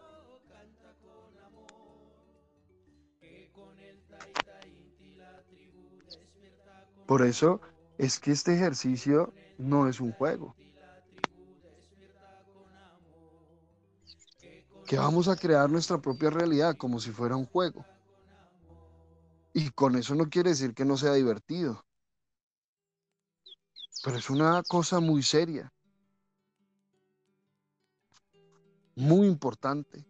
Por 7.06 7.22
eso 7.22 7.60
es 7.96 8.18
que 8.18 8.32
este 8.32 8.56
ejercicio 8.56 9.32
no 9.56 9.86
es 9.86 10.00
un 10.00 10.10
juego. 10.10 10.56
Que 14.90 14.98
vamos 14.98 15.28
a 15.28 15.36
crear 15.36 15.70
nuestra 15.70 15.98
propia 15.98 16.30
realidad 16.30 16.76
como 16.76 16.98
si 16.98 17.12
fuera 17.12 17.36
un 17.36 17.46
juego. 17.46 17.86
Y 19.54 19.70
con 19.70 19.94
eso 19.94 20.16
no 20.16 20.28
quiere 20.28 20.50
decir 20.50 20.74
que 20.74 20.84
no 20.84 20.96
sea 20.96 21.12
divertido. 21.12 21.84
Pero 24.02 24.16
es 24.16 24.28
una 24.30 24.64
cosa 24.64 24.98
muy 24.98 25.22
seria. 25.22 25.72
Muy 28.96 29.28
importante. 29.28 30.04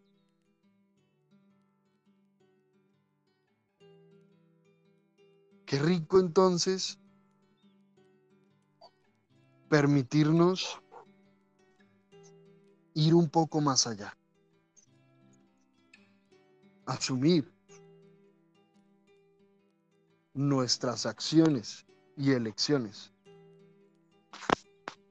Qué 5.67 5.79
rico 5.79 6.19
entonces 6.19 6.99
permitirnos 9.69 10.81
ir 12.95 13.15
un 13.15 13.29
poco 13.29 13.61
más 13.61 13.87
allá. 13.87 14.17
Asumir 16.87 17.53
nuestras 20.35 21.07
acciones 21.07 21.87
y 22.17 22.33
elecciones. 22.33 23.13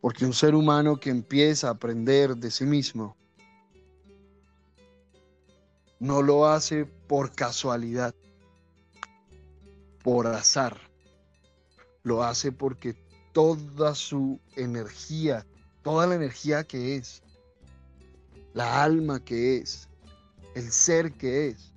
Porque 0.01 0.25
un 0.25 0.33
ser 0.33 0.55
humano 0.55 0.97
que 0.97 1.09
empieza 1.09 1.67
a 1.67 1.71
aprender 1.71 2.35
de 2.35 2.51
sí 2.51 2.65
mismo 2.65 3.17
no 5.99 6.21
lo 6.21 6.47
hace 6.47 6.85
por 6.85 7.33
casualidad 7.33 8.15
por 10.03 10.27
azar. 10.27 10.77
Lo 12.03 12.23
hace 12.23 12.51
porque 12.51 12.95
toda 13.33 13.93
su 13.95 14.39
energía, 14.55 15.45
toda 15.83 16.07
la 16.07 16.15
energía 16.15 16.63
que 16.63 16.95
es, 16.95 17.21
la 18.53 18.83
alma 18.83 19.23
que 19.23 19.57
es, 19.57 19.88
el 20.59 20.71
ser 20.71 21.13
que 21.13 21.47
es, 21.47 21.71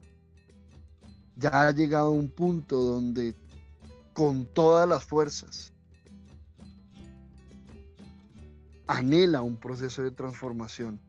ya 1.36 1.68
ha 1.68 1.70
llegado 1.70 2.08
a 2.08 2.10
un 2.10 2.28
punto 2.28 2.76
donde 2.76 3.36
con 4.12 4.44
todas 4.44 4.88
las 4.88 5.04
fuerzas 5.04 5.72
anhela 8.88 9.40
un 9.40 9.56
proceso 9.56 10.02
de 10.02 10.10
transformación 10.10 11.00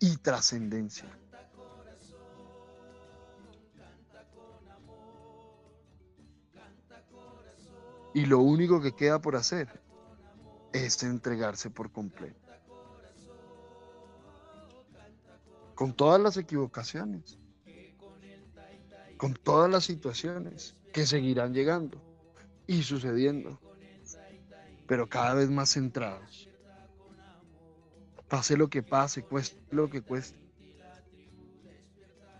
y 0.00 0.16
trascendencia. 0.16 1.04
Y 8.14 8.24
lo 8.24 8.40
único 8.40 8.80
que 8.80 8.92
queda 8.92 9.20
por 9.20 9.36
hacer 9.36 9.68
es 10.72 11.02
entregarse 11.02 11.68
por 11.68 11.92
completo. 11.92 12.47
Con 15.78 15.92
todas 15.92 16.20
las 16.20 16.36
equivocaciones, 16.36 17.38
con 19.16 19.34
todas 19.34 19.70
las 19.70 19.84
situaciones 19.84 20.74
que 20.92 21.06
seguirán 21.06 21.54
llegando 21.54 22.02
y 22.66 22.82
sucediendo, 22.82 23.60
pero 24.88 25.08
cada 25.08 25.34
vez 25.34 25.48
más 25.48 25.70
centrados. 25.70 26.48
Pase 28.26 28.56
lo 28.56 28.68
que 28.68 28.82
pase, 28.82 29.22
cueste 29.22 29.62
lo 29.70 29.88
que 29.88 30.02
cueste. 30.02 30.36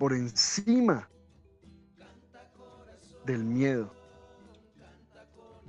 Por 0.01 0.15
encima 0.15 1.09
del 3.25 3.45
miedo, 3.45 3.95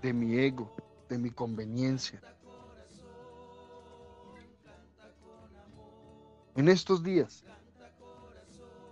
de 0.01 0.11
mi 0.11 0.39
ego, 0.39 0.76
de 1.07 1.20
mi 1.20 1.30
conveniencia. 1.30 2.20
En 6.55 6.67
estos 6.67 7.03
días, 7.03 7.45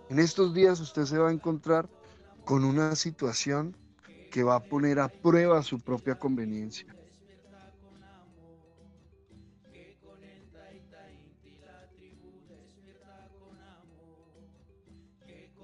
en 0.08 0.18
estos 0.18 0.54
días 0.54 0.80
usted 0.80 1.04
se 1.04 1.18
va 1.18 1.28
a 1.28 1.32
encontrar 1.32 1.88
con 2.44 2.64
una 2.64 2.96
situación 2.96 3.76
que 4.30 4.42
va 4.42 4.56
a 4.56 4.64
poner 4.64 5.00
a 5.00 5.08
prueba 5.08 5.62
su 5.62 5.80
propia 5.80 6.18
conveniencia. 6.18 6.86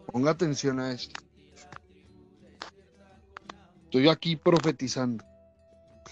Ponga 0.07 0.31
atención 0.31 0.79
a 0.79 0.93
esto. 0.93 1.21
Estoy 3.85 4.09
aquí 4.09 4.37
profetizando. 4.37 5.25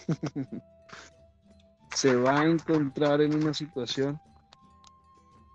se 1.95 2.17
va 2.17 2.41
a 2.41 2.47
encontrar 2.47 3.21
en 3.21 3.35
una 3.35 3.55
situación 3.55 4.21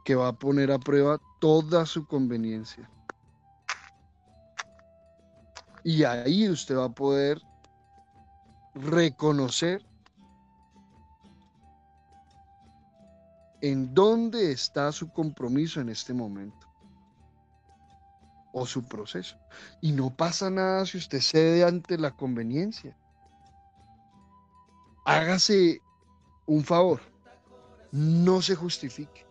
que 0.07 0.15
va 0.15 0.29
a 0.29 0.39
poner 0.39 0.71
a 0.71 0.79
prueba 0.79 1.19
toda 1.41 1.85
su 1.85 2.07
conveniencia. 2.07 2.89
Y 5.83 6.05
ahí 6.05 6.47
usted 6.47 6.77
va 6.77 6.85
a 6.85 6.95
poder 6.95 7.41
reconocer 8.73 9.85
en 13.59 13.93
dónde 13.93 14.53
está 14.53 14.93
su 14.93 15.11
compromiso 15.11 15.81
en 15.81 15.89
este 15.89 16.13
momento 16.13 16.65
o 18.53 18.65
su 18.65 18.87
proceso. 18.87 19.37
Y 19.81 19.91
no 19.91 20.15
pasa 20.15 20.49
nada 20.49 20.85
si 20.85 20.99
usted 20.99 21.19
cede 21.19 21.65
ante 21.65 21.97
la 21.97 22.11
conveniencia 22.11 22.95
hágase 25.03 25.81
un 26.45 26.63
favor, 26.63 27.01
no 27.91 28.41
se 28.41 28.55
justifique. 28.55 29.26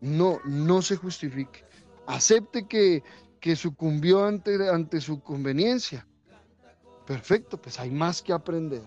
No, 0.00 0.40
no 0.44 0.82
se 0.82 0.96
justifique. 0.96 1.64
Acepte 2.06 2.66
que, 2.66 3.02
que 3.38 3.56
sucumbió 3.56 4.24
ante, 4.24 4.68
ante 4.68 5.00
su 5.00 5.20
conveniencia. 5.20 6.06
Perfecto, 7.06 7.60
pues 7.60 7.78
hay 7.78 7.90
más 7.90 8.22
que 8.22 8.32
aprender. 8.32 8.82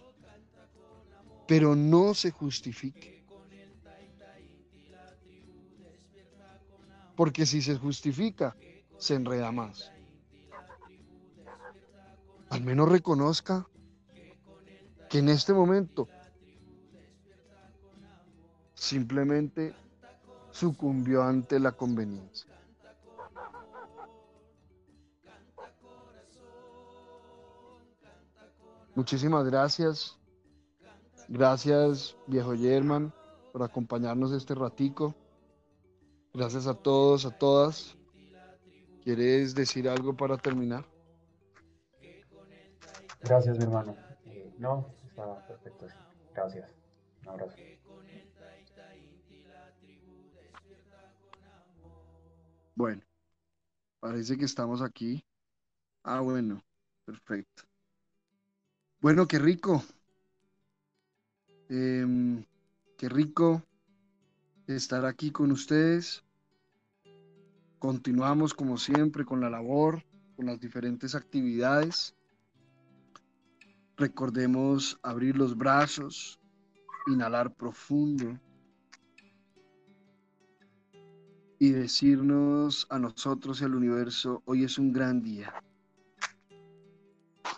Pero 1.48 1.76
no 1.76 2.14
se 2.14 2.32
justifique. 2.32 3.24
Porque 7.16 7.46
si 7.46 7.62
se 7.62 7.76
justifica, 7.76 8.56
se 8.98 9.16
enreda 9.16 9.52
más. 9.52 9.92
Al 12.50 12.64
menos 12.64 12.90
reconozca 12.90 13.68
que 15.10 15.20
en 15.20 15.30
este 15.30 15.54
momento 15.54 16.08
simplemente 18.74 19.76
sucumbió 20.54 21.24
ante 21.24 21.60
la 21.60 21.72
conveniencia. 21.72 22.54
Muchísimas 28.96 29.44
gracias. 29.46 30.18
Gracias, 31.28 32.16
viejo 32.28 32.56
German, 32.56 33.12
por 33.52 33.64
acompañarnos 33.64 34.32
este 34.32 34.54
ratico. 34.54 35.16
Gracias 36.34 36.68
a 36.68 36.76
todos, 36.76 37.26
a 37.26 37.32
todas. 37.32 37.98
¿Quieres 39.04 39.56
decir 39.56 39.90
algo 39.90 40.16
para 40.16 40.38
terminar? 40.38 40.86
Gracias, 43.22 43.58
mi 43.58 43.64
hermano. 43.64 43.96
No, 44.60 44.86
está 45.10 45.48
perfecto. 45.48 45.88
Gracias. 46.34 46.70
Un 47.24 47.30
abrazo. 47.30 47.56
Bueno, 52.76 53.04
parece 54.00 54.36
que 54.38 54.46
estamos 54.46 54.82
aquí. 54.82 55.24
Ah, 56.04 56.22
bueno, 56.22 56.64
perfecto. 57.06 57.64
Bueno, 59.00 59.28
qué 59.28 59.38
rico. 59.38 59.84
Em, 61.70 62.44
qué 62.98 63.10
rico 63.10 63.62
estar 64.66 65.06
aquí 65.06 65.32
con 65.32 65.52
ustedes. 65.52 66.24
Continuamos 67.78 68.56
como 68.56 68.78
siempre 68.78 69.26
con 69.26 69.40
la 69.40 69.52
labor, 69.52 70.04
con 70.36 70.48
las 70.48 70.60
diferentes 70.60 71.14
actividades. 71.14 72.16
Recordemos 73.98 74.98
abrir 75.04 75.38
los 75.38 75.56
brazos, 75.56 76.40
inhalar 77.06 77.54
profundo 77.54 78.40
y 81.64 81.72
decirnos 81.72 82.86
a 82.90 83.00
nosotros 83.00 83.62
y 83.62 83.64
al 83.64 83.74
universo, 83.74 84.44
hoy 84.44 84.66
es 84.66 84.78
un 84.78 84.92
gran 84.92 85.22
día. 85.22 85.54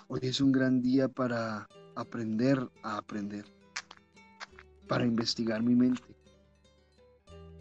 Hoy 0.08 0.20
es 0.22 0.40
un 0.42 0.52
gran 0.52 0.80
día 0.80 1.08
para 1.08 1.68
aprender 1.96 2.70
a 2.84 2.98
aprender, 2.98 3.46
para 4.88 5.08
investigar 5.08 5.64
mi 5.64 5.74
mente, 5.74 6.04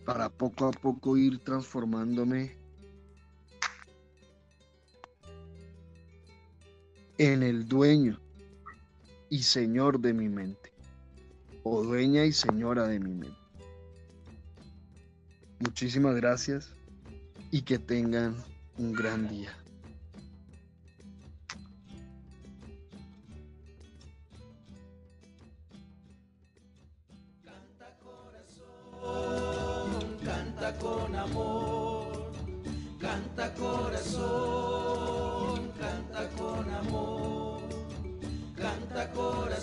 para 0.04 0.28
poco 0.28 0.66
a 0.66 0.70
poco 0.72 1.16
ir 1.16 1.38
transformándome 1.38 2.58
en 7.16 7.42
el 7.42 7.66
dueño 7.66 8.20
y 9.30 9.38
señor 9.38 9.98
de 9.98 10.12
mi 10.12 10.28
mente, 10.28 10.74
o 11.62 11.82
dueña 11.82 12.26
y 12.26 12.32
señora 12.32 12.86
de 12.86 13.00
mi 13.00 13.14
mente. 13.14 13.43
Muchísimas 15.60 16.16
gracias 16.16 16.72
y 17.50 17.62
que 17.62 17.78
tengan 17.78 18.36
un 18.76 18.92
gran 18.92 19.28
día. 19.28 19.50